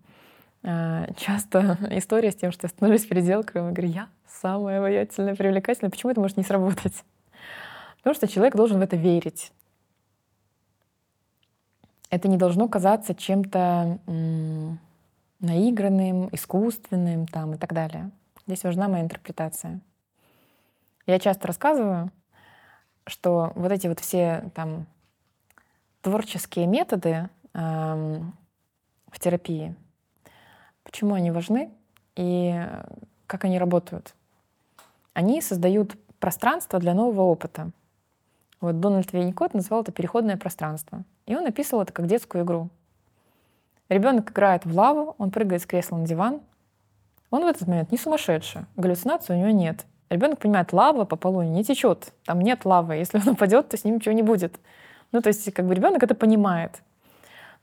э, 0.62 1.12
часто 1.16 1.78
история 1.90 2.30
с 2.30 2.36
тем, 2.36 2.52
что 2.52 2.66
я 2.66 2.68
становлюсь 2.68 3.06
переделкой, 3.06 3.62
и 3.62 3.72
говорю, 3.72 3.88
я 3.88 4.08
самая 4.28 4.78
обаятельная, 4.78 5.34
привлекательная, 5.34 5.90
почему 5.90 6.12
это 6.12 6.20
может 6.20 6.36
не 6.36 6.44
сработать? 6.44 7.04
Потому 7.98 8.14
что 8.14 8.28
человек 8.28 8.54
должен 8.54 8.78
в 8.78 8.82
это 8.82 8.96
верить. 8.96 9.52
Это 12.10 12.28
не 12.28 12.36
должно 12.36 12.68
казаться 12.68 13.14
чем-то 13.14 13.98
наигранным, 15.40 16.28
искусственным 16.32 17.26
там, 17.26 17.54
и 17.54 17.56
так 17.56 17.72
далее. 17.72 18.10
Здесь 18.46 18.64
важна 18.64 18.88
моя 18.88 19.04
интерпретация. 19.04 19.80
Я 21.06 21.18
часто 21.18 21.46
рассказываю, 21.46 22.10
что 23.06 23.52
вот 23.54 23.72
эти 23.72 23.86
вот 23.86 24.00
все 24.00 24.50
там 24.54 24.86
творческие 26.02 26.66
методы 26.66 27.28
э, 27.54 28.20
в 29.08 29.18
терапии, 29.18 29.74
почему 30.84 31.14
они 31.14 31.30
важны 31.30 31.70
и 32.16 32.66
как 33.26 33.44
они 33.44 33.58
работают. 33.58 34.14
Они 35.14 35.40
создают 35.40 35.96
пространство 36.18 36.78
для 36.78 36.94
нового 36.94 37.22
опыта. 37.22 37.70
Вот 38.60 38.78
Дональд 38.80 39.12
Винникот 39.12 39.54
назвал 39.54 39.82
это 39.82 39.92
переходное 39.92 40.36
пространство. 40.36 41.02
И 41.26 41.34
он 41.34 41.46
описывал 41.46 41.82
это 41.82 41.92
как 41.92 42.06
детскую 42.06 42.44
игру. 42.44 42.68
Ребенок 43.88 44.30
играет 44.30 44.66
в 44.66 44.76
лаву, 44.76 45.14
он 45.18 45.30
прыгает 45.30 45.62
с 45.62 45.66
кресла 45.66 45.96
на 45.96 46.06
диван. 46.06 46.40
Он 47.30 47.42
в 47.42 47.46
этот 47.46 47.66
момент 47.66 47.90
не 47.90 47.98
сумасшедший, 47.98 48.62
галлюцинации 48.76 49.34
у 49.34 49.36
него 49.36 49.50
нет. 49.50 49.86
Ребенок 50.10 50.40
понимает, 50.40 50.72
лава 50.72 51.04
по 51.04 51.16
полу 51.16 51.42
не 51.42 51.64
течет, 51.64 52.12
там 52.24 52.40
нет 52.40 52.64
лавы. 52.64 52.96
Если 52.96 53.18
он 53.24 53.28
упадет, 53.30 53.68
то 53.68 53.76
с 53.76 53.84
ним 53.84 53.96
ничего 53.96 54.14
не 54.14 54.22
будет. 54.22 54.58
Ну, 55.12 55.22
то 55.22 55.28
есть, 55.28 55.52
как 55.52 55.66
бы 55.66 55.74
ребенок 55.74 56.02
это 56.02 56.14
понимает. 56.14 56.82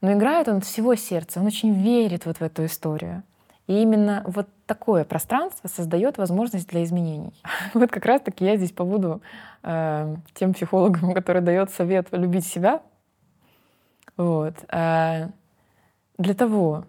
Но 0.00 0.12
играет 0.12 0.48
он 0.48 0.58
от 0.58 0.64
всего 0.64 0.94
сердца, 0.94 1.40
он 1.40 1.46
очень 1.46 1.72
верит 1.72 2.26
вот 2.26 2.38
в 2.38 2.42
эту 2.42 2.64
историю. 2.64 3.22
И 3.68 3.82
именно 3.82 4.24
вот 4.26 4.48
такое 4.66 5.04
пространство 5.04 5.68
создает 5.68 6.18
возможность 6.18 6.68
для 6.68 6.82
изменений. 6.82 7.32
Вот 7.74 7.90
как 7.90 8.04
раз-таки 8.06 8.44
я 8.44 8.56
здесь 8.56 8.72
побуду 8.72 9.22
э, 9.62 10.16
тем 10.34 10.54
психологом, 10.54 11.12
который 11.14 11.42
дает 11.42 11.70
совет 11.70 12.08
любить 12.10 12.46
себя. 12.46 12.82
Вот. 14.16 14.54
Э, 14.72 15.28
для 16.16 16.34
того, 16.34 16.86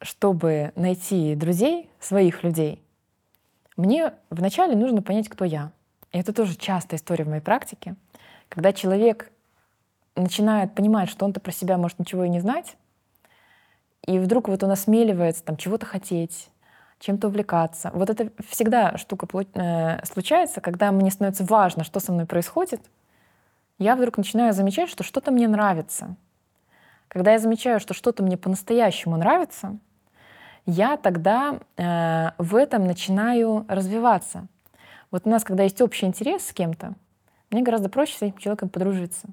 чтобы 0.00 0.72
найти 0.74 1.36
друзей, 1.36 1.90
своих 2.00 2.42
людей, 2.42 2.82
мне 3.76 4.14
вначале 4.30 4.74
нужно 4.74 5.02
понять, 5.02 5.28
кто 5.28 5.44
я. 5.44 5.70
И 6.12 6.18
это 6.18 6.32
тоже 6.32 6.56
частая 6.56 6.98
история 6.98 7.24
в 7.24 7.28
моей 7.28 7.42
практике. 7.42 7.94
Когда 8.48 8.72
человек 8.72 9.30
начинает 10.16 10.74
понимать, 10.74 11.10
что 11.10 11.26
он-то 11.26 11.40
про 11.40 11.52
себя 11.52 11.76
может 11.76 11.98
ничего 11.98 12.24
и 12.24 12.28
не 12.30 12.40
знать, 12.40 12.76
и 14.06 14.18
вдруг 14.18 14.48
вот 14.48 14.62
он 14.62 14.70
осмеливается 14.70 15.44
там 15.44 15.56
чего-то 15.56 15.86
хотеть, 15.86 16.50
чем-то 16.98 17.28
увлекаться. 17.28 17.90
Вот 17.94 18.10
это 18.10 18.30
всегда 18.48 18.96
штука 18.96 19.26
э, 19.54 20.04
случается, 20.04 20.60
когда 20.60 20.92
мне 20.92 21.10
становится 21.10 21.44
важно, 21.44 21.84
что 21.84 22.00
со 22.00 22.12
мной 22.12 22.26
происходит, 22.26 22.80
я 23.78 23.96
вдруг 23.96 24.16
начинаю 24.18 24.52
замечать, 24.52 24.88
что 24.88 25.02
что-то 25.02 25.30
мне 25.30 25.48
нравится. 25.48 26.16
Когда 27.08 27.32
я 27.32 27.38
замечаю, 27.38 27.80
что 27.80 27.94
что-то 27.94 28.22
мне 28.22 28.36
по-настоящему 28.36 29.16
нравится, 29.16 29.78
я 30.66 30.96
тогда 30.96 31.58
э, 31.76 32.30
в 32.38 32.54
этом 32.54 32.86
начинаю 32.86 33.66
развиваться. 33.68 34.46
Вот 35.10 35.26
у 35.26 35.28
нас, 35.28 35.44
когда 35.44 35.64
есть 35.64 35.80
общий 35.80 36.06
интерес 36.06 36.46
с 36.46 36.52
кем-то, 36.52 36.94
мне 37.50 37.62
гораздо 37.62 37.88
проще 37.88 38.16
с 38.16 38.22
этим 38.22 38.38
человеком 38.38 38.68
подружиться. 38.68 39.28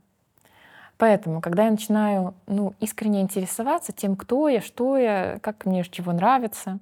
Поэтому, 1.00 1.40
когда 1.40 1.64
я 1.64 1.72
начинаю 1.72 2.34
ну, 2.46 2.74
искренне 2.82 3.22
интересоваться 3.22 3.94
тем, 3.94 4.18
кто 4.18 4.50
я, 4.50 4.60
что 4.60 4.98
я, 4.98 5.40
как 5.42 5.66
мне 5.66 5.86
чего 5.86 6.12
нравится, 6.12 6.80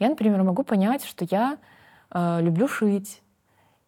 я, 0.00 0.08
например, 0.08 0.42
могу 0.42 0.64
понять, 0.64 1.04
что 1.04 1.24
я 1.30 1.58
э, 2.10 2.40
люблю 2.42 2.66
шить, 2.66 3.22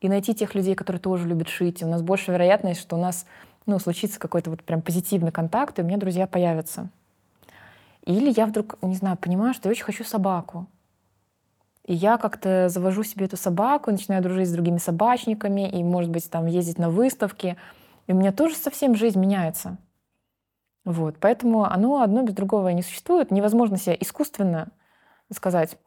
и 0.00 0.08
найти 0.08 0.32
тех 0.32 0.54
людей, 0.54 0.76
которые 0.76 1.00
тоже 1.00 1.26
любят 1.26 1.48
шить. 1.48 1.82
И 1.82 1.84
у 1.84 1.88
нас 1.88 2.02
больше 2.02 2.30
вероятность, 2.30 2.80
что 2.80 2.94
у 2.94 3.00
нас 3.00 3.26
ну, 3.66 3.80
случится 3.80 4.20
какой-то 4.20 4.50
вот 4.50 4.62
прям 4.62 4.80
позитивный 4.80 5.32
контакт, 5.32 5.76
и 5.76 5.82
у 5.82 5.84
меня 5.84 5.96
друзья 5.96 6.28
появятся. 6.28 6.88
Или 8.04 8.32
я 8.36 8.46
вдруг, 8.46 8.76
не 8.80 8.94
знаю, 8.94 9.16
понимаю, 9.16 9.54
что 9.54 9.68
я 9.68 9.72
очень 9.72 9.84
хочу 9.84 10.04
собаку. 10.04 10.66
И 11.84 11.94
я 11.94 12.16
как-то 12.18 12.68
завожу 12.68 13.02
себе 13.02 13.26
эту 13.26 13.36
собаку, 13.36 13.90
начинаю 13.90 14.22
дружить 14.22 14.48
с 14.48 14.52
другими 14.52 14.78
собачниками, 14.78 15.68
и, 15.68 15.82
может 15.82 16.12
быть, 16.12 16.30
там 16.30 16.46
ездить 16.46 16.78
на 16.78 16.90
выставки— 16.90 17.56
и 18.06 18.12
у 18.12 18.16
меня 18.16 18.32
тоже 18.32 18.54
совсем 18.56 18.94
жизнь 18.94 19.18
меняется. 19.18 19.78
Вот. 20.84 21.16
Поэтому 21.20 21.64
оно 21.64 22.02
одно 22.02 22.22
без 22.22 22.34
другого 22.34 22.68
не 22.68 22.82
существует. 22.82 23.30
Невозможно 23.30 23.78
себя 23.78 23.96
искусственно 23.98 24.68
сказать, 25.32 25.78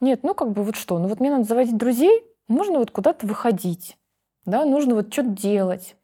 нет, 0.00 0.22
ну 0.22 0.34
как 0.34 0.52
бы 0.52 0.62
вот 0.62 0.76
что, 0.76 0.98
ну 0.98 1.08
вот 1.08 1.20
мне 1.20 1.30
надо 1.30 1.44
заводить 1.44 1.76
друзей, 1.76 2.24
нужно 2.48 2.78
вот 2.78 2.90
куда-то 2.90 3.26
выходить, 3.26 3.96
да, 4.44 4.64
нужно 4.64 4.94
вот 4.94 5.12
что-то 5.12 5.30
делать. 5.30 5.96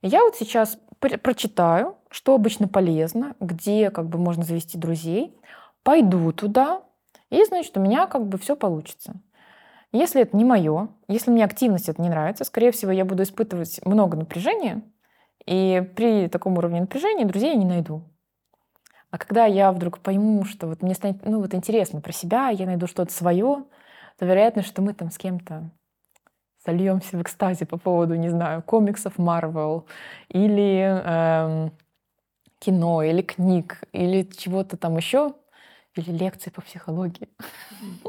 Я 0.00 0.22
вот 0.22 0.36
сейчас 0.36 0.78
прочитаю, 0.98 1.96
что 2.10 2.34
обычно 2.34 2.68
полезно, 2.68 3.36
где 3.40 3.90
как 3.90 4.08
бы 4.08 4.18
можно 4.18 4.42
завести 4.42 4.78
друзей, 4.78 5.38
пойду 5.82 6.32
туда, 6.32 6.82
и, 7.30 7.44
значит, 7.44 7.76
у 7.76 7.80
меня 7.80 8.06
как 8.06 8.26
бы 8.26 8.38
все 8.38 8.56
получится. 8.56 9.14
Если 9.92 10.22
это 10.22 10.36
не 10.36 10.44
мое, 10.44 10.88
если 11.08 11.30
мне 11.30 11.44
активность 11.44 11.88
это 11.88 12.02
не 12.02 12.08
нравится, 12.08 12.44
скорее 12.44 12.72
всего, 12.72 12.90
я 12.90 13.04
буду 13.04 13.22
испытывать 13.22 13.80
много 13.84 14.16
напряжения, 14.16 14.82
и 15.46 15.82
при 15.94 16.28
таком 16.28 16.58
уровне 16.58 16.80
напряжения 16.80 17.24
друзей 17.24 17.50
я 17.50 17.56
не 17.56 17.64
найду. 17.64 18.02
А 19.10 19.18
когда 19.18 19.46
я 19.46 19.70
вдруг 19.70 20.00
пойму, 20.00 20.44
что 20.44 20.66
вот 20.66 20.82
мне 20.82 20.94
станет 20.94 21.24
ну, 21.24 21.40
вот 21.40 21.54
интересно 21.54 22.00
про 22.00 22.12
себя, 22.12 22.48
я 22.48 22.66
найду 22.66 22.86
что-то 22.86 23.12
свое, 23.12 23.64
то 24.18 24.26
вероятность, 24.26 24.68
что 24.68 24.82
мы 24.82 24.92
там 24.92 25.10
с 25.10 25.18
кем-то 25.18 25.70
сольемся 26.64 27.16
в 27.16 27.22
экстазе 27.22 27.66
по 27.66 27.78
поводу, 27.78 28.14
не 28.16 28.28
знаю, 28.28 28.62
комиксов 28.62 29.18
Marvel 29.18 29.86
или 30.28 30.80
эм, 31.04 31.72
кино, 32.58 33.02
или 33.02 33.22
книг, 33.22 33.82
или 33.92 34.22
чего-то 34.22 34.76
там 34.76 34.96
еще, 34.96 35.34
или 35.94 36.10
лекции 36.10 36.50
по 36.50 36.62
психологии, 36.62 37.28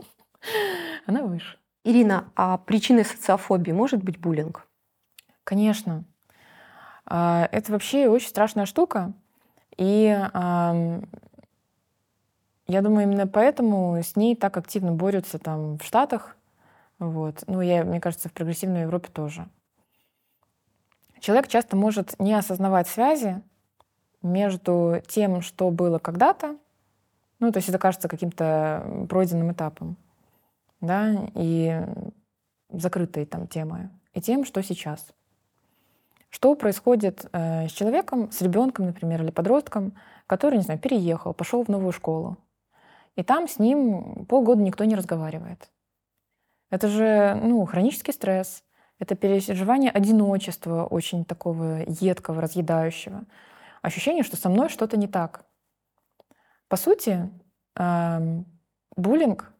она 1.06 1.24
выше. 1.24 1.58
Ирина, 1.84 2.32
а 2.36 2.58
причиной 2.58 3.06
социофобии 3.06 3.72
может 3.72 4.04
быть 4.04 4.18
буллинг? 4.18 4.68
Конечно. 5.44 6.04
А, 7.06 7.48
это 7.52 7.72
вообще 7.72 8.08
очень 8.08 8.30
страшная 8.30 8.66
штука. 8.66 9.14
И 9.78 10.06
я 12.68 12.82
думаю, 12.82 13.04
именно 13.04 13.28
поэтому 13.28 13.98
с 14.02 14.16
ней 14.16 14.36
так 14.36 14.58
активно 14.58 14.92
борются 14.92 15.38
там 15.38 15.78
в 15.78 15.84
Штатах. 15.84 16.36
Вот. 16.98 17.44
Ну, 17.48 17.62
я, 17.62 17.84
мне 17.84 18.00
кажется, 18.02 18.30
в 18.30 18.34
прогрессивной 18.34 18.82
Европе 18.82 19.10
тоже. 19.12 19.48
Человек 21.20 21.48
часто 21.48 21.76
может 21.76 22.20
не 22.20 22.34
осознавать 22.34 22.88
связи 22.88 23.42
между 24.22 25.02
тем, 25.08 25.42
что 25.42 25.70
было 25.72 26.00
когда-то, 26.00 26.58
ну, 27.40 27.52
то 27.52 27.58
есть 27.58 27.70
это 27.70 27.78
кажется 27.78 28.08
каким-то 28.08 29.06
пройденным 29.10 29.52
этапом, 29.52 29.98
да, 30.82 31.28
и 31.36 31.82
закрытой 32.70 33.26
там 33.26 33.48
темой, 33.48 33.90
и 34.14 34.22
тем, 34.22 34.46
что 34.46 34.64
сейчас. 34.64 35.08
Что 36.36 36.54
происходит 36.56 37.30
э, 37.32 37.70
с 37.70 37.72
человеком, 37.72 38.30
с 38.30 38.42
ребенком, 38.42 38.88
например, 38.88 39.24
или 39.24 39.32
подростком, 39.32 39.94
который, 40.28 40.58
не 40.58 40.64
знаю, 40.64 40.78
переехал, 40.78 41.34
пошел 41.34 41.64
в 41.64 41.70
новую 41.70 41.94
школу, 41.94 42.36
и 43.16 43.24
там 43.24 43.48
с 43.48 43.58
ним 43.58 44.26
полгода 44.26 44.62
никто 44.62 44.84
не 44.84 44.96
разговаривает. 44.96 45.70
Это 46.70 46.90
же 46.90 47.40
ну, 47.42 47.66
хронический 47.66 48.12
стресс, 48.12 48.66
это 49.00 49.16
переживание 49.16 49.90
одиночества, 49.90 50.84
очень 50.84 51.24
такого 51.24 51.86
едкого, 51.88 52.42
разъедающего. 52.42 53.24
Ощущение, 53.82 54.26
что 54.26 54.36
со 54.36 54.50
мной 54.50 54.68
что-то 54.68 54.98
не 54.98 55.08
так. 55.08 55.46
По 56.68 56.76
сути, 56.76 57.30
э, 57.80 58.44
буллинг, 58.98 59.54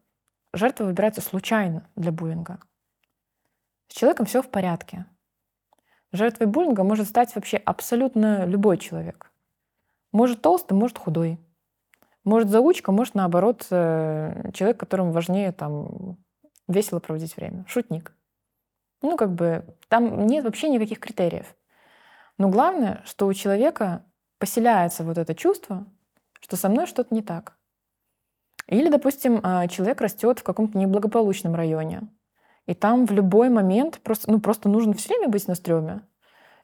жертва 0.52 0.84
выбирается 0.84 1.22
случайно 1.22 1.88
для 1.96 2.12
буллинга. 2.12 2.58
С 3.88 3.94
человеком 3.94 4.26
все 4.26 4.42
в 4.42 4.50
порядке. 4.50 5.06
Жертвой 6.16 6.46
буллинга 6.46 6.82
может 6.82 7.08
стать 7.08 7.34
вообще 7.34 7.58
абсолютно 7.58 8.46
любой 8.46 8.78
человек. 8.78 9.30
Может 10.12 10.40
толстый, 10.40 10.72
может 10.72 10.98
худой. 10.98 11.38
Может 12.24 12.50
заучка, 12.50 12.90
может 12.90 13.14
наоборот 13.14 13.66
э, 13.70 14.50
человек, 14.52 14.80
которому 14.80 15.12
важнее 15.12 15.52
там 15.52 16.16
весело 16.66 16.98
проводить 16.98 17.36
время. 17.36 17.64
Шутник. 17.68 18.12
Ну, 19.02 19.16
как 19.16 19.32
бы 19.32 19.64
там 19.88 20.26
нет 20.26 20.44
вообще 20.44 20.68
никаких 20.68 20.98
критериев. 20.98 21.54
Но 22.38 22.48
главное, 22.48 23.02
что 23.04 23.26
у 23.26 23.34
человека 23.34 24.04
поселяется 24.38 25.04
вот 25.04 25.18
это 25.18 25.34
чувство, 25.34 25.86
что 26.40 26.56
со 26.56 26.68
мной 26.68 26.86
что-то 26.86 27.14
не 27.14 27.22
так. 27.22 27.56
Или, 28.66 28.88
допустим, 28.88 29.40
а, 29.42 29.68
человек 29.68 30.00
растет 30.00 30.40
в 30.40 30.42
каком-то 30.42 30.76
неблагополучном 30.76 31.54
районе. 31.54 32.08
И 32.66 32.74
там 32.74 33.06
в 33.06 33.12
любой 33.12 33.48
момент 33.48 34.00
просто, 34.02 34.30
ну, 34.30 34.40
просто 34.40 34.68
нужно 34.68 34.92
все 34.94 35.08
время 35.10 35.28
быть 35.28 35.46
на 35.46 35.54
стреме. 35.54 36.02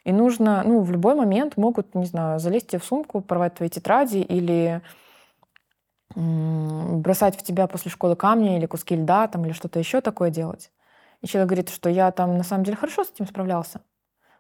И 0.05 0.13
нужно, 0.13 0.63
ну, 0.65 0.81
в 0.81 0.91
любой 0.91 1.15
момент 1.15 1.57
могут, 1.57 1.95
не 1.95 2.07
знаю, 2.07 2.41
залезть 2.41 2.69
тебе 2.69 2.81
в 2.81 2.85
сумку, 2.85 3.21
порвать 3.21 3.55
твои 3.55 3.69
тетради 3.69 4.19
или 4.19 4.83
бросать 6.15 7.37
в 7.37 7.43
тебя 7.43 7.67
после 7.67 7.91
школы 7.91 8.17
камни 8.17 8.57
или 8.57 8.67
куски 8.67 8.97
льда 8.97 9.29
там, 9.29 9.45
или 9.47 9.53
что-то 9.53 9.79
еще 9.79 10.01
такое 10.01 10.31
делать. 10.31 10.71
И 11.23 11.27
человек 11.27 11.49
говорит, 11.49 11.69
что 11.71 11.89
я 11.89 12.11
там 12.11 12.37
на 12.37 12.43
самом 12.43 12.65
деле 12.65 12.77
хорошо 12.77 13.05
с 13.05 13.11
этим 13.11 13.27
справлялся. 13.27 13.81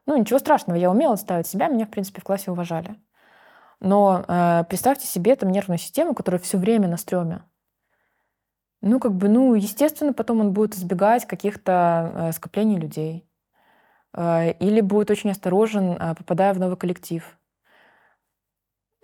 Ну, 0.04 0.16
ничего 0.16 0.38
страшного, 0.38 0.76
я 0.76 0.90
умела 0.90 1.14
ставить 1.16 1.46
себя, 1.46 1.68
меня, 1.68 1.86
в 1.86 1.90
принципе, 1.90 2.20
в 2.20 2.24
классе 2.24 2.50
уважали. 2.50 2.96
Но 3.78 4.24
э, 4.26 4.64
представьте 4.68 5.06
себе 5.06 5.36
там 5.36 5.50
нервную 5.50 5.78
систему, 5.78 6.14
которая 6.14 6.40
все 6.40 6.58
время 6.58 6.88
на 6.88 6.96
стреме. 6.96 7.42
Ну, 8.82 8.98
как 8.98 9.12
бы, 9.12 9.28
ну, 9.28 9.54
естественно, 9.54 10.12
потом 10.12 10.40
он 10.40 10.52
будет 10.52 10.74
избегать 10.74 11.26
каких-то 11.26 12.12
э, 12.14 12.32
скоплений 12.32 12.78
людей. 12.78 13.24
Э, 14.12 14.52
или 14.52 14.80
будет 14.80 15.10
очень 15.10 15.30
осторожен, 15.30 15.92
э, 15.92 16.14
попадая 16.16 16.52
в 16.52 16.58
новый 16.58 16.76
коллектив. 16.76 17.38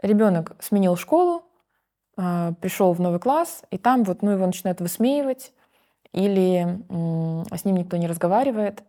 Ребенок 0.02 0.56
сменил 0.60 0.96
школу, 0.96 1.44
а, 2.16 2.52
пришел 2.60 2.92
в 2.92 3.00
новый 3.00 3.20
класс, 3.20 3.62
и 3.70 3.78
там 3.78 4.04
вот, 4.04 4.22
ну, 4.22 4.32
его 4.32 4.46
начинают 4.46 4.80
высмеивать, 4.80 5.52
или 6.12 6.82
с 7.54 7.64
ним 7.64 7.76
никто 7.76 7.96
не 7.96 8.06
разговаривает. 8.06 8.82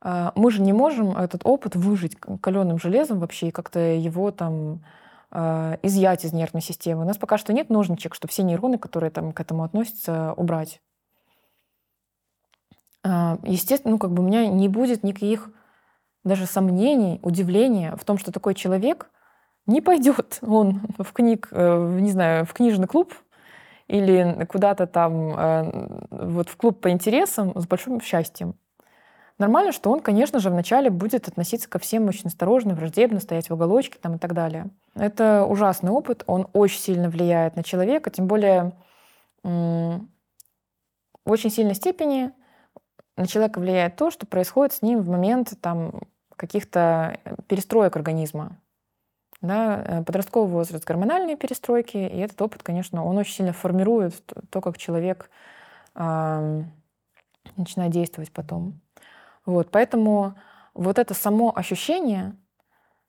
А, 0.00 0.32
мы 0.34 0.50
же 0.50 0.62
не 0.62 0.72
можем 0.72 1.16
этот 1.16 1.42
опыт 1.44 1.76
выжить 1.76 2.16
каленым 2.40 2.78
железом 2.78 3.18
вообще 3.18 3.48
и 3.48 3.50
как-то 3.52 3.78
его 3.78 4.30
там 4.30 4.84
изъять 5.30 6.24
из 6.24 6.32
нервной 6.32 6.62
системы. 6.62 7.02
У 7.02 7.06
нас 7.06 7.18
пока 7.18 7.36
что 7.36 7.52
нет 7.52 7.68
ножничек, 7.68 8.14
чтобы 8.14 8.32
все 8.32 8.42
нейроны, 8.42 8.78
которые 8.78 9.10
там 9.10 9.32
к 9.32 9.40
этому 9.40 9.62
относятся, 9.62 10.32
убрать. 10.34 10.80
Естественно, 13.04 13.92
ну, 13.92 13.98
как 13.98 14.10
бы 14.10 14.22
у 14.22 14.26
меня 14.26 14.46
не 14.46 14.68
будет 14.68 15.02
никаких 15.02 15.50
даже 16.24 16.46
сомнений, 16.46 17.18
удивления 17.22 17.96
в 17.96 18.04
том, 18.04 18.18
что 18.18 18.32
такой 18.32 18.54
человек 18.54 19.10
не 19.66 19.80
пойдет 19.80 20.38
он 20.42 20.80
в 20.98 21.12
книг, 21.12 21.48
э, 21.52 21.98
не 22.00 22.10
знаю, 22.10 22.44
в 22.44 22.52
книжный 22.52 22.86
клуб 22.86 23.14
или 23.86 24.46
куда-то 24.48 24.86
там 24.86 25.38
э, 25.38 25.88
вот 26.10 26.48
в 26.48 26.56
клуб 26.56 26.80
по 26.80 26.90
интересам 26.90 27.58
с 27.58 27.66
большим 27.66 28.00
счастьем. 28.00 28.54
Нормально, 29.38 29.70
что 29.70 29.90
он, 29.90 30.00
конечно 30.00 30.40
же, 30.40 30.50
вначале 30.50 30.90
будет 30.90 31.28
относиться 31.28 31.68
ко 31.68 31.78
всем 31.78 32.08
очень 32.08 32.26
осторожно, 32.26 32.74
враждебно, 32.74 33.20
стоять 33.20 33.48
в 33.48 33.54
уголочке 33.54 33.98
там, 34.00 34.16
и 34.16 34.18
так 34.18 34.34
далее. 34.34 34.66
Это 34.96 35.44
ужасный 35.44 35.90
опыт, 35.90 36.24
он 36.26 36.48
очень 36.52 36.80
сильно 36.80 37.08
влияет 37.08 37.54
на 37.54 37.62
человека, 37.62 38.10
тем 38.10 38.26
более 38.26 38.72
в 39.44 40.00
очень 41.24 41.50
сильной 41.50 41.74
степени 41.74 42.32
на 43.16 43.26
человека 43.26 43.58
влияет 43.60 43.96
то, 43.96 44.10
что 44.10 44.26
происходит 44.26 44.72
с 44.72 44.82
ним 44.82 45.00
в 45.00 45.08
момент 45.08 45.52
там, 45.60 46.00
каких-то 46.36 47.18
э, 47.24 47.34
перестроек 47.46 47.94
организма. 47.96 48.56
Да, 49.40 49.84
э, 49.84 50.04
подростковый 50.04 50.50
возраст, 50.50 50.84
гормональные 50.84 51.36
перестройки, 51.36 51.96
и 51.96 52.18
этот 52.18 52.40
опыт, 52.40 52.62
конечно, 52.62 53.04
он 53.04 53.18
очень 53.18 53.34
сильно 53.34 53.52
формирует 53.52 54.14
то, 54.50 54.60
как 54.60 54.78
человек 54.78 55.30
э, 55.94 56.62
начинает 57.56 57.92
действовать 57.92 58.32
потом. 58.32 58.80
Вот, 59.48 59.70
поэтому 59.70 60.34
вот 60.74 60.98
это 60.98 61.14
само 61.14 61.56
ощущение, 61.56 62.36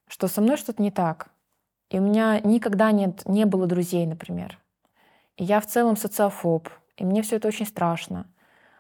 что 0.08 0.30
со 0.30 0.40
мной 0.40 0.56
что-то 0.56 0.82
не 0.82 0.90
так, 0.90 1.28
и 1.90 2.00
у 2.00 2.02
меня 2.02 2.40
никогда 2.40 2.94
нет, 2.94 3.24
не 3.26 3.44
было 3.44 3.68
друзей, 3.68 4.06
например, 4.06 4.58
и 5.36 5.44
я 5.44 5.60
в 5.60 5.66
целом 5.66 5.98
социофоб, 5.98 6.70
и 6.96 7.04
мне 7.04 7.24
все 7.24 7.36
это 7.36 7.50
очень 7.50 7.66
страшно, 7.66 8.26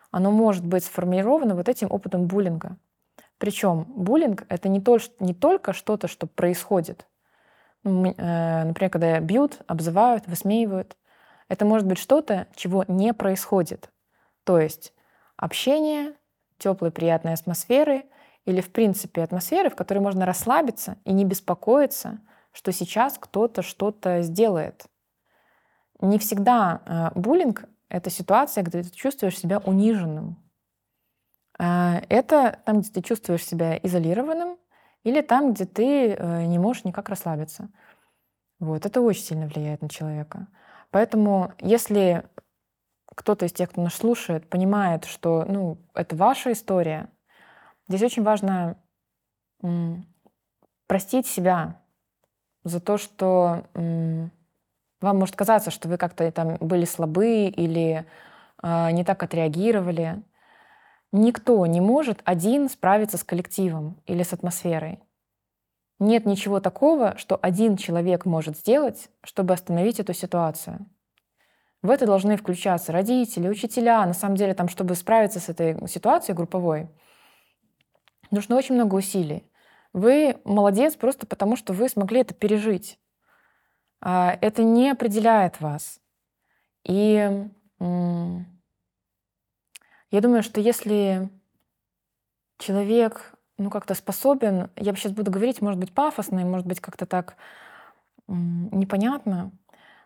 оно 0.09 0.31
может 0.31 0.65
быть 0.65 0.85
сформировано 0.85 1.53
вот 1.53 1.67
этим 1.67 1.91
опытом 1.91 2.27
буллинга. 2.27 2.77
Причем 3.39 3.83
буллинг— 3.89 4.45
это 4.47 4.69
не, 4.69 4.79
то, 4.79 4.97
не 5.19 5.33
только 5.33 5.73
что-то, 5.73 6.07
что 6.07 6.27
происходит. 6.27 7.07
Э, 7.83 8.63
например, 8.63 8.89
когда 8.89 9.19
бьют, 9.19 9.59
обзывают, 9.67 10.27
высмеивают. 10.27 10.95
Это 11.49 11.65
может 11.65 11.85
быть 11.85 11.97
что-то, 11.97 12.47
чего 12.55 12.85
не 12.87 13.13
происходит. 13.13 13.91
То 14.45 14.59
есть 14.59 14.93
общение, 15.35 16.13
теплой, 16.59 16.91
приятной 16.91 17.33
атмосферы 17.33 18.05
или, 18.45 18.61
в 18.61 18.71
принципе, 18.71 19.23
атмосферы, 19.23 19.69
в 19.69 19.75
которой 19.75 19.99
можно 19.99 20.25
расслабиться 20.25 20.97
и 21.05 21.13
не 21.13 21.25
беспокоиться, 21.25 22.19
что 22.51 22.71
сейчас 22.71 23.17
кто-то 23.17 23.61
что-то 23.61 24.21
сделает. 24.21 24.85
Не 26.01 26.19
всегда 26.19 26.81
э, 27.15 27.19
буллинг— 27.19 27.65
это 27.89 28.09
ситуация, 28.09 28.63
где 28.63 28.83
ты 28.83 28.89
чувствуешь 28.91 29.37
себя 29.37 29.59
униженным, 29.59 30.37
а, 31.61 32.01
это 32.07 32.59
там, 32.65 32.79
где 32.79 32.89
ты 32.89 33.01
чувствуешь 33.01 33.45
себя 33.45 33.77
изолированным, 33.77 34.57
или 35.03 35.21
там, 35.21 35.53
где 35.53 35.65
ты 35.65 36.13
э, 36.13 36.45
не 36.45 36.57
можешь 36.57 36.85
никак 36.85 37.09
расслабиться. 37.09 37.69
Вот, 38.59 38.85
это 38.85 39.01
очень 39.01 39.23
сильно 39.23 39.47
влияет 39.47 39.81
на 39.81 39.89
человека. 39.89 40.47
Поэтому, 40.89 41.53
если 41.59 42.25
кто-то 43.19 43.45
из 43.45 43.51
тех, 43.51 43.69
кто 43.69 43.81
нас 43.81 43.95
слушает, 43.95 44.49
понимает, 44.49 45.03
что 45.03 45.43
ну, 45.45 45.77
это 45.93 46.15
ваша 46.15 46.53
история, 46.53 47.09
здесь 47.89 48.01
очень 48.01 48.23
важно 48.23 48.77
простить 50.87 51.27
себя 51.27 51.81
за 52.63 52.79
то, 52.79 52.97
что 52.97 53.65
вам 53.73 54.31
может 55.01 55.35
казаться, 55.35 55.69
что 55.69 55.89
вы 55.89 55.97
как-то 55.97 56.31
там 56.31 56.55
были 56.61 56.85
слабы 56.85 57.47
или 57.47 58.05
э, 58.63 58.91
не 58.91 59.03
так 59.03 59.21
отреагировали. 59.21 60.23
Никто 61.11 61.65
не 61.65 61.81
может 61.81 62.21
один 62.23 62.69
справиться 62.69 63.17
с 63.17 63.23
коллективом 63.23 64.01
или 64.05 64.23
с 64.23 64.33
атмосферой. 64.33 64.99
Нет 65.99 66.25
ничего 66.25 66.59
такого, 66.61 67.17
что 67.17 67.37
один 67.41 67.75
человек 67.75 68.25
может 68.25 68.57
сделать, 68.57 69.09
чтобы 69.23 69.53
остановить 69.53 69.99
эту 69.99 70.13
ситуацию. 70.13 70.85
В 71.81 71.89
это 71.89 72.05
должны 72.05 72.35
включаться 72.35 72.91
родители, 72.91 73.47
учителя. 73.47 74.05
На 74.05 74.13
самом 74.13 74.35
деле, 74.35 74.53
там, 74.53 74.67
чтобы 74.67 74.95
справиться 74.95 75.39
с 75.39 75.49
этой 75.49 75.87
ситуацией 75.87 76.35
групповой, 76.35 76.89
нужно 78.31 78.57
очень 78.57 78.75
много 78.75 78.95
усилий. 78.95 79.45
Вы 79.93 80.37
молодец 80.43 80.95
просто 80.95 81.25
потому, 81.25 81.55
что 81.55 81.73
вы 81.73 81.89
смогли 81.89 82.21
это 82.21 82.33
пережить. 82.33 82.99
А, 84.01 84.37
это 84.41 84.63
не 84.63 84.91
определяет 84.91 85.61
вас. 85.61 85.99
И 86.83 87.47
я 90.11 90.21
думаю, 90.21 90.43
что 90.43 90.59
если 90.59 91.29
человек 92.57 93.33
ну, 93.57 93.69
как-то 93.69 93.93
способен, 93.93 94.69
я 94.75 94.95
сейчас 94.95 95.11
буду 95.11 95.31
говорить, 95.31 95.61
может 95.61 95.79
быть, 95.79 95.93
пафосно, 95.93 96.39
и 96.39 96.45
может 96.45 96.65
быть, 96.67 96.79
как-то 96.79 97.05
так 97.05 97.35
непонятно, 98.27 99.51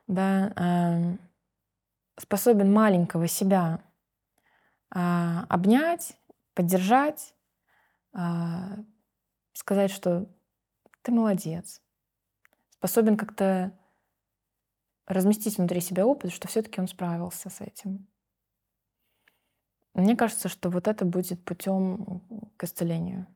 да, 0.07 0.51
э, 0.55 1.17
способен 2.17 2.71
маленького 2.71 3.27
себя 3.27 3.83
э, 4.93 4.99
обнять, 5.49 6.17
поддержать, 6.53 7.33
э, 8.13 8.19
сказать, 9.53 9.91
что 9.91 10.27
ты 11.01 11.11
молодец, 11.11 11.81
способен 12.69 13.17
как-то 13.17 13.77
разместить 15.05 15.57
внутри 15.57 15.81
себя 15.81 16.05
опыт, 16.05 16.31
что 16.31 16.47
все-таки 16.47 16.79
он 16.79 16.87
справился 16.87 17.49
с 17.49 17.61
этим. 17.61 18.07
Мне 19.93 20.15
кажется, 20.15 20.49
что 20.49 20.69
вот 20.69 20.87
это 20.87 21.05
будет 21.05 21.43
путем 21.45 22.21
к 22.57 22.63
исцелению. 22.63 23.27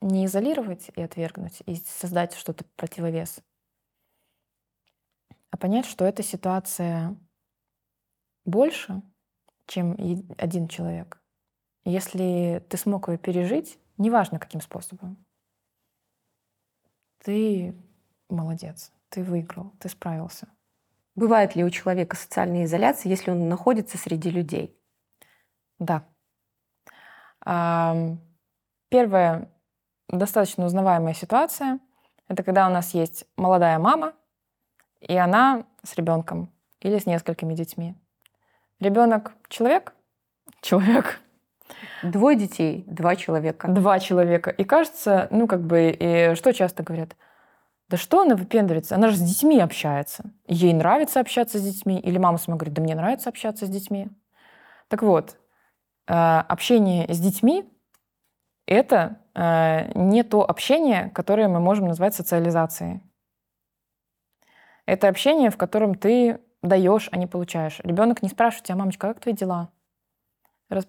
Не 0.00 0.26
изолировать 0.26 0.90
и 0.94 1.00
отвергнуть, 1.00 1.62
и 1.64 1.76
создать 1.76 2.34
что-то 2.34 2.64
противовес, 2.76 3.40
а 5.50 5.56
понять, 5.56 5.86
что 5.86 6.04
эта 6.04 6.22
ситуация 6.22 7.16
больше, 8.44 9.02
чем 9.66 9.96
один 10.38 10.68
человек. 10.68 11.20
Если 11.84 12.64
ты 12.68 12.76
смог 12.76 13.08
ее 13.08 13.18
пережить, 13.18 13.78
неважно 13.98 14.38
каким 14.38 14.60
способом, 14.60 15.24
ты 17.18 17.74
молодец, 18.28 18.92
ты 19.08 19.22
выиграл, 19.22 19.72
ты 19.78 19.88
справился. 19.88 20.48
Бывает 21.14 21.54
ли 21.56 21.64
у 21.64 21.70
человека 21.70 22.16
социальная 22.16 22.64
изоляция, 22.64 23.10
если 23.10 23.30
он 23.30 23.48
находится 23.48 23.98
среди 23.98 24.30
людей? 24.30 24.76
Да. 25.78 26.04
Первая 28.88 29.52
достаточно 30.08 30.64
узнаваемая 30.64 31.14
ситуация— 31.14 31.80
это 32.28 32.42
когда 32.42 32.66
у 32.66 32.70
нас 32.70 32.94
есть 32.94 33.26
молодая 33.36 33.78
мама, 33.78 34.14
и 35.00 35.16
она 35.16 35.66
с 35.82 35.94
ребенком 35.96 36.52
или 36.80 36.98
с 36.98 37.06
несколькими 37.06 37.54
детьми. 37.54 37.94
Ребенок 38.82 39.32
человек? 39.48 39.94
Человек. 40.60 41.20
Двое 42.02 42.36
детей, 42.36 42.84
два 42.86 43.16
человека. 43.16 43.68
Два 43.68 43.98
человека. 43.98 44.50
И 44.50 44.64
кажется, 44.64 45.28
ну 45.30 45.46
как 45.46 45.62
бы, 45.62 45.96
и 45.98 46.34
что 46.34 46.52
часто 46.52 46.82
говорят? 46.82 47.16
Да 47.88 47.96
что 47.96 48.22
она 48.22 48.36
выпендривается? 48.36 48.94
Она 48.94 49.08
же 49.08 49.16
с 49.16 49.20
детьми 49.20 49.58
общается. 49.60 50.24
Ей 50.46 50.72
нравится 50.72 51.20
общаться 51.20 51.58
с 51.58 51.62
детьми. 51.62 52.00
Или 52.00 52.18
мама 52.18 52.38
сама 52.38 52.56
говорит, 52.56 52.74
да 52.74 52.82
мне 52.82 52.94
нравится 52.94 53.28
общаться 53.28 53.66
с 53.66 53.68
детьми. 53.68 54.08
Так 54.88 55.02
вот, 55.02 55.36
Э, 56.06 56.40
общение 56.48 57.12
с 57.12 57.18
детьми— 57.18 57.64
это 58.66 59.20
э, 59.34 59.92
не 59.94 60.22
то 60.22 60.48
общение, 60.48 61.10
которое 61.10 61.48
мы 61.48 61.60
можем 61.60 61.86
назвать 61.86 62.14
социализацией. 62.14 63.00
Это 64.84 65.08
общение, 65.08 65.50
в 65.50 65.56
котором 65.56 65.94
ты 65.94 66.40
даешь, 66.62 67.08
а 67.12 67.16
не 67.16 67.26
получаешь. 67.26 67.80
Ребенок 67.84 68.22
не 68.22 68.28
спрашивает 68.28 68.64
тебя, 68.64 68.76
мамочка, 68.76 69.08
как 69.08 69.20
твои 69.20 69.34
дела? 69.34 69.68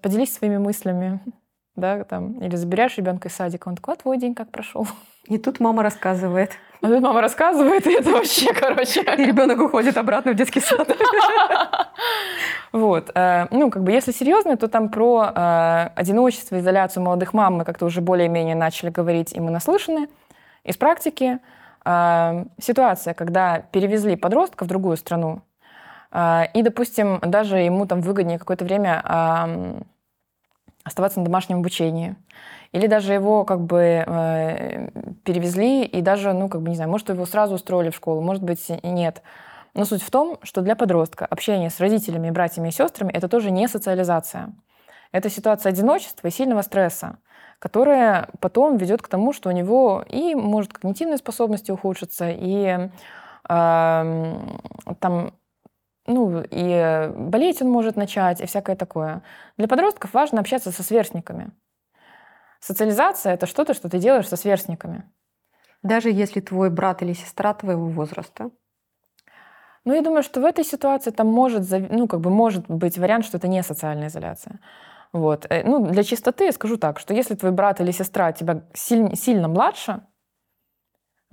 Поделись 0.01 0.33
своими 0.33 0.57
мыслями. 0.57 1.19
Да, 1.75 2.03
там, 2.03 2.39
или 2.39 2.55
заберешь 2.55 2.97
ребенка 2.97 3.29
из 3.29 3.33
садика, 3.33 3.67
он 3.67 3.75
такой, 3.75 3.95
а 3.95 3.97
твой 3.97 4.19
день 4.19 4.35
как 4.35 4.51
прошел? 4.51 4.87
И 5.25 5.39
тут 5.39 5.59
мама 5.59 5.81
рассказывает. 5.81 6.51
А 6.81 6.87
тут 6.87 7.01
мама 7.01 7.19
рассказывает, 7.21 7.87
и 7.87 7.93
это 7.93 8.11
вообще, 8.11 8.53
короче... 8.53 9.01
И 9.01 9.25
ребенок 9.25 9.59
уходит 9.59 9.97
обратно 9.97 10.33
в 10.33 10.35
детский 10.35 10.59
сад. 10.59 10.87
Вот. 12.71 13.11
Э, 13.13 13.47
ну, 13.51 13.69
как 13.69 13.83
бы, 13.83 13.91
если 13.91 14.11
серьезно, 14.11 14.57
то 14.57 14.67
там 14.67 14.89
про 14.89 15.31
э, 15.33 15.89
одиночество, 15.95 16.59
изоляцию 16.59 17.03
молодых 17.03 17.33
мам 17.33 17.57
мы 17.57 17.65
как-то 17.65 17.85
уже 17.85 18.01
более-менее 18.01 18.55
начали 18.55 18.89
говорить, 18.89 19.31
и 19.31 19.39
мы 19.39 19.51
наслышаны 19.51 20.09
из 20.63 20.75
практики. 20.75 21.39
э, 21.85 22.45
ситуация, 22.59 23.13
когда 23.13 23.59
перевезли 23.59 24.15
подростка 24.15 24.65
в 24.65 24.67
другую 24.67 24.97
страну, 24.97 25.43
и, 26.13 26.61
допустим, 26.61 27.19
даже 27.21 27.57
ему 27.57 27.87
там 27.87 28.01
выгоднее 28.01 28.37
какое-то 28.37 28.65
время 28.65 29.01
оставаться 30.83 31.19
на 31.19 31.25
домашнем 31.25 31.59
обучении, 31.59 32.15
или 32.71 32.87
даже 32.87 33.13
его 33.13 33.45
как 33.45 33.61
бы 33.61 34.03
э, 34.05 34.89
перевезли 35.23 35.85
и 35.85 36.01
даже, 36.01 36.33
ну, 36.33 36.49
как 36.49 36.61
бы, 36.61 36.69
не 36.69 36.75
знаю, 36.75 36.91
может, 36.91 37.09
его 37.09 37.25
сразу 37.25 37.55
устроили 37.55 37.89
в 37.89 37.95
школу, 37.95 38.21
может 38.21 38.43
быть, 38.43 38.69
и 38.69 38.87
нет. 38.87 39.21
Но 39.75 39.85
суть 39.85 40.03
в 40.03 40.11
том, 40.11 40.37
что 40.43 40.61
для 40.61 40.75
подростка 40.75 41.25
общение 41.25 41.69
с 41.69 41.79
родителями, 41.79 42.31
братьями 42.31 42.69
и 42.69 42.71
сестрами– 42.71 43.11
это 43.13 43.27
тоже 43.27 43.49
не 43.49 43.67
социализация. 43.67 44.53
Это 45.11 45.29
ситуация 45.29 45.69
одиночества 45.69 46.27
и 46.27 46.31
сильного 46.31 46.63
стресса, 46.63 47.17
которая 47.59 48.29
потом 48.39 48.77
ведет 48.77 49.01
к 49.01 49.07
тому, 49.07 49.31
что 49.31 49.49
у 49.49 49.51
него 49.51 50.03
и 50.09 50.35
может 50.35 50.73
когнитивные 50.73 51.17
способности 51.17 51.71
ухудшиться, 51.71 52.29
и 52.29 52.89
э, 53.47 54.37
там 54.99 55.33
ну, 56.05 56.43
и 56.49 57.11
болеть 57.15 57.61
он 57.61 57.69
может 57.69 57.95
начать, 57.95 58.41
и 58.41 58.45
всякое 58.45 58.75
такое. 58.75 59.23
Для 59.57 59.67
подростков 59.67 60.13
важно 60.13 60.41
общаться 60.41 60.71
со 60.71 60.83
сверстниками. 60.83 61.51
Социализация— 62.59 63.33
это 63.35 63.45
что-то, 63.45 63.73
что 63.73 63.89
ты 63.89 63.99
делаешь 63.99 64.27
со 64.27 64.35
сверстниками. 64.35 65.03
Даже 65.81 66.09
если 66.09 66.39
твой 66.39 66.69
брат 66.69 67.01
или 67.01 67.13
сестра 67.13 67.53
твоего 67.53 67.87
возраста? 67.87 68.51
Ну, 69.85 69.93
я 69.93 70.01
думаю, 70.01 70.23
что 70.23 70.39
в 70.39 70.45
этой 70.45 70.63
ситуации 70.63 71.11
там 71.11 71.27
может, 71.27 71.69
ну, 71.69 72.07
как 72.07 72.21
бы 72.21 72.29
может 72.29 72.67
быть 72.69 72.97
вариант, 72.97 73.25
что 73.25 73.37
это 73.37 73.49
не 73.49 73.61
социальная 73.63 74.07
изоляция. 74.07 74.61
Вот. 75.11 75.45
Э, 75.49 75.63
ну, 75.63 75.85
для 75.85 76.03
чистоты 76.03 76.45
я 76.45 76.51
скажу 76.53 76.77
так, 76.77 76.99
что 76.99 77.13
если 77.13 77.35
твой 77.35 77.51
брат 77.51 77.81
или 77.81 77.91
сестра 77.91 78.31
тебя 78.31 78.63
сильно, 78.73 79.15
сильно 79.15 79.47
младше, 79.47 80.01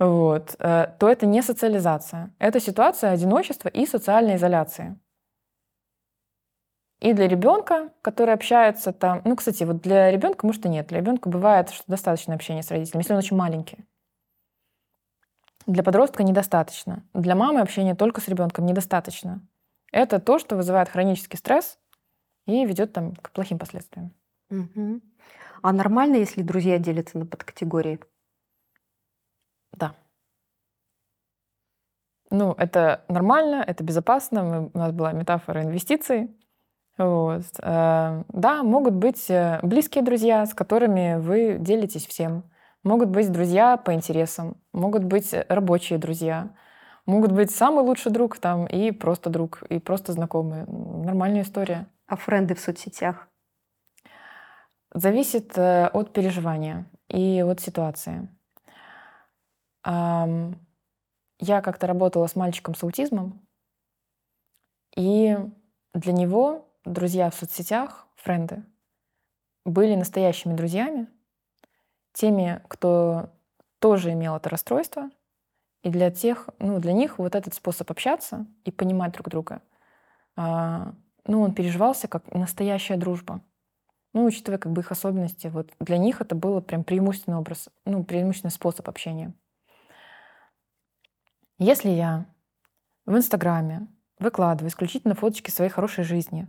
вот, 0.01 0.55
э, 0.57 0.87
то 0.97 1.07
это 1.07 1.27
не 1.27 1.43
социализация. 1.43 2.33
Это 2.39 2.59
ситуация 2.59 3.11
одиночества 3.11 3.69
и 3.69 3.85
социальной 3.85 4.37
изоляции. 4.37 4.99
И 6.99 7.13
для 7.13 7.27
ребенка, 7.27 7.91
который 8.01 8.33
общается 8.33 8.93
там, 8.93 9.21
ну, 9.25 9.35
кстати, 9.35 9.63
вот 9.63 9.81
для 9.81 10.09
ребенка, 10.09 10.47
может, 10.47 10.65
и 10.65 10.69
нет. 10.69 10.87
Для 10.87 11.01
ребенка 11.01 11.29
бывает, 11.29 11.69
что 11.69 11.83
достаточно 11.85 12.33
общения 12.33 12.63
с 12.63 12.71
родителями, 12.71 13.01
если 13.01 13.13
он 13.13 13.19
очень 13.19 13.37
маленький. 13.37 13.85
Для 15.67 15.83
подростка 15.83 16.23
недостаточно. 16.23 17.03
Для 17.13 17.35
мамы 17.35 17.61
общения 17.61 17.93
только 17.93 18.21
с 18.21 18.27
ребенком 18.27 18.65
недостаточно. 18.65 19.47
Это 19.91 20.19
то, 20.19 20.39
что 20.39 20.55
вызывает 20.55 20.89
хронический 20.89 21.37
стресс 21.37 21.77
и 22.47 22.65
ведет 22.65 22.91
там 22.93 23.15
к 23.15 23.29
плохим 23.31 23.59
последствиям. 23.59 24.15
Угу. 24.49 25.01
А 25.61 25.73
нормально, 25.73 26.15
если 26.15 26.41
друзья 26.41 26.79
делятся 26.79 27.19
на 27.19 27.27
подкатегории? 27.27 27.99
Да. 29.73 29.95
Ну, 32.29 32.53
это 32.57 33.03
нормально, 33.09 33.63
это 33.65 33.83
безопасно. 33.83 34.43
Мы, 34.43 34.71
у 34.73 34.77
нас 34.77 34.91
была 34.93 35.11
метафора 35.11 35.63
инвестиций. 35.63 36.35
Вот. 36.97 37.43
Э, 37.61 38.23
да, 38.29 38.63
могут 38.63 38.93
быть 38.93 39.29
э, 39.29 39.59
близкие 39.63 40.03
друзья, 40.03 40.45
с 40.45 40.53
которыми 40.53 41.17
вы 41.19 41.57
делитесь 41.59 42.05
всем. 42.05 42.43
Могут 42.83 43.09
быть 43.09 43.31
друзья 43.31 43.77
по 43.77 43.93
интересам, 43.93 44.57
могут 44.73 45.03
быть 45.03 45.33
рабочие 45.49 45.99
друзья, 45.99 46.49
могут 47.05 47.31
быть 47.31 47.51
самый 47.51 47.83
лучший 47.83 48.11
друг 48.11 48.39
там 48.39 48.65
и 48.65 48.91
просто 48.91 49.29
друг, 49.29 49.63
и 49.69 49.79
просто 49.79 50.13
знакомые. 50.13 50.65
Нормальная 50.65 51.43
история. 51.43 51.87
А 52.07 52.15
френды 52.15 52.55
в 52.55 52.59
соцсетях? 52.59 53.27
Зависит 54.93 55.57
э, 55.57 55.87
от 55.87 56.11
переживания 56.11 56.85
и 57.07 57.41
от 57.41 57.59
ситуации. 57.61 58.27
Я 59.85 61.61
как-то 61.61 61.87
работала 61.87 62.27
с 62.27 62.35
мальчиком 62.35 62.75
с 62.75 62.83
аутизмом, 62.83 63.41
и 64.95 65.37
для 65.93 66.13
него 66.13 66.67
друзья 66.85 67.29
в 67.29 67.35
соцсетях, 67.35 68.07
френды, 68.15 68.63
были 69.65 69.95
настоящими 69.95 70.53
друзьями, 70.53 71.07
теми, 72.13 72.61
кто 72.67 73.29
тоже 73.79 74.13
имел 74.13 74.35
это 74.35 74.49
расстройство, 74.49 75.09
и 75.83 75.89
для 75.89 76.11
тех, 76.11 76.49
ну, 76.59 76.79
для 76.79 76.93
них 76.93 77.19
вот 77.19 77.35
этот 77.35 77.53
способ 77.53 77.89
общаться 77.91 78.45
и 78.65 78.71
понимать 78.71 79.13
друг 79.13 79.29
друга, 79.29 79.61
а, 80.35 80.93
ну, 81.25 81.41
он 81.41 81.53
переживался 81.53 82.07
как 82.07 82.33
настоящая 82.33 82.97
дружба. 82.97 83.41
Ну, 84.13 84.25
учитывая 84.25 84.59
как 84.59 84.71
бы 84.73 84.81
их 84.81 84.91
особенности, 84.91 85.47
вот 85.47 85.71
для 85.79 85.97
них 85.97 86.21
это 86.21 86.35
было 86.35 86.61
прям 86.61 86.83
преимущественный 86.83 87.37
образ, 87.37 87.69
ну, 87.85 88.03
преимущественный 88.03 88.51
способ 88.51 88.89
общения. 88.89 89.33
Если 91.63 91.89
я 91.89 92.25
в 93.05 93.15
Инстаграме 93.15 93.87
выкладываю 94.17 94.67
исключительно 94.67 95.13
фоточки 95.13 95.51
своей 95.51 95.69
хорошей 95.69 96.03
жизни, 96.03 96.47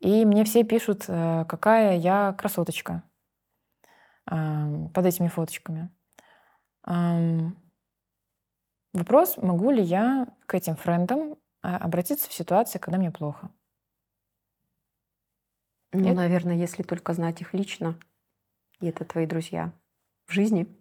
и 0.00 0.24
мне 0.24 0.42
все 0.42 0.64
пишут, 0.64 1.04
э, 1.06 1.44
какая 1.48 1.96
я 1.96 2.32
красоточка 2.32 3.04
под 4.24 5.06
этими 5.06 5.28
фоточками. 5.28 5.88
Вопрос, 8.92 9.36
могу 9.36 9.70
ли 9.70 9.82
я 9.82 10.26
к 10.46 10.54
этим 10.54 10.76
френдам 10.76 11.38
а, 11.62 11.78
обратиться 11.78 12.28
в 12.28 12.32
ситуации, 12.34 12.78
когда 12.78 12.98
мне 12.98 13.10
плохо? 13.10 13.50
Ну, 15.92 16.00
Нет? 16.00 16.16
наверное, 16.16 16.56
если 16.56 16.82
только 16.82 17.14
знать 17.14 17.40
их 17.40 17.54
лично, 17.54 17.98
и 18.80 18.88
это 18.88 19.06
твои 19.06 19.24
друзья 19.24 19.72
в 20.26 20.32
жизни. 20.32 20.77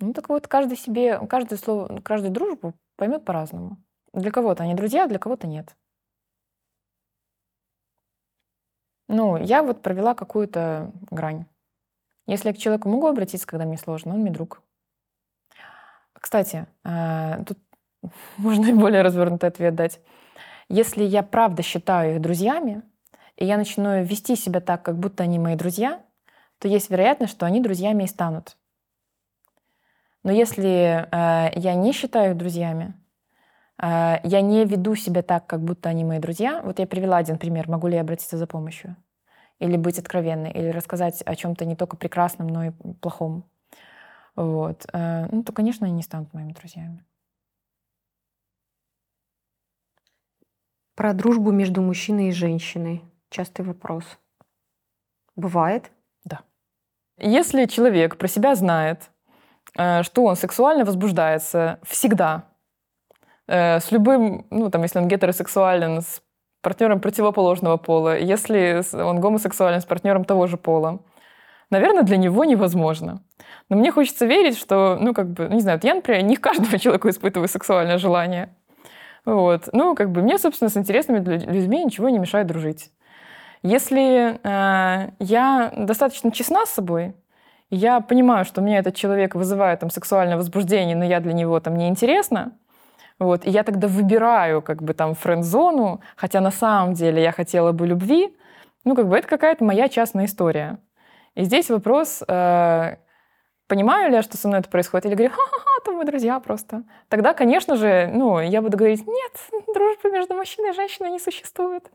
Ну 0.00 0.12
так 0.12 0.28
вот, 0.28 0.48
каждый 0.48 0.76
себе, 0.76 1.18
каждое 1.26 1.56
слово, 1.56 2.00
каждую 2.00 2.32
дружбу 2.32 2.74
поймет 2.96 3.24
по-разному. 3.24 3.78
Для 4.12 4.30
кого-то 4.30 4.62
они 4.62 4.74
друзья, 4.74 5.06
для 5.06 5.18
кого-то 5.18 5.46
нет. 5.46 5.74
Ну, 9.08 9.36
я 9.36 9.62
вот 9.62 9.82
провела 9.82 10.14
какую-то 10.14 10.92
грань. 11.10 11.46
Если 12.26 12.48
я 12.48 12.54
к 12.54 12.58
человеку 12.58 12.88
могу 12.88 13.06
обратиться, 13.06 13.46
когда 13.46 13.66
мне 13.66 13.76
сложно, 13.76 14.14
он 14.14 14.20
мне 14.20 14.30
друг. 14.30 14.62
Кстати, 16.14 16.66
а, 16.84 17.44
тут 17.44 17.58
можно 18.38 18.66
и 18.66 18.72
более 18.72 19.02
развернутый 19.02 19.48
ответ 19.48 19.74
дать. 19.74 20.00
Если 20.68 21.04
я 21.04 21.22
правда 21.22 21.62
считаю 21.62 22.14
их 22.14 22.22
друзьями, 22.22 22.82
и 23.36 23.44
я 23.44 23.56
начну 23.58 24.02
вести 24.02 24.36
себя 24.36 24.60
так, 24.60 24.82
как 24.82 24.98
будто 24.98 25.24
они 25.24 25.38
мои 25.38 25.56
друзья, 25.56 26.02
то 26.58 26.68
есть 26.68 26.88
вероятность, 26.88 27.32
что 27.32 27.46
они 27.46 27.60
друзьями 27.60 28.04
и 28.04 28.08
станут. 28.08 28.56
Но 30.24 30.32
если 30.32 31.06
э, 31.12 31.50
я 31.54 31.74
не 31.74 31.92
считаю 31.92 32.30
их 32.30 32.36
друзьями, 32.38 32.94
э, 33.80 34.16
я 34.22 34.40
не 34.40 34.64
веду 34.64 34.96
себя 34.96 35.22
так, 35.22 35.46
как 35.46 35.62
будто 35.62 35.90
они 35.90 36.02
мои 36.02 36.18
друзья. 36.18 36.62
Вот 36.62 36.78
я 36.78 36.86
привела 36.86 37.18
один 37.18 37.38
пример. 37.38 37.68
Могу 37.68 37.86
ли 37.88 37.94
я 37.94 38.00
обратиться 38.00 38.38
за 38.38 38.46
помощью? 38.46 38.96
Или 39.58 39.76
быть 39.76 39.98
откровенной, 39.98 40.50
или 40.50 40.68
рассказать 40.70 41.22
о 41.22 41.36
чем-то 41.36 41.66
не 41.66 41.76
только 41.76 41.96
прекрасном, 41.96 42.48
но 42.48 42.64
и 42.64 42.70
плохом. 43.00 43.44
Вот. 44.34 44.86
Э, 44.94 45.28
ну, 45.30 45.44
то, 45.44 45.52
конечно, 45.52 45.86
они 45.86 45.94
не 45.94 46.02
станут 46.02 46.32
моими 46.32 46.52
друзьями. 46.52 47.04
Про 50.94 51.12
дружбу 51.12 51.50
между 51.50 51.82
мужчиной 51.82 52.28
и 52.28 52.32
женщиной. 52.32 53.02
Частый 53.28 53.64
вопрос. 53.64 54.04
Бывает? 55.36 55.90
Да. 56.24 56.40
Если 57.18 57.66
человек 57.66 58.16
про 58.16 58.28
себя 58.28 58.54
знает, 58.54 59.10
что 59.74 60.24
он 60.24 60.36
сексуально 60.36 60.84
возбуждается 60.84 61.78
всегда. 61.82 62.44
Э, 63.46 63.80
с 63.80 63.90
любым, 63.92 64.46
ну, 64.50 64.70
там, 64.70 64.82
если 64.82 64.98
он 64.98 65.08
гетеросексуален, 65.08 66.00
с 66.00 66.22
партнером 66.62 67.00
противоположного 67.00 67.76
пола, 67.76 68.18
если 68.18 68.82
он 68.96 69.20
гомосексуален 69.20 69.80
с 69.80 69.84
партнером 69.84 70.24
того 70.24 70.46
же 70.46 70.56
пола. 70.56 71.00
Наверное, 71.70 72.02
для 72.02 72.16
него 72.16 72.44
невозможно. 72.44 73.22
Но 73.68 73.76
мне 73.76 73.90
хочется 73.90 74.26
верить, 74.26 74.58
что, 74.58 74.96
ну, 75.00 75.12
как 75.12 75.30
бы, 75.30 75.48
не 75.48 75.60
знаю, 75.60 75.80
я, 75.82 75.94
например, 75.94 76.22
не 76.22 76.36
каждому 76.36 76.78
человеку 76.78 77.08
испытываю 77.08 77.48
сексуальное 77.48 77.98
желание. 77.98 78.54
Вот. 79.24 79.68
Ну, 79.72 79.94
как 79.94 80.10
бы, 80.10 80.22
мне, 80.22 80.38
собственно, 80.38 80.70
с 80.70 80.76
интересными 80.76 81.18
людьми 81.18 81.84
ничего 81.84 82.08
не 82.08 82.18
мешает 82.18 82.46
дружить. 82.46 82.90
Если 83.62 84.38
э, 84.42 85.10
я 85.18 85.72
достаточно 85.76 86.30
честна 86.30 86.66
с 86.66 86.70
собой, 86.70 87.14
я 87.74 88.00
понимаю, 88.00 88.44
что 88.44 88.60
меня 88.60 88.78
этот 88.78 88.94
человек 88.94 89.34
вызывает 89.34 89.80
там 89.80 89.90
сексуальное 89.90 90.36
возбуждение, 90.36 90.96
но 90.96 91.04
я 91.04 91.20
для 91.20 91.32
него 91.32 91.58
там 91.60 91.76
не 91.76 91.88
интересна, 91.88 92.52
вот, 93.18 93.46
и 93.46 93.50
я 93.50 93.62
тогда 93.62 93.86
выбираю 93.86 94.60
как 94.62 94.82
бы 94.82 94.92
там 94.92 95.14
френд-зону, 95.14 96.00
хотя 96.16 96.40
на 96.40 96.50
самом 96.50 96.94
деле 96.94 97.22
я 97.22 97.32
хотела 97.32 97.72
бы 97.72 97.86
любви, 97.86 98.36
ну, 98.84 98.94
как 98.94 99.08
бы 99.08 99.16
это 99.16 99.28
какая-то 99.28 99.64
моя 99.64 99.88
частная 99.88 100.26
история. 100.26 100.78
И 101.34 101.44
здесь 101.44 101.70
вопрос, 101.70 102.22
э, 102.26 102.96
понимаю 103.66 104.10
ли 104.10 104.16
я, 104.16 104.22
что 104.22 104.36
со 104.36 104.48
мной 104.48 104.60
это 104.60 104.68
происходит, 104.68 105.06
или 105.06 105.14
говорю, 105.14 105.32
ха-ха-ха, 105.32 105.84
там 105.84 105.96
мы 105.96 106.04
друзья 106.04 106.38
просто. 106.40 106.84
Тогда, 107.08 107.34
конечно 107.34 107.76
же, 107.76 108.10
ну, 108.12 108.40
я 108.40 108.60
буду 108.62 108.76
говорить, 108.76 109.06
нет, 109.06 109.32
дружбы 109.74 110.10
между 110.10 110.34
мужчиной 110.34 110.70
и 110.70 110.74
женщиной 110.74 111.10
не 111.10 111.18
существует. 111.18 111.90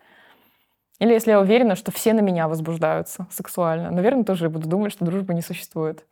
Или 0.99 1.13
если 1.13 1.31
я 1.31 1.39
уверена, 1.39 1.75
что 1.75 1.91
все 1.91 2.13
на 2.13 2.19
меня 2.19 2.47
возбуждаются 2.47 3.27
сексуально, 3.31 3.89
наверное, 3.89 4.23
тоже 4.25 4.49
буду 4.49 4.67
думать, 4.67 4.91
что 4.91 5.05
дружбы 5.05 5.33
не 5.33 5.41
существует. 5.41 6.05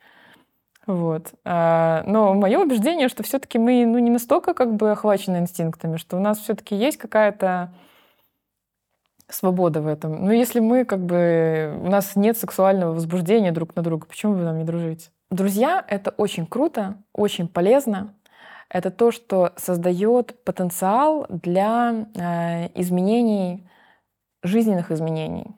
Вот. 0.86 1.34
А, 1.44 2.02
но 2.06 2.32
мое 2.32 2.58
убеждение, 2.58 3.08
что 3.08 3.22
все-таки 3.22 3.58
мы 3.58 3.84
ну, 3.84 3.98
не 3.98 4.10
настолько 4.10 4.54
как 4.54 4.74
бы 4.74 4.90
охвачены 4.90 5.36
инстинктами, 5.36 5.98
что 5.98 6.16
у 6.16 6.20
нас 6.20 6.38
все-таки 6.38 6.74
есть 6.74 6.96
какая-то 6.96 7.74
свобода 9.28 9.82
в 9.82 9.86
этом. 9.86 10.24
Но 10.24 10.32
если 10.32 10.60
мы 10.60 10.86
как 10.86 11.00
бы... 11.00 11.78
У 11.84 11.90
нас 11.90 12.16
нет 12.16 12.38
сексуального 12.38 12.94
возбуждения 12.94 13.52
друг 13.52 13.76
на 13.76 13.82
друга, 13.82 14.06
почему 14.06 14.32
вы 14.32 14.44
нам 14.44 14.56
не 14.56 14.64
дружите? 14.64 15.10
Друзья— 15.30 15.84
это 15.88 16.10
очень 16.16 16.46
круто, 16.46 16.96
очень 17.12 17.48
полезно. 17.48 18.14
Это 18.70 18.90
то, 18.90 19.10
что 19.10 19.52
создает 19.56 20.42
потенциал 20.44 21.26
для 21.28 22.06
э, 22.14 22.68
изменений, 22.80 23.68
жизненных 24.42 24.90
изменений. 24.90 25.56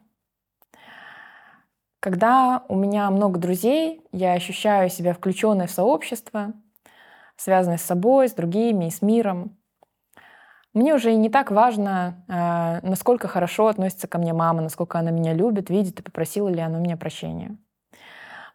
Когда 2.01 2.65
у 2.69 2.77
меня 2.77 3.11
много 3.11 3.39
друзей, 3.39 4.03
я 4.11 4.33
ощущаю 4.33 4.89
себя 4.89 5.13
включенной 5.13 5.67
в 5.67 5.71
сообщество, 5.71 6.55
связанной 7.37 7.79
с 7.79 7.83
собой, 7.83 8.29
с 8.29 8.33
другими 8.33 8.87
и 8.87 8.91
с 8.91 9.03
миром. 9.03 9.57
Мне 10.73 10.95
уже 10.95 11.15
не 11.15 11.29
так 11.29 11.51
важно, 11.51 12.25
э, 12.29 12.87
насколько 12.87 13.29
хорошо 13.29 13.67
относится 13.67 14.09
ко 14.09 14.19
мне 14.19 14.33
мама, 14.33 14.63
насколько 14.63 14.99
она 14.99 15.11
меня 15.11 15.35
любит, 15.35 15.69
видит 15.69 16.01
и 16.01 16.03
попросила 16.03 16.49
ли 16.49 16.61
она 16.61 16.79
у 16.79 16.81
меня 16.81 16.97
прощения. 16.97 17.57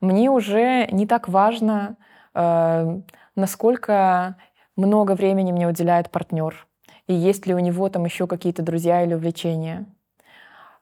Мне 0.01 0.32
уже 0.32 0.88
не 0.91 1.05
так 1.05 1.28
важно, 1.28 1.97
э, 2.34 3.01
насколько 3.36 4.38
много 4.76 5.11
времени 5.13 5.51
мне 5.51 5.67
уделяет 5.67 6.09
партнер, 6.09 6.67
и 7.07 7.13
есть 7.13 7.45
ли 7.45 7.53
у 7.53 7.59
него 7.59 7.89
там 7.89 8.05
еще 8.05 8.28
какие-то 8.28 8.63
друзья 8.63 9.03
или 9.03 9.13
увлечения. 9.13 9.86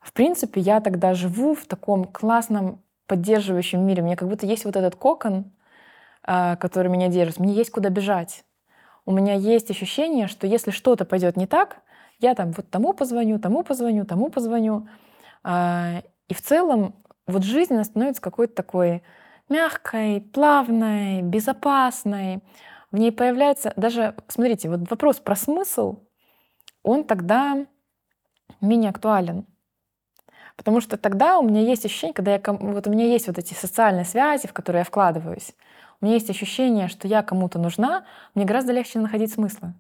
В 0.04 0.12
принципе, 0.14 0.60
я 0.62 0.82
тогда 0.82 1.14
живу 1.14 1.56
в 1.56 1.66
таком 1.66 2.04
классном 2.04 2.84
поддерживающем 3.08 3.86
мире. 3.86 4.04
Мне 4.04 4.16
как 4.16 4.28
будто 4.28 4.46
есть 4.46 4.66
вот 4.66 4.76
этот 4.76 4.96
кокон, 4.96 5.52
а, 6.24 6.56
который 6.58 6.90
меня 6.90 7.08
держит. 7.08 7.40
Мне 7.40 7.54
есть 7.54 7.72
куда 7.72 7.90
бежать. 7.90 8.44
У 9.06 9.12
меня 9.12 9.34
есть 9.34 9.72
ощущение, 9.72 10.28
что 10.28 10.46
если 10.46 10.72
что-то 10.72 11.06
пойдет 11.06 11.38
не 11.38 11.48
так, 11.48 11.82
я 12.20 12.36
там 12.36 12.52
вот 12.52 12.70
тому 12.70 12.94
позвоню, 12.94 13.40
тому 13.40 13.64
позвоню, 13.64 14.06
тому 14.06 14.30
позвоню. 14.30 14.88
А, 15.44 16.04
и 16.28 16.34
в 16.34 16.42
целом 16.42 16.96
вот 17.26 17.44
жизнь 17.44 17.74
она 17.74 17.84
становится 17.84 18.22
какой-то 18.22 18.56
такой 18.56 19.04
мягкой, 19.50 20.22
плавной, 20.22 21.22
безопасной. 21.22 22.42
В 22.92 22.98
ней 22.98 23.12
появляется 23.12 23.74
даже, 23.76 24.16
смотрите, 24.28 24.70
вот 24.70 24.90
вопрос 24.90 25.20
про 25.20 25.36
смысл, 25.36 26.00
он 26.82 27.06
тогда 27.06 27.66
менее 28.62 28.90
актуален. 28.90 29.46
Потому 30.56 30.82
что 30.82 30.98
тогда 30.98 31.40
у 31.40 31.44
меня 31.44 31.62
есть 31.62 31.86
ощущение, 31.86 32.14
когда 32.14 32.34
я, 32.34 32.42
вот 32.46 32.88
у 32.88 32.92
меня 32.92 33.06
есть 33.06 33.28
вот 33.28 33.38
эти 33.38 33.54
социальные 33.54 34.06
связи, 34.06 34.48
в 34.48 34.54
которые 34.54 34.82
я 34.82 34.86
вкладываюсь, 34.86 35.56
у 36.00 36.06
меня 36.06 36.16
есть 36.16 36.30
ощущение, 36.30 36.88
что 36.88 37.08
я 37.08 37.24
кому-то 37.24 37.60
нужна, 37.60 38.06
мне 38.36 38.46
гораздо 38.46 38.74
легче 38.74 39.00
находить 39.00 39.34
смыслы. 39.34 39.74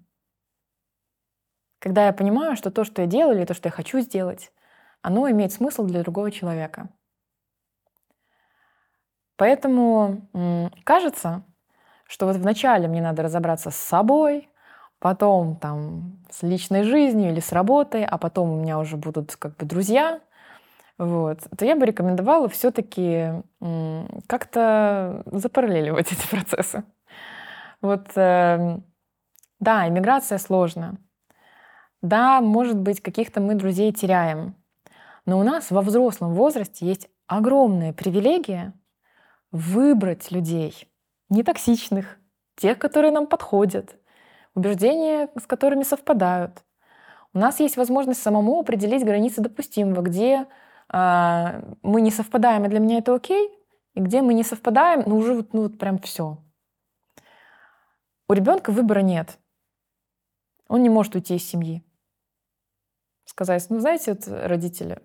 Когда 1.80 2.06
я 2.06 2.14
понимаю, 2.14 2.56
что 2.56 2.72
то, 2.72 2.86
что 2.86 3.02
я 3.02 3.08
делаю, 3.08 3.38
или 3.38 3.46
то, 3.46 3.54
что 3.54 3.68
я 3.68 3.72
хочу 3.72 4.00
сделать, 4.00 4.52
оно 5.02 5.30
имеет 5.30 5.52
смысл 5.52 5.84
для 5.84 6.02
другого 6.02 6.32
человека. 6.32 6.90
Поэтому 9.36 10.30
кажется, 10.86 11.44
что 12.08 12.26
вот 12.26 12.38
вначале 12.38 12.88
мне 12.88 13.02
надо 13.02 13.24
разобраться 13.24 13.70
с 13.70 13.76
собой, 13.76 14.50
потом 15.00 15.58
там 15.58 16.24
с 16.30 16.44
личной 16.44 16.84
жизнью 16.84 17.32
или 17.32 17.42
с 17.42 17.52
работой, 17.52 18.06
а 18.06 18.18
потом 18.18 18.52
у 18.52 18.62
меня 18.62 18.80
уже 18.80 18.96
будут 18.96 19.36
как 19.36 19.58
бы 19.58 19.66
друзья, 19.66 20.22
вот, 20.98 21.40
то 21.58 21.66
я 21.66 21.76
бы 21.76 21.86
рекомендовала 21.86 22.48
все-таки 22.50 23.44
как-то 24.28 25.24
запараллеливать 25.26 26.12
эти 26.12 26.28
процессы. 26.30 26.84
Вот, 27.82 28.16
э, 28.16 28.80
да, 29.60 29.88
иммиграция 29.88 30.38
сложна. 30.38 30.98
Да, 32.02 32.42
может 32.42 32.78
быть, 32.78 33.02
каких-то 33.02 33.42
мы 33.42 33.56
друзей 33.56 33.92
теряем. 33.92 34.56
Но 35.26 35.40
у 35.40 35.44
нас 35.44 35.72
во 35.72 35.82
взрослом 35.82 36.34
возрасте 36.34 36.86
есть 36.86 37.10
огромная 37.28 37.94
привилегия 37.94 38.74
выбрать 39.52 40.32
людей, 40.32 40.92
нетоксичных, 41.30 42.18
тех, 42.56 42.78
которые 42.78 43.12
нам 43.12 43.28
подходят, 43.28 43.96
убеждения, 44.56 45.30
с 45.40 45.48
которыми 45.48 45.84
совпадают. 45.84 46.64
У 47.34 47.40
нас 47.40 47.60
есть 47.60 47.78
возможность 47.78 48.22
самому 48.22 48.60
определить 48.60 49.04
границы 49.04 49.42
допустимого, 49.42 50.02
где 50.02 50.46
мы 50.94 52.02
не 52.02 52.12
совпадаем, 52.12 52.66
и 52.66 52.70
для 52.70 52.80
меня 52.80 53.00
это 53.00 53.16
окей, 53.16 53.50
и 53.96 54.00
где 54.00 54.22
мы 54.22 54.34
не 54.34 54.44
совпадаем, 54.44 55.04
ну 55.08 55.18
уже 55.18 55.34
вот, 55.34 55.54
ну, 55.54 55.64
вот 55.64 55.80
прям 55.80 55.98
все. 56.00 56.38
У 58.30 58.34
ребенка 58.34 58.72
выбора 58.72 59.00
нет. 59.00 59.40
Он 60.68 60.84
не 60.84 60.90
может 60.90 61.16
уйти 61.16 61.36
из 61.36 61.48
семьи. 61.48 61.84
Сказать, 63.26 63.66
ну 63.70 63.80
знаете, 63.80 64.14
вот 64.14 64.28
родители, 64.28 65.00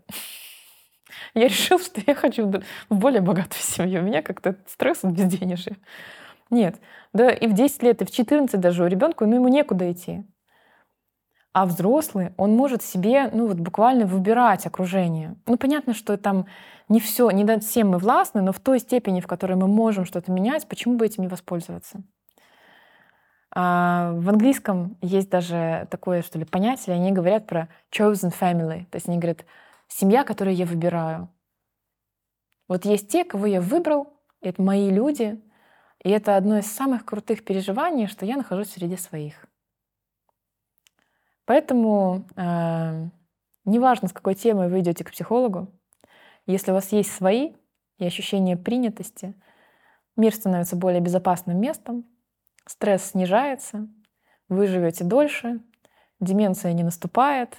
я 1.34 1.48
решил, 1.48 1.78
что 1.78 2.02
я 2.06 2.14
хочу 2.14 2.50
в 2.88 2.98
более 2.98 3.22
богатую 3.22 3.62
семью. 3.62 4.02
У 4.02 4.04
меня 4.04 4.22
как-то 4.22 4.56
стресс 4.66 5.04
от 5.04 5.12
безденежья. 5.12 5.76
Нет. 6.50 6.80
Да 7.12 7.30
и 7.30 7.46
в 7.46 7.54
10 7.54 7.82
лет, 7.82 8.02
и 8.02 8.04
в 8.04 8.10
14 8.10 8.60
даже 8.60 8.84
у 8.84 8.86
ребенка, 8.86 9.26
ну 9.26 9.36
ему 9.36 9.48
некуда 9.48 9.90
идти. 9.90 10.24
А 11.52 11.66
взрослый, 11.66 12.32
он 12.36 12.54
может 12.54 12.82
себе, 12.82 13.30
ну 13.32 13.46
вот 13.46 13.58
буквально 13.58 14.06
выбирать 14.06 14.66
окружение. 14.66 15.36
Ну 15.46 15.56
понятно, 15.56 15.94
что 15.94 16.16
там 16.16 16.46
не 16.88 17.00
все, 17.00 17.30
не 17.30 17.44
над 17.44 17.64
всем 17.64 17.90
мы 17.90 17.98
властны, 17.98 18.42
но 18.42 18.52
в 18.52 18.60
той 18.60 18.78
степени, 18.78 19.20
в 19.20 19.26
которой 19.26 19.54
мы 19.56 19.66
можем 19.66 20.04
что-то 20.04 20.30
менять, 20.30 20.68
почему 20.68 20.96
бы 20.96 21.06
этим 21.06 21.22
не 21.22 21.28
воспользоваться? 21.28 22.02
А 23.50 24.12
в 24.12 24.28
английском 24.28 24.98
есть 25.00 25.30
даже 25.30 25.88
такое, 25.90 26.22
что 26.22 26.38
ли, 26.38 26.44
понятие, 26.44 26.94
они 26.96 27.12
говорят 27.12 27.46
про 27.46 27.68
chosen 27.90 28.32
family, 28.32 28.84
то 28.90 28.96
есть 28.96 29.08
они 29.08 29.18
говорят, 29.18 29.44
семья, 29.88 30.22
которую 30.22 30.54
я 30.54 30.66
выбираю. 30.66 31.28
Вот 32.68 32.84
есть 32.84 33.08
те, 33.08 33.24
кого 33.24 33.46
я 33.46 33.62
выбрал, 33.62 34.12
это 34.42 34.60
мои 34.60 34.90
люди, 34.90 35.42
и 36.04 36.10
это 36.10 36.36
одно 36.36 36.58
из 36.58 36.70
самых 36.70 37.04
крутых 37.04 37.44
переживаний, 37.44 38.06
что 38.06 38.26
я 38.26 38.36
нахожусь 38.36 38.70
среди 38.70 38.96
своих. 38.96 39.47
Поэтому 41.48 42.26
э, 42.36 43.08
неважно, 43.64 44.08
с 44.08 44.12
какой 44.12 44.34
темой 44.34 44.68
вы 44.68 44.80
идете 44.80 45.02
к 45.02 45.10
психологу, 45.10 45.72
если 46.44 46.72
у 46.72 46.74
вас 46.74 46.92
есть 46.92 47.10
свои 47.10 47.54
и 47.96 48.04
ощущение 48.04 48.58
принятости, 48.58 49.34
мир 50.14 50.34
становится 50.34 50.76
более 50.76 51.00
безопасным 51.00 51.58
местом, 51.58 52.04
стресс 52.66 53.12
снижается, 53.12 53.88
вы 54.50 54.66
живете 54.66 55.04
дольше, 55.04 55.60
деменция 56.20 56.74
не 56.74 56.82
наступает, 56.82 57.56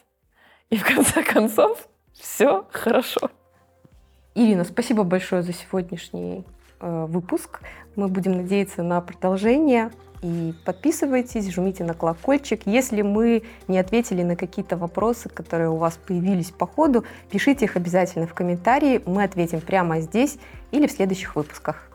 и 0.70 0.78
в 0.78 0.86
конце 0.86 1.24
концов 1.24 1.90
все 2.14 2.68
хорошо. 2.70 3.32
Ирина, 4.36 4.66
спасибо 4.66 5.04
большое 5.04 5.42
за 5.42 5.52
сегодняшний 5.52 6.46
выпуск. 6.80 7.62
Мы 7.96 8.08
будем 8.08 8.34
надеяться 8.34 8.84
на 8.84 9.02
продолжение. 9.02 9.92
И 10.22 10.54
подписывайтесь, 10.66 11.50
жмите 11.50 11.84
на 11.84 11.94
колокольчик. 11.94 12.62
Если 12.66 13.02
мы 13.02 13.44
не 13.68 13.80
ответили 13.80 14.22
на 14.24 14.36
какие-то 14.36 14.76
вопросы, 14.76 15.30
которые 15.30 15.70
у 15.70 15.78
вас 15.78 15.98
появились 15.98 16.52
по 16.52 16.68
ходу, 16.68 17.06
пишите 17.32 17.66
их 17.66 17.78
обязательно 17.78 18.28
в 18.28 18.34
комментарии. 18.34 19.02
Мы 19.06 19.24
ответим 19.24 19.62
прямо 19.62 20.02
здесь 20.02 20.38
или 20.72 20.88
в 20.88 20.92
следующих 20.92 21.36
выпусках. 21.36 21.89